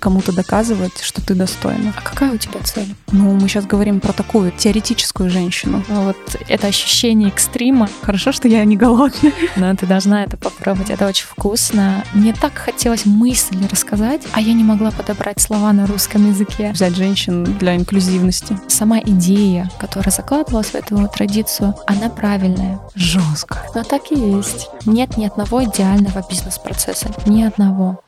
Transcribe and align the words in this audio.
кому-то 0.00 0.32
доказывать, 0.32 1.00
что 1.00 1.24
ты 1.24 1.34
достойна. 1.34 1.94
А 1.96 2.02
какая 2.02 2.32
у 2.32 2.36
тебя 2.36 2.60
цель? 2.64 2.94
Ну, 3.12 3.34
мы 3.34 3.48
сейчас 3.48 3.66
говорим 3.66 4.00
про 4.00 4.12
такую 4.12 4.50
теоретическую 4.50 5.30
женщину. 5.30 5.84
Ну, 5.88 6.02
вот 6.06 6.16
это 6.48 6.66
ощущение 6.66 7.28
экстрима. 7.28 7.88
Хорошо, 8.02 8.32
что 8.32 8.48
я 8.48 8.64
не 8.64 8.76
голодная. 8.76 9.32
Но 9.56 9.74
ты 9.76 9.86
должна 9.86 10.24
это 10.24 10.36
попробовать. 10.36 10.90
Это 10.90 11.06
очень 11.06 11.26
вкусно. 11.26 12.04
Мне 12.14 12.32
так 12.32 12.54
хотелось 12.54 13.06
мысли 13.06 13.58
рассказать, 13.70 14.22
а 14.32 14.40
я 14.40 14.54
не 14.54 14.64
могла 14.64 14.90
подобрать 14.90 15.40
слова 15.40 15.72
на 15.72 15.86
русском 15.86 16.28
языке. 16.28 16.72
Взять 16.72 16.96
женщин 16.96 17.44
для 17.44 17.76
инклюзивности. 17.76 18.58
Сама 18.68 18.98
идея, 19.00 19.70
которая 19.78 20.10
закладывалась 20.10 20.68
в 20.68 20.74
эту 20.74 21.06
традицию, 21.08 21.74
она 21.86 22.08
правильная. 22.08 22.80
Жестко. 22.94 23.58
Но 23.74 23.84
так 23.84 24.10
и 24.10 24.14
есть. 24.14 24.68
Нет 24.86 25.16
ни 25.16 25.26
одного 25.26 25.62
идеального 25.64 26.24
бизнес-процесса. 26.28 27.12
Ни 27.26 27.42
одного. 27.42 28.00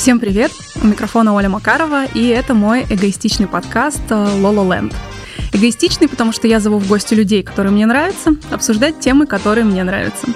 Всем 0.00 0.18
привет! 0.18 0.50
У 0.82 0.86
микрофона 0.86 1.34
Оля 1.34 1.50
Макарова, 1.50 2.06
и 2.06 2.26
это 2.28 2.54
мой 2.54 2.84
эгоистичный 2.88 3.46
подкаст 3.46 4.00
«Лоло 4.10 4.72
Ленд». 4.72 4.94
Эгоистичный, 5.52 6.08
потому 6.08 6.32
что 6.32 6.48
я 6.48 6.58
зову 6.58 6.78
в 6.78 6.88
гости 6.88 7.12
людей, 7.12 7.42
которые 7.42 7.70
мне 7.70 7.84
нравятся, 7.84 8.30
обсуждать 8.50 8.98
темы, 8.98 9.26
которые 9.26 9.64
мне 9.64 9.84
нравятся. 9.84 10.28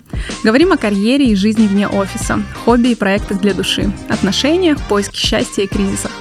Говорим 0.43 0.73
о 0.73 0.77
карьере 0.77 1.29
и 1.29 1.35
жизни 1.35 1.67
вне 1.67 1.89
офиса, 1.89 2.43
хобби 2.67 2.89
и 2.89 2.95
проектах 2.95 3.41
для 3.41 3.55
души, 3.55 3.91
отношениях, 4.11 4.77
поиске 4.87 5.17
счастья 5.17 5.63
и 5.63 5.67
кризисах. 5.67 6.13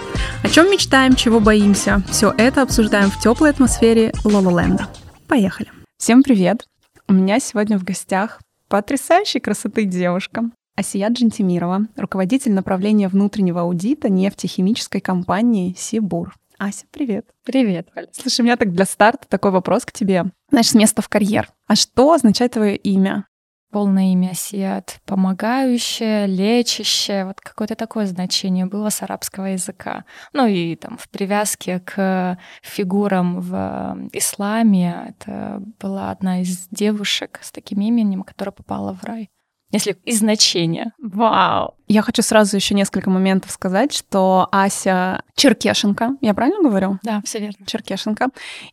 О 0.42 0.48
чем 0.48 0.72
мечтаем, 0.72 1.14
чего 1.14 1.42
боимся, 1.42 2.02
все 2.10 2.34
это 2.38 2.62
обсуждаем 2.62 3.12
в 3.12 3.20
теплой 3.20 3.50
атмосфере 3.50 4.14
Лололенда. 4.24 4.88
Поехали! 5.28 5.70
Всем 5.98 6.24
привет! 6.24 6.66
У 7.10 7.14
меня 7.14 7.42
сегодня 7.42 7.78
в 7.78 7.84
гостях 7.84 8.40
потрясающей 8.70 9.42
красоты 9.42 9.84
девушка, 9.84 10.44
Асия 10.76 11.08
Джентимирова, 11.10 11.88
руководитель 11.96 12.52
направления 12.52 13.08
внутреннего 13.08 13.62
аудита 13.62 14.10
нефтехимической 14.10 15.02
компании 15.02 15.76
«Сибур». 15.78 16.36
Ася, 16.58 16.86
привет. 16.92 17.28
Привет, 17.44 17.90
Валя. 17.94 18.08
Слушай, 18.12 18.42
у 18.42 18.46
меня 18.46 18.58
так 18.58 18.72
для 18.74 18.86
старта 18.86 19.28
такой 19.28 19.52
вопрос 19.52 19.86
к 19.86 19.92
тебе. 19.92 20.26
Знаешь, 20.50 20.70
с 20.70 20.74
места 20.74 21.04
в 21.04 21.10
карьер. 21.10 21.52
А 21.68 21.76
что 21.76 22.14
означает 22.14 22.54
твое 22.54 22.76
имя? 22.76 23.28
Полное 23.70 24.14
имя 24.14 24.30
Асият. 24.30 25.00
Помогающее, 25.06 26.26
лечащее. 26.26 27.26
Вот 27.26 27.40
какое-то 27.40 27.76
такое 27.76 28.08
значение 28.08 28.66
было 28.66 28.90
с 28.90 29.04
арабского 29.04 29.46
языка. 29.46 30.06
Ну 30.32 30.48
и 30.48 30.76
там 30.76 30.98
в 30.98 31.08
привязке 31.10 31.82
к 31.82 32.40
фигурам 32.64 33.42
в 33.42 34.10
исламе. 34.12 35.10
Это 35.10 35.62
была 35.80 36.10
одна 36.10 36.42
из 36.42 36.68
девушек 36.72 37.40
с 37.44 37.52
таким 37.52 37.82
именем, 37.82 38.24
которая 38.24 38.54
попала 38.54 38.94
в 38.94 39.04
рай 39.04 39.30
если 39.74 39.98
из 40.06 40.20
значения. 40.20 40.94
Вау! 41.02 41.74
Я 41.88 42.04
хочу 42.04 42.22
сразу 42.22 42.56
еще 42.56 42.76
несколько 42.76 43.10
моментов 43.10 43.52
сказать, 43.52 43.92
что 43.92 44.48
Ася 44.52 45.24
черкешенка, 45.36 46.12
я 46.22 46.34
правильно 46.34 46.62
говорю? 46.62 47.00
Да, 47.04 47.22
все 47.26 47.40
верно. 47.40 47.66
Черкешенка. 47.66 48.28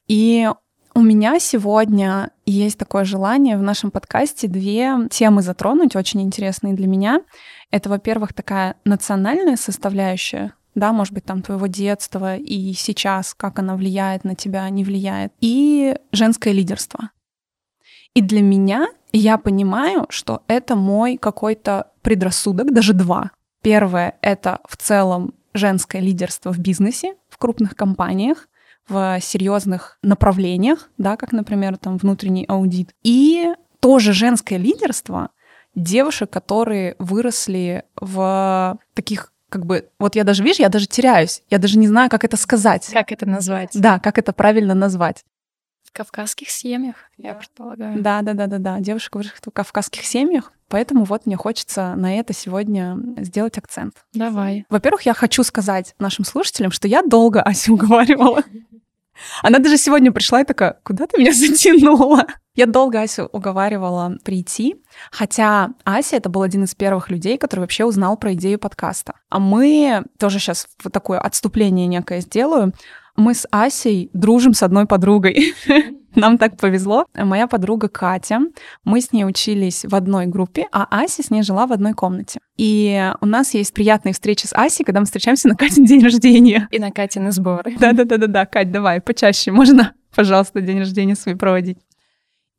И 0.06 0.48
у 0.94 1.00
меня 1.00 1.38
сегодня 1.40 2.30
есть 2.44 2.78
такое 2.78 3.04
желание 3.04 3.56
в 3.56 3.62
нашем 3.62 3.90
подкасте 3.90 4.46
две 4.46 5.08
темы 5.10 5.40
затронуть, 5.40 5.96
очень 5.96 6.20
интересные 6.20 6.74
для 6.74 6.86
меня. 6.86 7.22
Это, 7.70 7.88
во-первых, 7.88 8.34
такая 8.34 8.76
национальная 8.84 9.56
составляющая, 9.56 10.52
да, 10.74 10.92
может 10.92 11.14
быть, 11.14 11.24
там 11.24 11.42
твоего 11.42 11.66
детства 11.66 12.36
и 12.36 12.72
сейчас, 12.74 13.34
как 13.34 13.58
она 13.58 13.76
влияет 13.76 14.24
на 14.24 14.34
тебя, 14.34 14.68
не 14.68 14.84
влияет, 14.84 15.32
и 15.40 15.96
женское 16.12 16.52
лидерство. 16.52 17.10
И 18.14 18.20
для 18.20 18.42
меня 18.42 18.88
я 19.12 19.38
понимаю, 19.38 20.06
что 20.08 20.42
это 20.48 20.76
мой 20.76 21.16
какой-то 21.16 21.88
предрассудок, 22.02 22.72
даже 22.72 22.92
два. 22.92 23.30
Первое— 23.62 24.16
это 24.22 24.60
в 24.68 24.76
целом 24.76 25.34
женское 25.52 26.00
лидерство 26.00 26.52
в 26.52 26.58
бизнесе, 26.58 27.14
в 27.28 27.38
крупных 27.38 27.76
компаниях, 27.76 28.48
в 28.88 29.18
серьезных 29.20 29.98
направлениях, 30.02 30.88
да, 30.98 31.16
как, 31.16 31.32
например, 31.32 31.76
там 31.76 31.96
внутренний 31.96 32.44
аудит. 32.48 32.94
И 33.02 33.52
тоже 33.80 34.12
женское 34.12 34.56
лидерство 34.56 35.30
девушек, 35.74 36.30
которые 36.30 36.96
выросли 36.98 37.84
в 38.00 38.78
таких 38.94 39.32
как 39.48 39.66
бы, 39.66 39.88
вот 39.98 40.14
я 40.14 40.22
даже, 40.22 40.44
видишь, 40.44 40.60
я 40.60 40.68
даже 40.68 40.86
теряюсь, 40.86 41.42
я 41.50 41.58
даже 41.58 41.76
не 41.76 41.88
знаю, 41.88 42.08
как 42.08 42.24
это 42.24 42.36
сказать. 42.36 42.88
Как 42.92 43.10
это 43.10 43.26
назвать? 43.26 43.70
Да, 43.74 43.98
как 43.98 44.16
это 44.16 44.32
правильно 44.32 44.74
назвать. 44.74 45.24
В 45.84 45.92
кавказских 45.92 46.50
семьях, 46.50 46.96
я 47.16 47.34
предполагаю. 47.34 48.00
Да, 48.00 48.22
да, 48.22 48.34
да, 48.34 48.46
да, 48.46 48.58
да. 48.58 48.80
Девушек 48.80 49.14
в 49.14 49.50
кавказских 49.50 50.04
семьях. 50.04 50.52
Поэтому 50.68 51.04
вот 51.04 51.26
мне 51.26 51.36
хочется 51.36 51.94
на 51.96 52.16
это 52.16 52.32
сегодня 52.32 52.96
сделать 53.18 53.58
акцент. 53.58 53.94
Давай. 54.14 54.64
Во-первых, 54.68 55.02
я 55.02 55.14
хочу 55.14 55.42
сказать 55.42 55.94
нашим 55.98 56.24
слушателям, 56.24 56.70
что 56.70 56.86
я 56.86 57.02
долго 57.02 57.42
Асю 57.42 57.74
уговаривала. 57.74 58.44
Она 59.42 59.58
даже 59.58 59.76
сегодня 59.76 60.12
пришла 60.12 60.42
и 60.42 60.44
такая, 60.44 60.78
куда 60.82 61.06
ты 61.06 61.20
меня 61.20 61.32
затянула? 61.32 62.26
Я 62.54 62.66
долго 62.66 63.00
Асю 63.00 63.28
уговаривала 63.32 64.16
прийти, 64.24 64.76
хотя 65.10 65.70
Ася 65.84 66.16
это 66.16 66.28
был 66.28 66.42
один 66.42 66.64
из 66.64 66.74
первых 66.74 67.10
людей, 67.10 67.38
который 67.38 67.60
вообще 67.60 67.84
узнал 67.84 68.16
про 68.16 68.34
идею 68.34 68.58
подкаста. 68.58 69.14
А 69.28 69.38
мы 69.38 70.04
тоже 70.18 70.38
сейчас 70.38 70.66
вот 70.82 70.92
такое 70.92 71.20
отступление 71.20 71.86
некое 71.86 72.20
сделаю. 72.20 72.72
Мы 73.20 73.34
с 73.34 73.46
Асей 73.50 74.08
дружим 74.14 74.54
с 74.54 74.62
одной 74.62 74.86
подругой. 74.86 75.52
Нам 76.14 76.38
так 76.38 76.56
повезло. 76.56 77.04
Моя 77.14 77.46
подруга 77.46 77.88
Катя, 77.88 78.40
мы 78.82 79.02
с 79.02 79.12
ней 79.12 79.26
учились 79.26 79.84
в 79.84 79.94
одной 79.94 80.24
группе, 80.24 80.66
а 80.72 80.86
Ася 80.90 81.22
с 81.22 81.30
ней 81.30 81.42
жила 81.42 81.66
в 81.66 81.72
одной 81.72 81.92
комнате. 81.92 82.40
И 82.56 83.12
у 83.20 83.26
нас 83.26 83.52
есть 83.52 83.74
приятные 83.74 84.14
встречи 84.14 84.46
с 84.46 84.54
Асей, 84.54 84.86
когда 84.86 85.00
мы 85.00 85.04
встречаемся 85.04 85.48
на 85.48 85.54
Катин 85.54 85.84
день 85.84 86.02
рождения. 86.02 86.66
И 86.70 86.78
на 86.78 86.90
Катины 86.92 87.30
сборы. 87.30 87.76
Да-да-да-да, 87.78 88.46
Кать, 88.46 88.72
давай, 88.72 89.02
почаще. 89.02 89.52
Можно, 89.52 89.92
пожалуйста, 90.16 90.62
день 90.62 90.78
рождения 90.78 91.14
свой 91.14 91.36
проводить? 91.36 91.76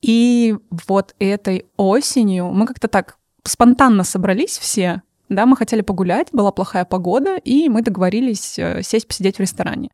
И 0.03 0.55
вот 0.87 1.15
этой 1.17 1.65
осенью 1.75 2.51
мы 2.51 2.67
как-то 2.67 2.87
так 2.87 3.17
спонтанно 3.43 4.03
собрались 4.03 4.59
все, 4.59 5.01
да, 5.27 5.47
мы 5.47 5.57
хотели 5.57 5.81
погулять, 5.81 6.27
была 6.31 6.51
плохая 6.51 6.85
погода, 6.85 7.37
и 7.37 7.67
мы 7.67 7.81
договорились 7.81 8.59
э, 8.59 8.83
сесть 8.83 9.07
посидеть 9.07 9.37
в 9.37 9.39
ресторане. 9.39 9.89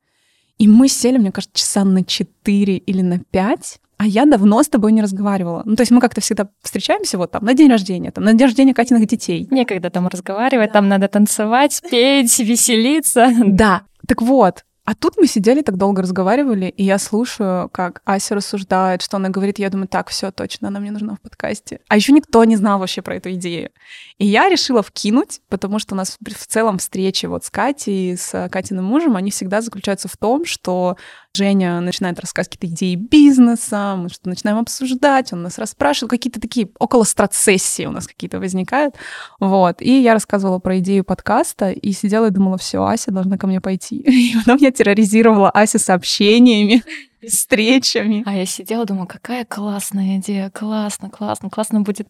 И 0.57 0.68
мы 0.68 0.88
сели, 0.88 1.18
мне 1.18 1.31
кажется, 1.31 1.57
часа 1.57 1.84
на 1.84 2.03
4 2.03 2.78
или 2.78 3.01
на 3.01 3.19
5, 3.19 3.79
а 3.97 4.06
я 4.06 4.25
давно 4.25 4.62
с 4.62 4.68
тобой 4.68 4.91
не 4.91 5.01
разговаривала. 5.01 5.63
Ну, 5.66 5.75
то 5.75 5.81
есть 5.81 5.91
мы 5.91 6.00
как-то 6.01 6.22
всегда 6.22 6.50
встречаемся 6.62 7.18
вот 7.18 7.31
там 7.31 7.44
на 7.44 7.53
день 7.53 7.69
рождения, 7.69 8.12
там 8.12 8.23
на 8.23 8.34
день 8.34 8.47
рождения 8.47 8.73
Катиных 8.73 9.07
детей. 9.07 9.47
Некогда 9.50 9.90
там 9.90 10.07
разговаривать, 10.07 10.69
да. 10.69 10.73
там 10.73 10.88
надо 10.88 11.07
танцевать, 11.07 11.81
петь, 11.90 12.38
веселиться. 12.40 13.31
Да. 13.45 13.84
Так 14.07 14.22
вот, 14.22 14.63
а 14.88 14.96
тут 14.96 15.18
мы 15.18 15.28
сидели 15.28 15.62
так 15.64 15.75
долго 15.75 16.02
разговаривали, 16.02 16.68
и 16.68 16.81
я 16.81 16.98
слушаю, 16.98 17.68
как 17.68 18.02
Ася 18.06 18.36
рассуждает, 18.36 19.02
что 19.02 19.18
она 19.18 19.28
говорит, 19.28 19.59
я 19.59 19.70
думаю, 19.70 19.90
так, 19.90 20.08
все 20.08 20.31
точно, 20.31 20.70
она 20.70 20.80
мне 20.80 20.92
нужна 20.92 21.16
в 21.16 21.20
подкасте. 21.20 21.81
А 21.90 21.98
еще 21.98 22.14
никто 22.14 22.42
не 22.46 22.56
знал 22.56 22.80
вообще 22.80 23.02
про 23.02 23.18
эту 23.18 23.34
идею. 23.34 23.72
И 24.18 24.25
я 24.25 24.48
решила 24.48 24.81
вкинуть, 24.81 25.42
потому 25.50 25.80
что 25.80 25.94
у 25.94 25.98
нас 25.98 26.18
в 26.18 26.48
целом 26.48 26.78
встречи 26.78 27.25
вот 27.25 27.44
с 27.44 27.50
Катей, 27.50 28.16
с 28.16 28.48
Катиным 28.50 28.86
мужем, 28.86 29.18
они 29.18 29.30
всегда 29.30 29.59
заключаются 29.59 30.08
в 30.08 30.16
том, 30.16 30.46
что 30.46 30.96
Женя 31.38 31.80
начинает 31.80 32.20
рассказывать 32.20 32.58
какие-то 32.58 32.74
идеи 32.75 32.96
бизнеса, 32.96 33.96
мы 33.96 34.09
что-то 34.09 34.30
начинаем 34.30 34.58
обсуждать, 34.58 35.31
он 35.31 35.44
нас 35.44 35.59
расспрашивает, 35.59 36.09
какие-то 36.09 36.42
такие 36.42 36.70
около 36.80 37.03
страт-сессии 37.03 37.86
у 37.86 37.92
нас 37.92 38.08
какие-то 38.08 38.40
возникают. 38.40 38.96
Вот. 39.40 39.81
И 39.81 40.02
я 40.02 40.14
рассказывала 40.14 40.58
про 40.59 40.80
идею 40.80 41.03
подкаста 41.03 41.70
и 41.70 41.92
сидела 41.92 42.28
и 42.28 42.31
думала, 42.31 42.58
все, 42.58 42.84
Ася 42.84 43.12
должна 43.12 43.38
ко 43.38 43.46
мне 43.46 43.62
пойти. 43.62 43.98
И 44.08 44.36
потом 44.36 44.58
я 44.58 44.72
терроризировала 44.72 45.52
Ася 45.52 45.78
сообщениями, 45.78 46.84
встречами. 47.28 48.24
А 48.25 48.34
я 48.34 48.46
сидела, 48.46 48.86
думала, 48.86 49.06
какая 49.06 49.46
классная 49.46 50.18
идея, 50.18 50.50
классно, 50.50 51.09
классно, 51.09 51.50
классно 51.50 51.81
будет 51.81 52.07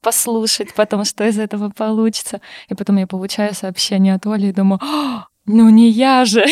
послушать 0.00 0.74
потом, 0.74 1.04
что 1.04 1.26
из 1.26 1.38
этого 1.38 1.70
получится. 1.70 2.40
И 2.68 2.74
потом 2.74 2.96
я 2.96 3.06
получаю 3.06 3.54
сообщение 3.54 4.14
от 4.14 4.26
Оли 4.26 4.48
и 4.48 4.52
думаю, 4.52 4.80
ну 5.52 5.68
не 5.68 5.90
я 5.90 6.24
же, 6.24 6.44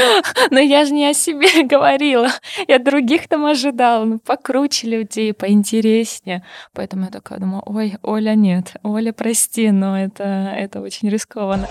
но 0.50 0.58
я 0.58 0.84
же 0.84 0.92
не 0.92 1.06
о 1.06 1.14
себе 1.14 1.62
говорила, 1.66 2.28
я 2.66 2.78
других 2.78 3.28
там 3.28 3.44
ожидала, 3.44 4.04
ну 4.04 4.18
покруче 4.18 4.88
людей, 4.88 5.32
поинтереснее. 5.32 6.44
Поэтому 6.72 7.04
я 7.04 7.10
такая 7.10 7.38
думаю, 7.38 7.62
ой, 7.66 7.96
Оля 8.02 8.34
нет, 8.34 8.74
Оля, 8.82 9.12
прости, 9.12 9.70
но 9.70 9.98
это, 9.98 10.24
это 10.24 10.80
очень 10.80 11.10
рискованно. 11.10 11.68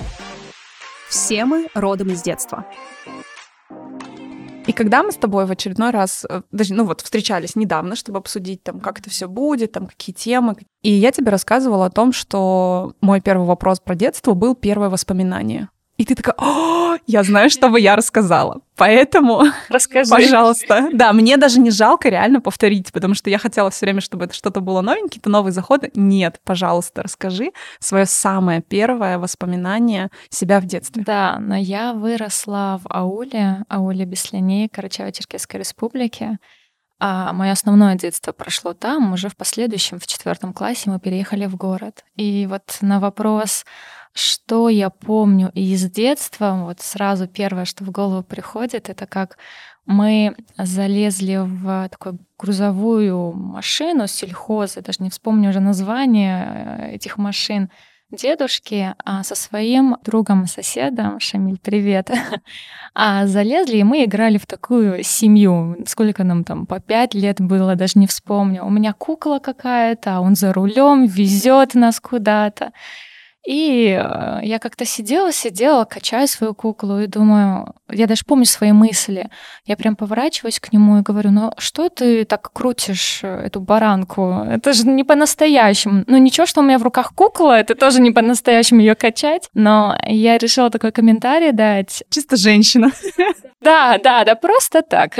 Все 1.09 1.45
мы 1.45 1.67
родом 1.73 2.09
из 2.09 2.21
детства. 2.21 2.65
И 4.67 4.73
когда 4.73 5.03
мы 5.03 5.11
с 5.11 5.15
тобой 5.15 5.45
в 5.45 5.51
очередной 5.51 5.91
раз, 5.91 6.25
э, 6.27 6.41
даже, 6.51 6.73
ну 6.73 6.85
вот, 6.85 7.01
встречались 7.01 7.55
недавно, 7.55 7.95
чтобы 7.95 8.17
обсудить, 8.17 8.63
там, 8.63 8.79
как 8.79 8.99
это 8.99 9.11
все 9.11 9.27
будет, 9.27 9.73
там, 9.73 9.85
какие 9.85 10.13
темы, 10.15 10.55
и 10.81 10.89
я 10.91 11.11
тебе 11.11 11.29
рассказывала 11.29 11.85
о 11.85 11.91
том, 11.91 12.11
что 12.11 12.93
мой 12.99 13.21
первый 13.21 13.45
вопрос 13.45 13.79
про 13.79 13.93
детство 13.93 14.33
был 14.33 14.55
первое 14.55 14.89
воспоминание. 14.89 15.69
И 15.97 16.03
ты 16.03 16.13
такая, 16.13 16.35
О, 16.37 16.97
я 17.07 17.23
знаю, 17.23 17.49
что 17.49 17.69
бы 17.69 17.79
я 17.79 17.95
рассказала. 17.95 18.61
Поэтому, 18.75 19.43
Расскажи. 19.69 20.09
пожалуйста. 20.09 20.89
Да, 20.91 21.13
мне 21.13 21.37
даже 21.37 21.59
не 21.59 21.71
жалко 21.71 22.09
реально 22.09 22.41
повторить, 22.41 22.91
потому 22.91 23.13
что 23.13 23.29
я 23.29 23.37
хотела 23.37 23.69
все 23.69 23.85
время, 23.85 24.01
чтобы 24.01 24.25
это 24.25 24.33
что-то 24.33 24.59
было 24.59 24.81
новенькое, 24.81 25.09
какие-то 25.09 25.29
новые 25.29 25.53
заходы. 25.53 25.91
Нет, 25.95 26.41
пожалуйста, 26.43 27.03
расскажи 27.03 27.51
свое 27.79 28.05
самое 28.05 28.61
первое 28.61 29.17
воспоминание 29.17 30.09
себя 30.29 30.59
в 30.59 30.65
детстве. 30.65 31.03
Да, 31.05 31.37
но 31.39 31.55
я 31.55 31.93
выросла 31.93 32.81
в 32.83 32.87
ауле, 32.89 33.63
ауле 33.69 34.03
Бесляней, 34.03 34.67
Карачаево-Черкесской 34.67 35.59
республики. 35.59 36.37
А 36.99 37.33
мое 37.33 37.51
основное 37.51 37.95
детство 37.95 38.31
прошло 38.31 38.73
там, 38.73 39.13
уже 39.13 39.27
в 39.29 39.35
последующем, 39.35 39.99
в 39.99 40.07
четвертом 40.07 40.53
классе 40.53 40.89
мы 40.89 40.99
переехали 40.99 41.45
в 41.45 41.55
город. 41.55 42.05
И 42.15 42.47
вот 42.49 42.77
на 42.81 42.99
вопрос, 42.99 43.65
что 44.15 44.69
я 44.69 44.89
помню 44.89 45.51
из 45.53 45.91
детства, 45.91 46.57
вот 46.63 46.79
сразу 46.79 47.27
первое, 47.27 47.65
что 47.65 47.83
в 47.83 47.91
голову 47.91 48.23
приходит, 48.23 48.89
это 48.89 49.05
как 49.05 49.37
мы 49.85 50.35
залезли 50.57 51.41
в 51.43 51.89
такую 51.89 52.19
грузовую 52.39 53.33
машину 53.33 54.07
сельхоза, 54.07 54.81
даже 54.81 55.03
не 55.03 55.09
вспомню 55.09 55.49
уже 55.49 55.59
название 55.59 56.45
э, 56.45 56.95
этих 56.95 57.17
машин, 57.17 57.69
дедушки 58.11 58.95
а, 59.03 59.23
со 59.23 59.35
своим 59.35 59.97
другом-соседом, 60.05 61.19
Шамиль, 61.19 61.59
привет, 61.61 62.09
а, 62.93 63.27
залезли, 63.27 63.77
и 63.77 63.83
мы 63.83 64.05
играли 64.05 64.37
в 64.37 64.45
такую 64.45 65.03
семью. 65.03 65.75
Сколько 65.85 66.23
нам 66.23 66.45
там, 66.45 66.65
по 66.65 66.79
пять 66.79 67.13
лет 67.13 67.41
было, 67.41 67.75
даже 67.75 67.99
не 67.99 68.07
вспомню. 68.07 68.63
У 68.63 68.69
меня 68.69 68.93
кукла 68.93 69.39
какая-то, 69.39 70.17
а 70.17 70.19
он 70.21 70.35
за 70.35 70.53
рулем 70.53 71.05
везет 71.05 71.73
нас 71.73 71.99
куда-то. 71.99 72.71
И 73.45 73.89
э, 73.89 74.39
я 74.43 74.59
как-то 74.59 74.85
сидела, 74.85 75.31
сидела, 75.31 75.85
качаю 75.85 76.27
свою 76.27 76.55
куклу 76.55 76.99
и 76.99 77.07
думаю, 77.07 77.75
я 77.89 78.07
даже 78.07 78.23
помню 78.25 78.45
свои 78.45 78.71
мысли. 78.71 79.29
Я 79.65 79.77
прям 79.77 79.95
поворачиваюсь 79.95 80.59
к 80.59 80.73
нему 80.73 80.97
и 80.97 81.01
говорю, 81.01 81.31
ну 81.31 81.51
что 81.57 81.89
ты 81.89 82.25
так 82.25 82.51
крутишь 82.51 83.19
э, 83.23 83.45
эту 83.45 83.61
баранку? 83.61 84.45
Это 84.49 84.73
же 84.73 84.87
не 84.87 85.03
по-настоящему. 85.03 86.03
Ну 86.07 86.17
ничего, 86.17 86.47
что 86.47 86.61
у 86.61 86.63
меня 86.63 86.79
в 86.79 86.83
руках 86.83 87.13
кукла, 87.13 87.59
это 87.59 87.75
тоже 87.75 88.01
не 88.01 88.11
по-настоящему 88.11 88.79
ее 88.79 88.95
качать. 88.95 89.49
Но 89.53 89.95
я 90.07 90.37
решила 90.39 90.71
такой 90.71 90.91
комментарий 90.91 91.51
дать. 91.51 92.03
Чисто 92.09 92.37
женщина. 92.37 92.91
Да, 93.61 93.97
да, 93.97 94.23
да, 94.23 94.35
просто 94.35 94.83
так. 94.83 95.17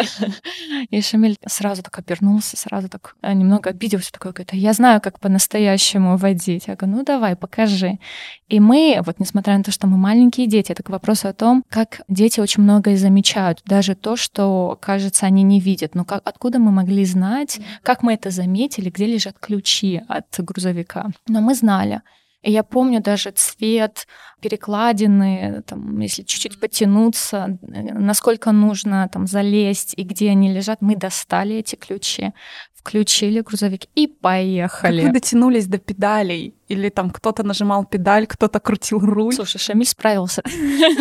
И 0.91 1.01
Шамиль 1.01 1.35
сразу 1.47 1.81
так 1.81 1.97
обернулся, 1.97 2.55
сразу 2.57 2.89
так 2.89 3.15
э, 3.23 3.33
немного 3.33 3.71
обиделся, 3.71 4.11
такой, 4.11 4.33
говорит, 4.33 4.53
я 4.53 4.73
знаю, 4.73 5.01
как 5.01 5.19
по-настоящему 5.19 6.17
водить. 6.17 6.67
Я 6.67 6.75
говорю, 6.75 6.97
ну 6.97 7.03
давай, 7.03 7.35
покажи. 7.35 7.97
И 8.47 8.59
мы, 8.59 9.01
вот 9.05 9.19
несмотря 9.19 9.57
на 9.57 9.63
то, 9.63 9.71
что 9.71 9.87
мы 9.87 9.97
маленькие 9.97 10.47
дети, 10.47 10.71
это 10.71 10.83
к 10.83 10.89
вопросу 10.89 11.27
о 11.27 11.33
том, 11.33 11.63
как 11.69 12.01
дети 12.07 12.39
очень 12.39 12.63
многое 12.63 12.97
замечают, 12.97 13.61
даже 13.65 13.95
то, 13.95 14.15
что, 14.15 14.77
кажется, 14.81 15.25
они 15.25 15.43
не 15.43 15.59
видят. 15.59 15.95
Но 15.95 16.05
как, 16.05 16.21
откуда 16.25 16.59
мы 16.59 16.71
могли 16.71 17.05
знать, 17.05 17.59
как 17.83 18.03
мы 18.03 18.13
это 18.13 18.29
заметили, 18.29 18.89
где 18.89 19.05
лежат 19.05 19.37
ключи 19.39 20.01
от 20.07 20.27
грузовика? 20.39 21.07
Но 21.27 21.41
мы 21.41 21.55
знали. 21.55 22.01
И 22.45 22.51
я 22.51 22.63
помню 22.63 23.01
даже 23.01 23.31
цвет 23.31 24.07
перекладины, 24.39 25.63
там, 25.65 25.99
если 25.99 26.21
чуть-чуть 26.21 26.59
потянуться, 26.59 27.57
насколько 27.61 28.51
нужно 28.51 29.09
там 29.11 29.25
залезть 29.25 29.95
и 29.97 30.03
где 30.03 30.29
они 30.29 30.53
лежат. 30.53 30.81
Мы 30.81 30.95
достали 30.95 31.55
эти 31.55 31.75
ключи, 31.75 32.33
включили 32.75 33.41
грузовик 33.41 33.85
и 33.95 34.05
поехали. 34.05 35.01
Как 35.01 35.07
вы 35.07 35.13
дотянулись 35.19 35.65
до 35.65 35.79
педалей? 35.79 36.53
Или 36.67 36.89
там 36.89 37.09
кто-то 37.09 37.41
нажимал 37.41 37.83
педаль, 37.83 38.27
кто-то 38.27 38.59
крутил 38.59 38.99
руль? 38.99 39.33
Слушай, 39.33 39.57
Шамиль 39.57 39.87
справился. 39.87 40.43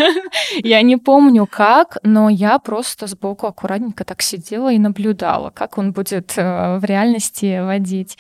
Я 0.62 0.81
не 0.81 0.97
помню 0.97 1.47
как, 1.47 1.99
но 2.02 2.31
я 2.31 2.58
просто 2.58 3.06
сбоку 3.06 3.47
аккуратненько 3.47 4.05
так 4.05 4.23
сидела 4.23 4.73
и 4.73 4.79
наблюдала, 4.79 5.50
как 5.50 5.76
он 5.76 5.93
будет 5.93 6.32
э, 6.37 6.79
в 6.79 6.85
реальности 6.85 7.61
водить. 7.62 8.17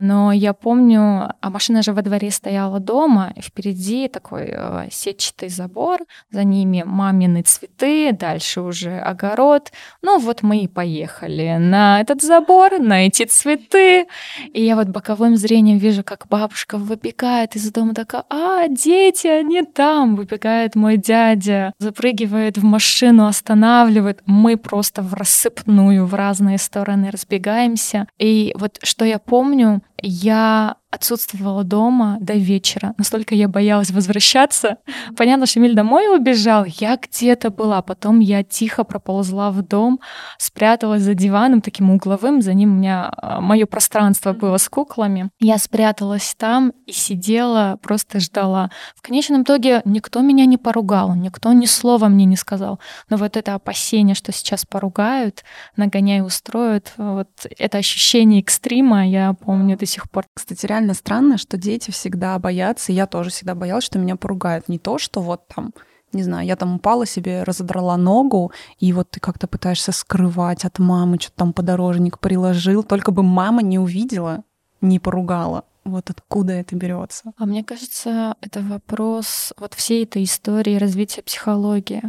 Но 0.00 0.32
я 0.32 0.54
помню, 0.54 1.34
а 1.40 1.50
машина 1.50 1.82
же 1.82 1.92
во 1.92 2.00
дворе 2.00 2.30
стояла 2.30 2.80
дома, 2.80 3.34
и 3.36 3.42
впереди 3.42 4.08
такой 4.08 4.48
э, 4.50 4.88
сетчатый 4.90 5.50
забор, 5.50 6.00
за 6.30 6.42
ними 6.42 6.82
мамины 6.86 7.42
цветы, 7.42 8.12
дальше 8.12 8.62
уже 8.62 8.98
огород. 8.98 9.70
Ну 10.00 10.18
вот 10.18 10.42
мы 10.42 10.60
и 10.60 10.68
поехали 10.68 11.58
на 11.58 12.00
этот 12.00 12.22
забор, 12.22 12.78
на 12.78 13.06
эти 13.06 13.26
цветы. 13.26 14.06
И 14.54 14.64
я 14.64 14.74
вот 14.74 14.88
боковым 14.88 15.36
зрением 15.36 15.76
вижу, 15.76 16.02
как 16.02 16.26
бабушка 16.28 16.78
выбегает 16.78 17.54
из 17.56 17.70
дома, 17.70 17.92
такая, 17.92 18.24
а, 18.30 18.68
дети, 18.68 19.26
они 19.26 19.62
там. 19.62 20.16
Выбегает 20.16 20.76
мой 20.76 20.96
дядя, 20.96 21.74
запрыгивает 21.78 22.56
в 22.56 22.64
машину, 22.64 23.26
останавливает. 23.26 24.22
Мы 24.24 24.56
просто 24.56 25.02
в 25.02 25.12
рассыпную 25.12 26.06
в 26.06 26.14
разные 26.14 26.56
стороны 26.56 27.10
разбегаемся. 27.10 28.06
И 28.18 28.54
вот 28.56 28.78
что 28.82 29.04
я 29.04 29.18
помню, 29.18 29.82
я 30.02 30.76
отсутствовала 30.90 31.64
дома 31.64 32.18
до 32.20 32.34
вечера. 32.34 32.94
Настолько 32.98 33.34
я 33.34 33.48
боялась 33.48 33.90
возвращаться. 33.90 34.78
Понятно, 35.16 35.46
что 35.46 35.60
Эмиль 35.60 35.74
домой 35.74 36.14
убежал. 36.14 36.64
Я 36.64 36.96
где-то 36.96 37.50
была. 37.50 37.80
Потом 37.82 38.20
я 38.20 38.42
тихо 38.42 38.82
проползла 38.84 39.50
в 39.50 39.62
дом, 39.62 40.00
спряталась 40.38 41.02
за 41.02 41.14
диваном 41.14 41.60
таким 41.60 41.90
угловым. 41.90 42.42
За 42.42 42.54
ним 42.54 42.72
у 42.72 42.76
меня 42.76 43.12
а, 43.16 43.40
мое 43.40 43.66
пространство 43.66 44.32
было 44.32 44.56
с 44.56 44.68
куклами. 44.68 45.30
Я 45.38 45.58
спряталась 45.58 46.34
там 46.36 46.72
и 46.86 46.92
сидела, 46.92 47.78
просто 47.82 48.18
ждала. 48.18 48.70
В 48.96 49.02
конечном 49.02 49.42
итоге 49.42 49.82
никто 49.84 50.20
меня 50.20 50.44
не 50.46 50.58
поругал, 50.58 51.14
никто 51.14 51.52
ни 51.52 51.66
слова 51.66 52.08
мне 52.08 52.24
не 52.24 52.36
сказал. 52.36 52.80
Но 53.08 53.16
вот 53.16 53.36
это 53.36 53.54
опасение, 53.54 54.14
что 54.16 54.32
сейчас 54.32 54.66
поругают, 54.66 55.44
нагоняй 55.76 56.20
устроят, 56.20 56.92
вот 56.96 57.28
это 57.58 57.78
ощущение 57.78 58.40
экстрима, 58.40 59.06
я 59.06 59.34
помню 59.34 59.76
до 59.76 59.86
сих 59.86 60.10
пор. 60.10 60.24
Кстати, 60.34 60.66
реально 60.66 60.79
реально 60.80 60.94
странно, 60.94 61.36
что 61.36 61.58
дети 61.58 61.90
всегда 61.90 62.38
боятся, 62.38 62.90
и 62.90 62.94
я 62.94 63.06
тоже 63.06 63.28
всегда 63.28 63.54
боялась, 63.54 63.84
что 63.84 63.98
меня 63.98 64.16
поругают. 64.16 64.68
Не 64.68 64.78
то, 64.78 64.96
что 64.96 65.20
вот 65.20 65.46
там 65.54 65.72
не 66.12 66.24
знаю, 66.24 66.44
я 66.44 66.56
там 66.56 66.74
упала 66.74 67.06
себе, 67.06 67.44
разодрала 67.44 67.96
ногу, 67.96 68.50
и 68.80 68.92
вот 68.92 69.10
ты 69.10 69.20
как-то 69.20 69.46
пытаешься 69.46 69.92
скрывать 69.92 70.64
от 70.64 70.80
мамы, 70.80 71.18
что-то 71.20 71.36
там 71.36 71.52
подорожник 71.52 72.18
приложил, 72.18 72.82
только 72.82 73.12
бы 73.12 73.22
мама 73.22 73.62
не 73.62 73.78
увидела, 73.78 74.42
не 74.80 74.98
поругала. 74.98 75.62
Вот 75.84 76.10
откуда 76.10 76.54
это 76.54 76.74
берется? 76.74 77.32
А 77.36 77.46
мне 77.46 77.62
кажется, 77.62 78.34
это 78.40 78.60
вопрос 78.60 79.52
вот 79.56 79.74
всей 79.74 80.02
этой 80.02 80.24
истории 80.24 80.78
развития 80.78 81.22
психологии. 81.22 82.02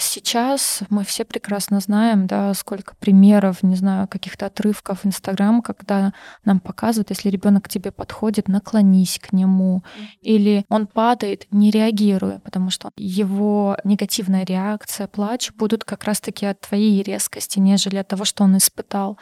Сейчас 0.00 0.82
мы 0.90 1.02
все 1.02 1.24
прекрасно 1.24 1.80
знаем, 1.80 2.28
да, 2.28 2.54
сколько 2.54 2.94
примеров, 2.94 3.64
не 3.64 3.74
знаю, 3.74 4.06
каких-то 4.06 4.46
отрывков 4.46 5.04
Инстаграм, 5.04 5.60
когда 5.60 6.12
нам 6.44 6.60
показывают, 6.60 7.10
если 7.10 7.30
ребенок 7.30 7.64
к 7.64 7.68
тебе 7.68 7.90
подходит, 7.90 8.46
наклонись 8.46 9.18
к 9.18 9.32
нему, 9.32 9.82
или 10.20 10.64
он 10.68 10.86
падает, 10.86 11.48
не 11.50 11.72
реагируя, 11.72 12.38
потому 12.38 12.70
что 12.70 12.92
его 12.96 13.76
негативная 13.82 14.44
реакция, 14.44 15.08
плач 15.08 15.50
будут 15.52 15.82
как 15.82 16.04
раз-таки 16.04 16.46
от 16.46 16.60
твоей 16.60 17.02
резкости, 17.02 17.58
нежели 17.58 17.96
от 17.96 18.06
того, 18.06 18.24
что 18.24 18.44
он 18.44 18.56
испытал. 18.56 19.18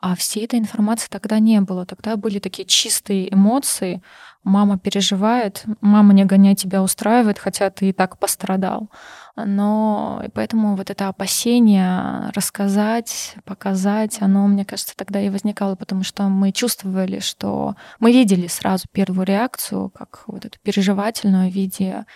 А 0.00 0.14
всей 0.14 0.44
этой 0.44 0.58
информации 0.58 1.08
тогда 1.10 1.40
не 1.40 1.60
было. 1.60 1.84
Тогда 1.84 2.16
были 2.16 2.38
такие 2.38 2.66
чистые 2.66 3.32
эмоции. 3.32 4.00
Мама 4.48 4.78
переживает, 4.78 5.64
мама 5.82 6.14
не 6.14 6.24
гоняй 6.24 6.54
тебя 6.54 6.82
устраивает, 6.82 7.38
хотя 7.38 7.68
ты 7.68 7.90
и 7.90 7.92
так 7.92 8.18
пострадал. 8.18 8.88
Но 9.36 10.22
и 10.24 10.30
поэтому 10.30 10.74
вот 10.74 10.88
это 10.88 11.08
опасение 11.08 12.30
рассказать, 12.34 13.36
показать, 13.44 14.22
оно, 14.22 14.46
мне 14.46 14.64
кажется, 14.64 14.96
тогда 14.96 15.20
и 15.20 15.28
возникало, 15.28 15.74
потому 15.74 16.02
что 16.02 16.22
мы 16.24 16.52
чувствовали, 16.52 17.18
что 17.18 17.76
мы 18.00 18.10
видели 18.10 18.46
сразу 18.46 18.86
первую 18.90 19.26
реакцию, 19.26 19.90
как 19.90 20.22
вот 20.26 20.46
эту 20.46 20.58
переживательную 20.62 21.50
в 21.50 21.54
виде 21.54 22.06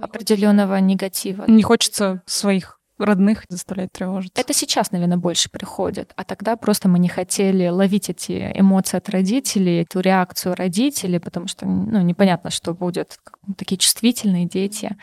определенного 0.00 0.76
негатива. 0.78 1.44
Не 1.46 1.62
хочется 1.62 2.20
своих 2.26 2.75
родных 2.98 3.44
заставлять 3.48 3.92
тревожиться. 3.92 4.40
Это 4.40 4.52
сейчас, 4.52 4.92
наверное, 4.92 5.18
больше 5.18 5.50
приходит. 5.50 6.12
А 6.16 6.24
тогда 6.24 6.56
просто 6.56 6.88
мы 6.88 6.98
не 6.98 7.08
хотели 7.08 7.68
ловить 7.68 8.10
эти 8.10 8.52
эмоции 8.54 8.96
от 8.96 9.08
родителей, 9.08 9.82
эту 9.82 10.00
реакцию 10.00 10.54
родителей, 10.54 11.20
потому 11.20 11.46
что 11.46 11.66
ну, 11.66 12.00
непонятно, 12.00 12.50
что 12.50 12.74
будет. 12.74 13.18
Такие 13.56 13.78
чувствительные 13.78 14.46
дети. 14.46 14.96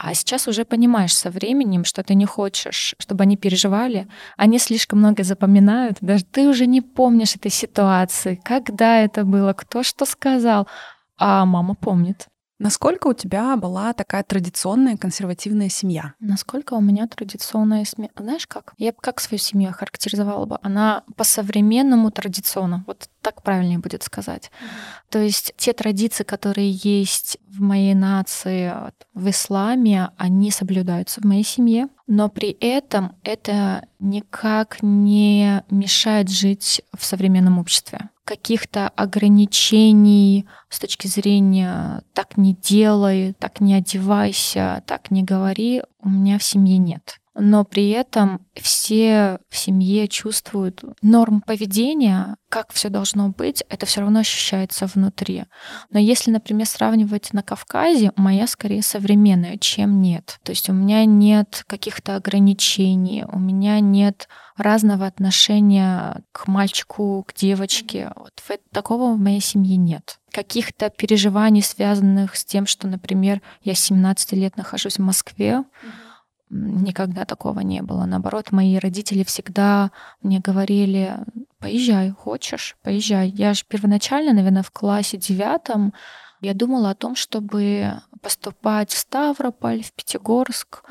А 0.00 0.14
сейчас 0.14 0.46
уже 0.46 0.64
понимаешь 0.64 1.14
со 1.14 1.28
временем, 1.28 1.84
что 1.84 2.04
ты 2.04 2.14
не 2.14 2.24
хочешь, 2.24 2.94
чтобы 3.00 3.24
они 3.24 3.36
переживали. 3.36 4.06
Они 4.36 4.60
слишком 4.60 5.00
много 5.00 5.24
запоминают. 5.24 5.98
Даже 6.00 6.24
ты 6.24 6.48
уже 6.48 6.66
не 6.66 6.80
помнишь 6.80 7.34
этой 7.34 7.50
ситуации, 7.50 8.40
когда 8.44 9.00
это 9.00 9.24
было, 9.24 9.52
кто 9.54 9.82
что 9.82 10.06
сказал. 10.06 10.68
А 11.16 11.44
мама 11.44 11.74
помнит. 11.74 12.28
Насколько 12.58 13.06
у 13.06 13.14
тебя 13.14 13.56
была 13.56 13.92
такая 13.92 14.24
традиционная 14.24 14.96
консервативная 14.96 15.68
семья? 15.68 16.14
Насколько 16.18 16.74
у 16.74 16.80
меня 16.80 17.06
традиционная 17.06 17.84
семья? 17.84 18.10
Знаешь 18.16 18.48
как? 18.48 18.74
Я 18.78 18.90
бы 18.90 18.98
как 19.00 19.20
свою 19.20 19.38
семью 19.38 19.70
охарактеризовала 19.70 20.44
бы? 20.44 20.58
Она 20.62 21.04
по-современному 21.16 22.10
традиционна. 22.10 22.84
Вот 22.86 23.08
так 23.22 23.42
правильнее 23.42 23.78
будет 23.78 24.02
сказать. 24.02 24.50
Mm-hmm. 24.50 25.10
То 25.10 25.18
есть 25.20 25.54
те 25.56 25.72
традиции, 25.72 26.24
которые 26.24 26.70
есть 26.70 27.38
в 27.46 27.60
моей 27.60 27.94
нации, 27.94 28.72
в 29.14 29.30
исламе, 29.30 30.10
они 30.16 30.50
соблюдаются 30.50 31.20
в 31.20 31.24
моей 31.24 31.44
семье. 31.44 31.88
Но 32.06 32.28
при 32.28 32.50
этом 32.50 33.16
это 33.22 33.86
никак 34.00 34.78
не 34.82 35.62
мешает 35.70 36.28
жить 36.28 36.82
в 36.96 37.04
современном 37.04 37.58
обществе 37.58 38.08
каких-то 38.28 38.90
ограничений 38.90 40.46
с 40.68 40.78
точки 40.78 41.06
зрения 41.06 42.02
«так 42.12 42.36
не 42.36 42.52
делай», 42.52 43.32
«так 43.38 43.60
не 43.60 43.72
одевайся», 43.72 44.82
«так 44.86 45.10
не 45.10 45.22
говори» 45.22 45.82
у 46.02 46.10
меня 46.10 46.38
в 46.38 46.42
семье 46.42 46.76
нет 46.76 47.20
но 47.38 47.64
при 47.64 47.90
этом 47.90 48.44
все 48.54 49.38
в 49.48 49.56
семье 49.56 50.08
чувствуют 50.08 50.82
норм 51.02 51.40
поведения, 51.40 52.36
как 52.48 52.72
все 52.72 52.88
должно 52.88 53.28
быть, 53.28 53.62
это 53.68 53.86
все 53.86 54.00
равно 54.00 54.20
ощущается 54.20 54.86
внутри. 54.86 55.44
Но 55.90 55.98
если, 55.98 56.30
например, 56.30 56.66
сравнивать 56.66 57.32
на 57.32 57.42
Кавказе, 57.42 58.12
моя 58.16 58.46
скорее 58.46 58.82
современная, 58.82 59.56
чем 59.58 60.00
нет. 60.00 60.40
То 60.42 60.50
есть 60.50 60.68
у 60.68 60.72
меня 60.72 61.04
нет 61.04 61.64
каких-то 61.68 62.16
ограничений, 62.16 63.24
у 63.30 63.38
меня 63.38 63.78
нет 63.80 64.28
разного 64.56 65.06
отношения 65.06 66.22
к 66.32 66.48
мальчику, 66.48 67.24
к 67.26 67.34
девочке. 67.34 68.10
Вот 68.16 68.32
такого 68.72 69.14
в 69.14 69.18
моей 69.18 69.40
семье 69.40 69.76
нет 69.76 70.18
каких-то 70.30 70.90
переживаний, 70.90 71.62
связанных 71.62 72.36
с 72.36 72.44
тем, 72.44 72.66
что, 72.66 72.86
например, 72.86 73.40
я 73.62 73.74
17 73.74 74.32
лет 74.34 74.56
нахожусь 74.56 74.98
в 74.98 75.02
Москве, 75.02 75.64
mm-hmm 75.64 76.07
Никогда 76.50 77.24
такого 77.24 77.60
не 77.60 77.82
было. 77.82 78.04
Наоборот, 78.04 78.52
мои 78.52 78.78
родители 78.78 79.22
всегда 79.22 79.90
мне 80.22 80.40
говорили, 80.40 81.18
поезжай, 81.58 82.10
хочешь, 82.10 82.76
поезжай. 82.82 83.28
Я 83.28 83.54
же 83.54 83.64
первоначально, 83.68 84.32
наверное, 84.32 84.62
в 84.62 84.70
классе 84.70 85.16
девятом 85.16 85.92
я 86.40 86.54
думала 86.54 86.90
о 86.90 86.94
том, 86.94 87.16
чтобы 87.16 87.94
поступать 88.22 88.92
в 88.92 88.98
Ставрополь, 88.98 89.82
в 89.82 89.92
Пятигорск. 89.92 90.84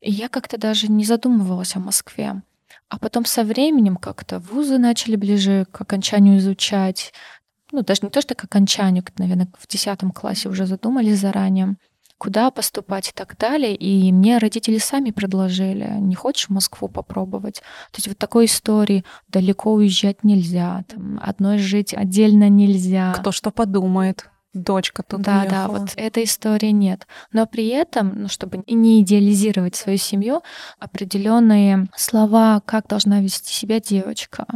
И 0.00 0.10
я 0.10 0.28
как-то 0.28 0.58
даже 0.58 0.88
не 0.88 1.04
задумывалась 1.04 1.76
о 1.76 1.80
Москве. 1.80 2.42
А 2.88 2.98
потом 2.98 3.24
со 3.24 3.44
временем 3.44 3.96
как-то 3.96 4.38
вузы 4.38 4.78
начали 4.78 5.16
ближе 5.16 5.66
к 5.70 5.80
окончанию 5.80 6.38
изучать. 6.38 7.12
Ну, 7.70 7.82
даже 7.82 8.00
не 8.02 8.10
то, 8.10 8.20
что 8.20 8.34
к 8.34 8.44
окончанию, 8.44 9.04
наверное, 9.18 9.48
в 9.58 9.66
десятом 9.66 10.10
классе 10.10 10.48
уже 10.48 10.66
задумались 10.66 11.20
заранее 11.20 11.76
куда 12.18 12.50
поступать 12.50 13.08
и 13.08 13.12
так 13.12 13.36
далее. 13.38 13.74
И 13.74 14.12
мне 14.12 14.38
родители 14.38 14.78
сами 14.78 15.10
предложили, 15.10 15.88
не 15.98 16.14
хочешь 16.14 16.48
Москву 16.48 16.88
попробовать? 16.88 17.56
То 17.92 17.96
есть 17.96 18.08
вот 18.08 18.18
такой 18.18 18.46
истории 18.46 19.04
далеко 19.28 19.72
уезжать 19.72 20.24
нельзя, 20.24 20.84
там, 20.88 21.20
одной 21.22 21.58
жить 21.58 21.94
отдельно 21.94 22.48
нельзя. 22.48 23.12
Кто 23.12 23.32
что 23.32 23.50
подумает 23.50 24.28
дочка 24.54 25.02
тут 25.02 25.22
Да, 25.22 25.40
уехала. 25.40 25.50
да, 25.50 25.68
вот 25.68 25.92
этой 25.96 26.24
истории 26.24 26.70
нет. 26.70 27.06
Но 27.32 27.46
при 27.46 27.68
этом, 27.68 28.22
ну, 28.22 28.28
чтобы 28.28 28.62
не 28.66 29.00
идеализировать 29.02 29.76
свою 29.76 29.98
семью, 29.98 30.42
определенные 30.78 31.88
слова, 31.96 32.60
как 32.64 32.88
должна 32.88 33.20
вести 33.20 33.52
себя 33.52 33.80
девочка, 33.80 34.46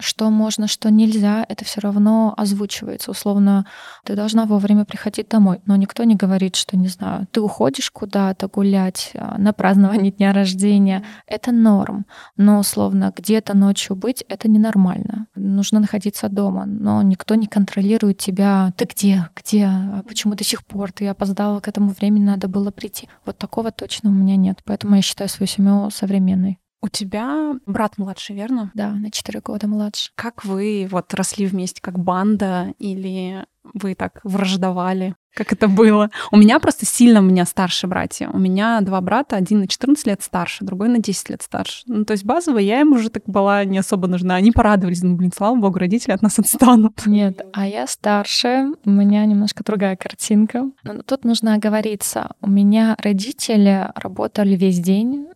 что 0.00 0.30
можно, 0.30 0.68
что 0.68 0.90
нельзя, 0.90 1.44
это 1.48 1.64
все 1.64 1.80
равно 1.80 2.34
озвучивается. 2.36 3.10
Условно, 3.10 3.66
ты 4.04 4.14
должна 4.14 4.44
вовремя 4.44 4.84
приходить 4.84 5.28
домой, 5.28 5.60
но 5.66 5.76
никто 5.76 6.04
не 6.04 6.14
говорит, 6.14 6.56
что, 6.56 6.76
не 6.76 6.88
знаю, 6.88 7.26
ты 7.32 7.40
уходишь 7.40 7.90
куда-то 7.90 8.48
гулять 8.48 9.10
а, 9.14 9.38
на 9.38 9.52
празднование 9.52 10.12
дня 10.12 10.32
рождения, 10.32 11.04
это 11.26 11.52
норм. 11.52 12.06
Но, 12.36 12.58
условно, 12.58 13.12
где-то 13.16 13.56
ночью 13.56 13.96
быть, 13.96 14.24
это 14.28 14.48
ненормально. 14.48 15.26
Нужно 15.34 15.80
находиться 15.80 16.28
дома, 16.28 16.64
но 16.66 17.02
никто 17.02 17.34
не 17.34 17.46
контролирует 17.46 18.18
тебя. 18.18 18.72
Ты 18.76 18.84
где? 18.84 19.28
Где, 19.38 19.66
а 19.66 20.02
почему 20.06 20.34
до 20.34 20.44
сих 20.44 20.64
пор 20.64 20.92
ты 20.92 21.06
опоздала 21.06 21.60
к 21.60 21.68
этому 21.68 21.90
времени, 21.90 22.24
надо 22.24 22.48
было 22.48 22.70
прийти. 22.70 23.08
Вот 23.24 23.38
такого 23.38 23.70
точно 23.70 24.10
у 24.10 24.12
меня 24.12 24.36
нет, 24.36 24.60
поэтому 24.64 24.96
я 24.96 25.02
считаю 25.02 25.28
свою 25.28 25.48
семью 25.48 25.90
современной. 25.90 26.58
У 26.80 26.88
тебя 26.88 27.54
брат 27.66 27.98
младший, 27.98 28.36
верно? 28.36 28.70
Да, 28.74 28.92
на 28.92 29.10
4 29.10 29.40
года 29.40 29.66
младше. 29.66 30.10
Как 30.14 30.44
вы 30.44 30.86
вот 30.90 31.12
росли 31.14 31.46
вместе 31.46 31.82
как 31.82 31.98
банда 31.98 32.72
или 32.78 33.44
вы 33.74 33.94
так 33.96 34.20
враждовали? 34.22 35.16
Как 35.38 35.52
это 35.52 35.68
было? 35.68 36.10
У 36.32 36.36
меня 36.36 36.58
просто 36.58 36.84
сильно 36.84 37.20
у 37.20 37.22
меня 37.22 37.46
старшие 37.46 37.88
братья. 37.88 38.28
У 38.32 38.38
меня 38.38 38.80
два 38.80 39.00
брата, 39.00 39.36
один 39.36 39.60
на 39.60 39.68
14 39.68 40.04
лет 40.08 40.20
старше, 40.20 40.64
другой 40.64 40.88
на 40.88 40.98
10 40.98 41.30
лет 41.30 41.42
старше. 41.42 41.84
Ну, 41.86 42.04
то 42.04 42.10
есть 42.10 42.24
базово 42.24 42.58
я 42.58 42.80
им 42.80 42.92
уже 42.92 43.08
так 43.08 43.22
была 43.26 43.64
не 43.64 43.78
особо 43.78 44.08
нужна. 44.08 44.34
Они 44.34 44.50
порадовались, 44.50 45.00
ну, 45.04 45.14
блин, 45.14 45.30
слава 45.32 45.54
богу, 45.54 45.78
родители 45.78 46.10
от 46.10 46.22
нас 46.22 46.38
отстанут. 46.40 47.06
Нет, 47.06 47.40
а 47.52 47.68
я 47.68 47.86
старше, 47.86 48.72
у 48.84 48.90
меня 48.90 49.24
немножко 49.26 49.62
другая 49.62 49.94
картинка. 49.94 50.72
Но 50.82 51.02
тут 51.02 51.24
нужно 51.24 51.54
оговориться. 51.54 52.32
У 52.40 52.50
меня 52.50 52.96
родители 52.98 53.92
работали 53.94 54.56
весь 54.56 54.80
день, 54.80 55.28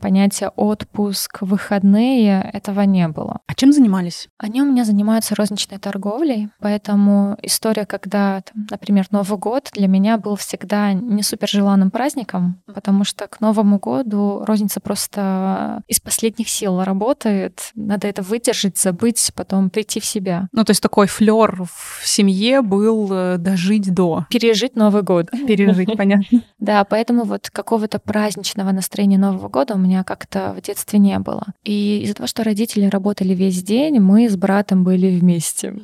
понятия 0.00 0.48
отпуск, 0.56 1.38
выходные, 1.42 2.50
этого 2.52 2.80
не 2.82 3.06
было. 3.08 3.40
А 3.46 3.54
чем 3.54 3.72
занимались? 3.72 4.28
Они 4.38 4.62
у 4.62 4.64
меня 4.64 4.84
занимаются 4.84 5.34
розничной 5.34 5.78
торговлей, 5.78 6.48
поэтому 6.58 7.36
история, 7.42 7.86
когда, 7.86 8.40
там, 8.40 8.66
например, 8.70 9.06
Новый 9.10 9.38
год 9.42 9.70
для 9.72 9.88
меня 9.88 10.18
был 10.18 10.36
всегда 10.36 10.92
не 10.92 11.22
супер 11.24 11.48
желанным 11.48 11.90
праздником, 11.90 12.62
потому 12.72 13.02
что 13.02 13.26
к 13.26 13.40
Новому 13.40 13.78
году 13.78 14.44
розница 14.46 14.78
просто 14.80 15.82
из 15.88 15.98
последних 15.98 16.48
сил 16.48 16.82
работает, 16.84 17.72
надо 17.74 18.06
это 18.06 18.22
выдержать, 18.22 18.78
забыть, 18.78 19.32
потом 19.34 19.68
прийти 19.68 19.98
в 19.98 20.04
себя. 20.04 20.48
Ну, 20.52 20.64
то 20.64 20.70
есть 20.70 20.82
такой 20.82 21.08
флер 21.08 21.64
в 21.64 22.06
семье 22.06 22.62
был 22.62 23.08
э, 23.12 23.36
дожить 23.38 23.92
до. 23.92 24.26
Пережить 24.30 24.76
Новый 24.76 25.02
год. 25.02 25.30
Пережить, 25.46 25.96
понятно. 25.96 26.40
Да, 26.62 26.84
поэтому 26.84 27.24
вот 27.24 27.50
какого-то 27.50 27.98
праздничного 27.98 28.70
настроения 28.70 29.18
Нового 29.18 29.48
года 29.48 29.74
у 29.74 29.78
меня 29.78 30.04
как-то 30.04 30.54
в 30.56 30.62
детстве 30.62 31.00
не 31.00 31.18
было. 31.18 31.46
И 31.64 32.02
из-за 32.04 32.14
того, 32.14 32.28
что 32.28 32.44
родители 32.44 32.86
работали 32.86 33.34
весь 33.34 33.64
день, 33.64 33.98
мы 33.98 34.28
с 34.28 34.36
братом 34.36 34.84
были 34.84 35.18
вместе. 35.18 35.74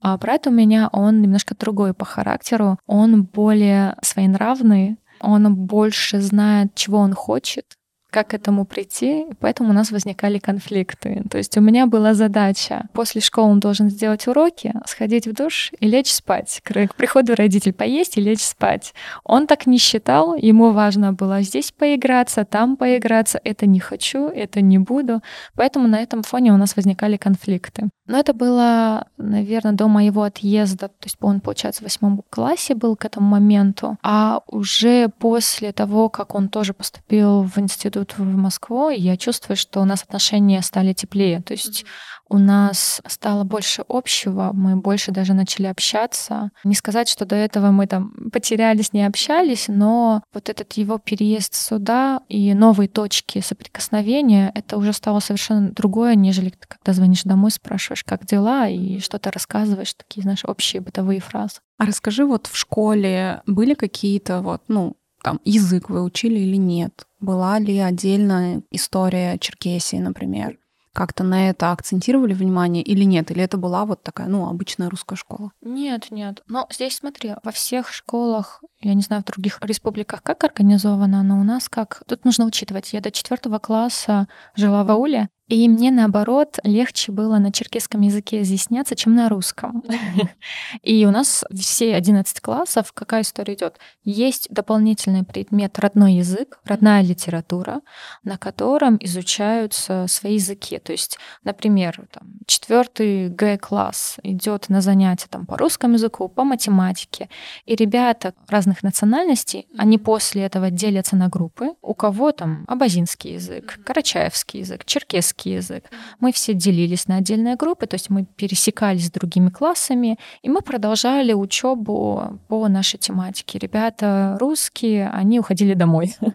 А 0.00 0.16
брат 0.18 0.46
у 0.46 0.50
меня, 0.50 0.88
он 0.92 1.22
немножко 1.22 1.54
другой 1.54 1.94
по 1.94 2.04
характеру. 2.04 2.78
Он 2.86 3.24
более 3.24 3.96
своенравный, 4.02 4.98
он 5.20 5.54
больше 5.54 6.20
знает, 6.20 6.74
чего 6.74 6.98
он 6.98 7.14
хочет, 7.14 7.75
как 8.16 8.28
к 8.28 8.34
этому 8.34 8.64
прийти, 8.64 9.26
поэтому 9.40 9.68
у 9.68 9.72
нас 9.74 9.90
возникали 9.90 10.38
конфликты. 10.38 11.22
То 11.30 11.36
есть 11.36 11.58
у 11.58 11.60
меня 11.60 11.86
была 11.86 12.14
задача, 12.14 12.86
после 12.94 13.20
школы 13.20 13.50
он 13.50 13.60
должен 13.60 13.90
сделать 13.90 14.26
уроки, 14.26 14.72
сходить 14.86 15.26
в 15.26 15.34
душ 15.34 15.70
и 15.80 15.86
лечь 15.86 16.10
спать. 16.10 16.62
К 16.64 16.94
приходу 16.96 17.34
родитель 17.34 17.74
поесть 17.74 18.16
и 18.16 18.22
лечь 18.22 18.42
спать. 18.42 18.94
Он 19.22 19.46
так 19.46 19.66
не 19.66 19.76
считал, 19.76 20.34
ему 20.34 20.70
важно 20.70 21.12
было 21.12 21.42
здесь 21.42 21.72
поиграться, 21.72 22.46
там 22.46 22.78
поиграться, 22.78 23.38
это 23.44 23.66
не 23.66 23.80
хочу, 23.80 24.28
это 24.28 24.62
не 24.62 24.78
буду. 24.78 25.20
Поэтому 25.54 25.86
на 25.86 26.00
этом 26.00 26.22
фоне 26.22 26.54
у 26.54 26.56
нас 26.56 26.74
возникали 26.74 27.18
конфликты. 27.18 27.90
Но 28.06 28.18
это 28.18 28.32
было, 28.32 29.08
наверное, 29.16 29.72
до 29.72 29.88
моего 29.88 30.22
отъезда, 30.22 30.88
то 30.88 31.04
есть 31.04 31.16
он, 31.20 31.40
получается, 31.40 31.82
в 31.82 31.84
восьмом 31.84 32.22
классе 32.30 32.74
был 32.74 32.94
к 32.94 33.04
этому 33.04 33.28
моменту, 33.28 33.98
а 34.02 34.42
уже 34.46 35.08
после 35.08 35.72
того, 35.72 36.08
как 36.08 36.34
он 36.34 36.48
тоже 36.48 36.72
поступил 36.72 37.42
в 37.42 37.58
институт 37.58 38.05
тут 38.06 38.18
в 38.18 38.36
Москву, 38.36 38.90
я 38.90 39.16
чувствую, 39.16 39.56
что 39.56 39.80
у 39.80 39.84
нас 39.84 40.02
отношения 40.02 40.62
стали 40.62 40.92
теплее. 40.92 41.42
То 41.42 41.52
есть 41.52 41.84
у 42.28 42.38
нас 42.38 43.00
стало 43.06 43.44
больше 43.44 43.84
общего, 43.88 44.50
мы 44.52 44.76
больше 44.76 45.12
даже 45.12 45.32
начали 45.32 45.66
общаться. 45.66 46.50
Не 46.64 46.74
сказать, 46.74 47.08
что 47.08 47.24
до 47.24 47.36
этого 47.36 47.70
мы 47.70 47.86
там 47.86 48.30
потерялись, 48.32 48.92
не 48.92 49.06
общались, 49.06 49.66
но 49.68 50.22
вот 50.32 50.48
этот 50.48 50.72
его 50.72 50.98
переезд 50.98 51.54
сюда 51.54 52.22
и 52.28 52.52
новые 52.54 52.88
точки 52.88 53.40
соприкосновения, 53.40 54.50
это 54.54 54.76
уже 54.76 54.92
стало 54.92 55.20
совершенно 55.20 55.70
другое, 55.70 56.14
нежели 56.16 56.50
когда 56.50 56.92
звонишь 56.92 57.22
домой, 57.22 57.50
спрашиваешь, 57.50 58.04
как 58.04 58.26
дела, 58.26 58.68
и 58.68 58.98
что-то 58.98 59.30
рассказываешь, 59.30 59.94
такие, 59.94 60.22
знаешь, 60.22 60.44
общие 60.44 60.82
бытовые 60.82 61.20
фразы. 61.20 61.60
А 61.78 61.84
расскажи, 61.84 62.24
вот 62.24 62.46
в 62.46 62.56
школе 62.56 63.42
были 63.46 63.74
какие-то 63.74 64.40
вот, 64.40 64.62
ну, 64.68 64.96
там, 65.26 65.40
язык 65.44 65.90
вы 65.90 66.04
учили 66.04 66.38
или 66.38 66.54
нет? 66.54 67.04
Была 67.18 67.58
ли 67.58 67.76
отдельная 67.78 68.62
история 68.70 69.38
Черкесии, 69.38 69.96
например? 69.96 70.56
Как-то 70.92 71.24
на 71.24 71.50
это 71.50 71.72
акцентировали 71.72 72.32
внимание 72.32 72.80
или 72.84 73.02
нет? 73.02 73.32
Или 73.32 73.42
это 73.42 73.56
была 73.56 73.86
вот 73.86 74.04
такая, 74.04 74.28
ну, 74.28 74.48
обычная 74.48 74.88
русская 74.88 75.16
школа? 75.16 75.50
Нет, 75.60 76.12
нет. 76.12 76.44
Но 76.46 76.68
здесь 76.70 76.98
смотри, 76.98 77.34
во 77.42 77.50
всех 77.50 77.92
школах 77.92 78.62
Я 78.86 78.94
не 78.94 79.02
знаю, 79.02 79.22
в 79.22 79.24
других 79.24 79.58
республиках 79.62 80.22
как 80.22 80.44
организовано, 80.44 81.24
но 81.24 81.40
у 81.40 81.42
нас 81.42 81.68
как... 81.68 82.04
Тут 82.06 82.24
нужно 82.24 82.44
учитывать, 82.44 82.92
я 82.92 83.00
до 83.00 83.10
четвертого 83.10 83.58
класса 83.58 84.28
жила 84.54 84.84
в 84.84 84.90
ауле, 84.92 85.28
и 85.48 85.68
мне, 85.68 85.92
наоборот, 85.92 86.58
легче 86.64 87.12
было 87.12 87.38
на 87.38 87.52
черкесском 87.52 88.00
языке 88.00 88.42
изъясняться, 88.42 88.96
чем 88.96 89.14
на 89.14 89.28
русском. 89.28 89.84
И 90.82 91.06
у 91.06 91.12
нас 91.12 91.44
все 91.54 91.94
11 91.94 92.40
классов, 92.40 92.92
какая 92.92 93.22
история 93.22 93.54
идет? 93.54 93.78
Есть 94.02 94.48
дополнительный 94.50 95.22
предмет 95.22 95.78
родной 95.78 96.14
язык, 96.14 96.58
родная 96.64 97.00
литература, 97.02 97.82
на 98.24 98.38
котором 98.38 98.98
изучаются 99.00 100.06
свои 100.08 100.34
языки. 100.34 100.80
То 100.80 100.90
есть, 100.90 101.16
например, 101.44 102.08
там, 102.10 102.40
четвертый 102.46 103.28
Г-класс 103.28 104.16
идет 104.24 104.68
на 104.68 104.80
занятия 104.80 105.28
там, 105.30 105.46
по 105.46 105.56
русскому 105.56 105.94
языку, 105.94 106.28
по 106.28 106.42
математике. 106.42 107.28
И 107.66 107.76
ребята 107.76 108.34
разных 108.48 108.75
национальностей, 108.82 109.66
они 109.76 109.98
после 109.98 110.42
этого 110.42 110.70
делятся 110.70 111.16
на 111.16 111.28
группы. 111.28 111.74
У 111.82 111.94
кого 111.94 112.32
там 112.32 112.64
абазинский 112.68 113.34
язык, 113.34 113.78
карачаевский 113.84 114.60
язык, 114.60 114.84
черкесский 114.84 115.54
язык. 115.54 115.84
Мы 116.20 116.32
все 116.32 116.54
делились 116.54 117.08
на 117.08 117.16
отдельные 117.16 117.56
группы, 117.56 117.86
то 117.86 117.94
есть 117.94 118.10
мы 118.10 118.24
пересекались 118.24 119.06
с 119.06 119.10
другими 119.10 119.50
классами, 119.50 120.18
и 120.42 120.48
мы 120.48 120.60
продолжали 120.60 121.32
учебу 121.32 122.40
по 122.48 122.68
нашей 122.68 122.98
тематике. 122.98 123.58
Ребята 123.58 124.36
русские, 124.40 125.08
они 125.10 125.40
уходили 125.40 125.74
домой. 125.74 126.14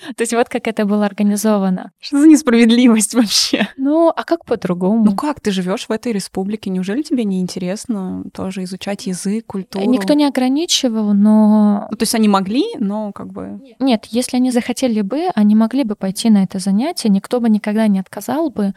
То 0.16 0.22
есть 0.22 0.32
вот 0.32 0.48
как 0.48 0.66
это 0.66 0.84
было 0.84 1.06
организовано. 1.06 1.92
Что 2.00 2.20
за 2.20 2.26
несправедливость 2.26 3.14
вообще? 3.14 3.68
Ну, 3.76 4.12
а 4.14 4.24
как 4.24 4.44
по-другому? 4.44 5.04
Ну 5.04 5.16
как, 5.16 5.40
ты 5.40 5.50
живешь 5.50 5.86
в 5.86 5.92
этой 5.92 6.12
республике, 6.12 6.70
неужели 6.70 7.02
тебе 7.02 7.24
не 7.24 7.40
интересно 7.40 8.24
тоже 8.32 8.64
изучать 8.64 9.06
язык, 9.06 9.46
культуру? 9.46 9.84
Никто 9.84 10.14
не 10.14 10.24
ограничивал, 10.24 11.12
но... 11.12 11.88
Ну, 11.90 11.96
то 11.96 12.02
есть 12.02 12.14
они 12.14 12.28
могли, 12.28 12.64
но 12.78 13.12
как 13.12 13.32
бы... 13.32 13.60
Нет, 13.78 14.06
если 14.10 14.36
они 14.36 14.50
захотели 14.50 15.00
бы, 15.02 15.28
они 15.34 15.54
могли 15.54 15.84
бы 15.84 15.96
пойти 15.96 16.30
на 16.30 16.42
это 16.42 16.58
занятие, 16.58 17.08
никто 17.08 17.40
бы 17.40 17.48
никогда 17.48 17.86
не 17.86 17.98
отказал 17.98 18.50
бы. 18.50 18.74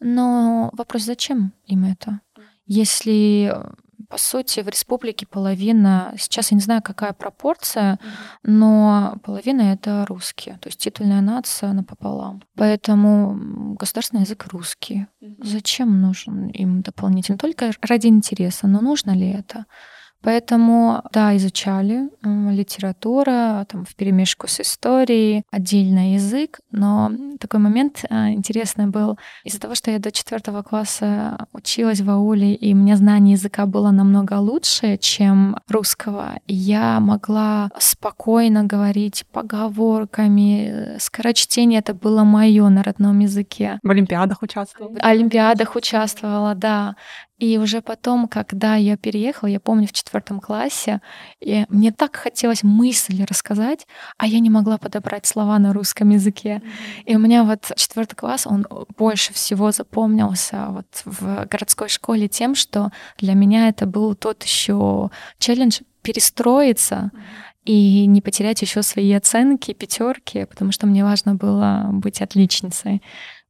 Но 0.00 0.70
вопрос, 0.72 1.02
зачем 1.02 1.52
им 1.66 1.84
это? 1.84 2.20
Если 2.66 3.54
по 4.10 4.18
сути, 4.18 4.60
в 4.60 4.68
республике 4.68 5.24
половина, 5.24 6.12
сейчас 6.18 6.50
я 6.50 6.56
не 6.56 6.60
знаю, 6.60 6.82
какая 6.82 7.12
пропорция, 7.12 8.00
но 8.42 9.14
половина 9.22 9.62
это 9.72 10.04
русские, 10.08 10.58
то 10.60 10.68
есть 10.68 10.80
титульная 10.80 11.20
нация 11.20 11.72
напополам. 11.72 12.42
Поэтому 12.56 13.76
государственный 13.78 14.22
язык 14.22 14.46
русский. 14.48 15.06
Зачем 15.38 16.00
нужен 16.00 16.48
им 16.48 16.82
дополнительно? 16.82 17.38
Только 17.38 17.70
ради 17.82 18.08
интереса, 18.08 18.66
но 18.66 18.80
нужно 18.80 19.12
ли 19.12 19.30
это? 19.30 19.66
Поэтому, 20.22 21.02
да, 21.12 21.36
изучали 21.36 22.10
литература, 22.22 23.66
там, 23.68 23.84
в 23.84 23.94
перемешку 23.94 24.46
с 24.48 24.60
историей, 24.60 25.42
отдельно 25.50 26.14
язык, 26.14 26.60
но 26.70 27.10
такой 27.38 27.60
момент 27.60 28.04
а, 28.10 28.30
интересный 28.30 28.86
был. 28.86 29.18
Из-за 29.44 29.60
того, 29.60 29.74
что 29.74 29.90
я 29.90 29.98
до 29.98 30.12
четвертого 30.12 30.62
класса 30.62 31.46
училась 31.52 32.00
в 32.00 32.10
ауле, 32.10 32.54
и 32.54 32.74
у 32.74 32.76
меня 32.76 32.96
знание 32.96 33.32
языка 33.32 33.66
было 33.66 33.90
намного 33.90 34.34
лучше, 34.34 34.98
чем 34.98 35.56
русского, 35.68 36.34
я 36.46 37.00
могла 37.00 37.70
спокойно 37.78 38.64
говорить 38.64 39.24
поговорками, 39.32 40.98
скорочтение 40.98 41.80
это 41.80 41.94
было 41.94 42.24
мое 42.24 42.68
на 42.68 42.82
родном 42.82 43.18
языке. 43.20 43.78
В 43.82 43.90
Олимпиадах 43.90 44.42
участвовала? 44.42 44.94
В 44.94 44.98
Олимпиадах 45.02 45.76
участвовала, 45.76 46.54
да. 46.54 46.96
И 47.40 47.56
уже 47.56 47.80
потом, 47.80 48.28
когда 48.28 48.76
я 48.76 48.98
переехала, 48.98 49.48
я 49.48 49.60
помню 49.60 49.88
в 49.88 49.92
четвертом 49.92 50.40
классе, 50.40 51.00
и 51.40 51.64
мне 51.70 51.90
так 51.90 52.14
хотелось 52.14 52.62
мысли 52.62 53.22
рассказать, 53.22 53.86
а 54.18 54.26
я 54.26 54.40
не 54.40 54.50
могла 54.50 54.76
подобрать 54.76 55.24
слова 55.24 55.58
на 55.58 55.72
русском 55.72 56.10
языке. 56.10 56.60
И 57.06 57.16
у 57.16 57.18
меня 57.18 57.44
вот 57.44 57.72
четвертый 57.76 58.14
класс, 58.14 58.46
он 58.46 58.66
больше 58.98 59.32
всего 59.32 59.72
запомнился 59.72 60.66
вот 60.68 60.86
в 61.06 61.46
городской 61.46 61.88
школе 61.88 62.28
тем, 62.28 62.54
что 62.54 62.90
для 63.16 63.32
меня 63.32 63.68
это 63.68 63.86
был 63.86 64.14
тот 64.14 64.44
еще 64.44 65.10
челлендж 65.38 65.80
перестроиться 66.02 67.10
и 67.64 68.04
не 68.06 68.20
потерять 68.20 68.60
еще 68.60 68.82
свои 68.82 69.12
оценки, 69.12 69.72
пятерки, 69.72 70.44
потому 70.44 70.72
что 70.72 70.86
мне 70.86 71.04
важно 71.04 71.36
было 71.36 71.88
быть 71.90 72.20
отличницей. 72.20 73.00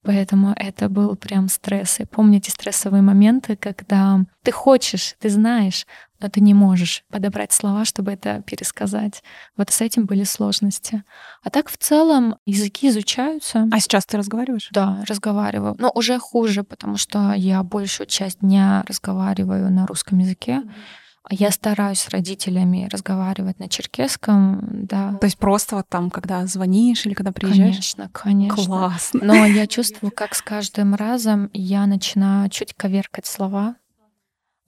Поэтому 0.03 0.55
это 0.57 0.89
был 0.89 1.15
прям 1.15 1.49
стресс. 1.49 2.01
И 2.01 2.07
помните 2.07 2.51
стрессовые 2.51 3.03
моменты, 3.03 3.57
когда 3.57 4.21
ты 4.43 4.51
хочешь, 4.51 5.15
ты 5.19 5.29
знаешь, 5.29 5.87
но 6.21 6.29
ты 6.29 6.41
не 6.41 6.55
можешь 6.55 7.05
подобрать 7.11 7.53
слова, 7.53 7.85
чтобы 7.85 8.13
это 8.13 8.43
пересказать. 8.43 9.23
Вот 9.57 9.71
с 9.71 9.81
этим 9.81 10.07
были 10.07 10.25
сложности. 10.25 11.03
А 11.43 11.51
так 11.51 11.69
в 11.69 11.77
целом 11.77 12.37
языки 12.47 12.89
изучаются. 12.89 13.69
А 13.71 13.81
сейчас 13.81 14.07
ты 14.07 14.17
разговариваешь? 14.17 14.69
Да, 14.73 15.05
разговариваю. 15.07 15.77
Но 15.79 15.91
уже 15.95 16.19
хуже, 16.19 16.63
потому 16.63 16.97
что 16.97 17.35
я 17.35 17.63
большую 17.63 18.07
часть 18.07 18.41
дня 18.41 18.85
разговариваю 18.87 19.71
на 19.71 19.87
русском 19.87 20.19
языке. 20.19 20.63
Mm-hmm 20.65 21.00
я 21.29 21.51
стараюсь 21.51 22.01
с 22.01 22.09
родителями 22.09 22.89
разговаривать 22.91 23.59
на 23.59 23.69
черкесском, 23.69 24.61
да. 24.87 25.15
То 25.21 25.27
есть 25.27 25.39
просто 25.39 25.77
вот 25.77 25.89
там, 25.89 26.11
когда 26.11 26.47
звонишь 26.47 27.05
или 27.07 27.15
когда 27.15 27.33
приезжаешь? 27.33 27.75
Конечно, 27.75 28.11
конечно. 28.13 28.65
Классно. 28.65 29.21
Но 29.23 29.45
я 29.45 29.67
чувствую, 29.67 30.13
как 30.13 30.35
с 30.35 30.43
каждым 30.43 30.95
разом 30.95 31.51
я 31.53 31.87
начинаю 31.87 32.49
чуть 32.49 32.75
коверкать 32.75 33.27
слова, 33.27 33.77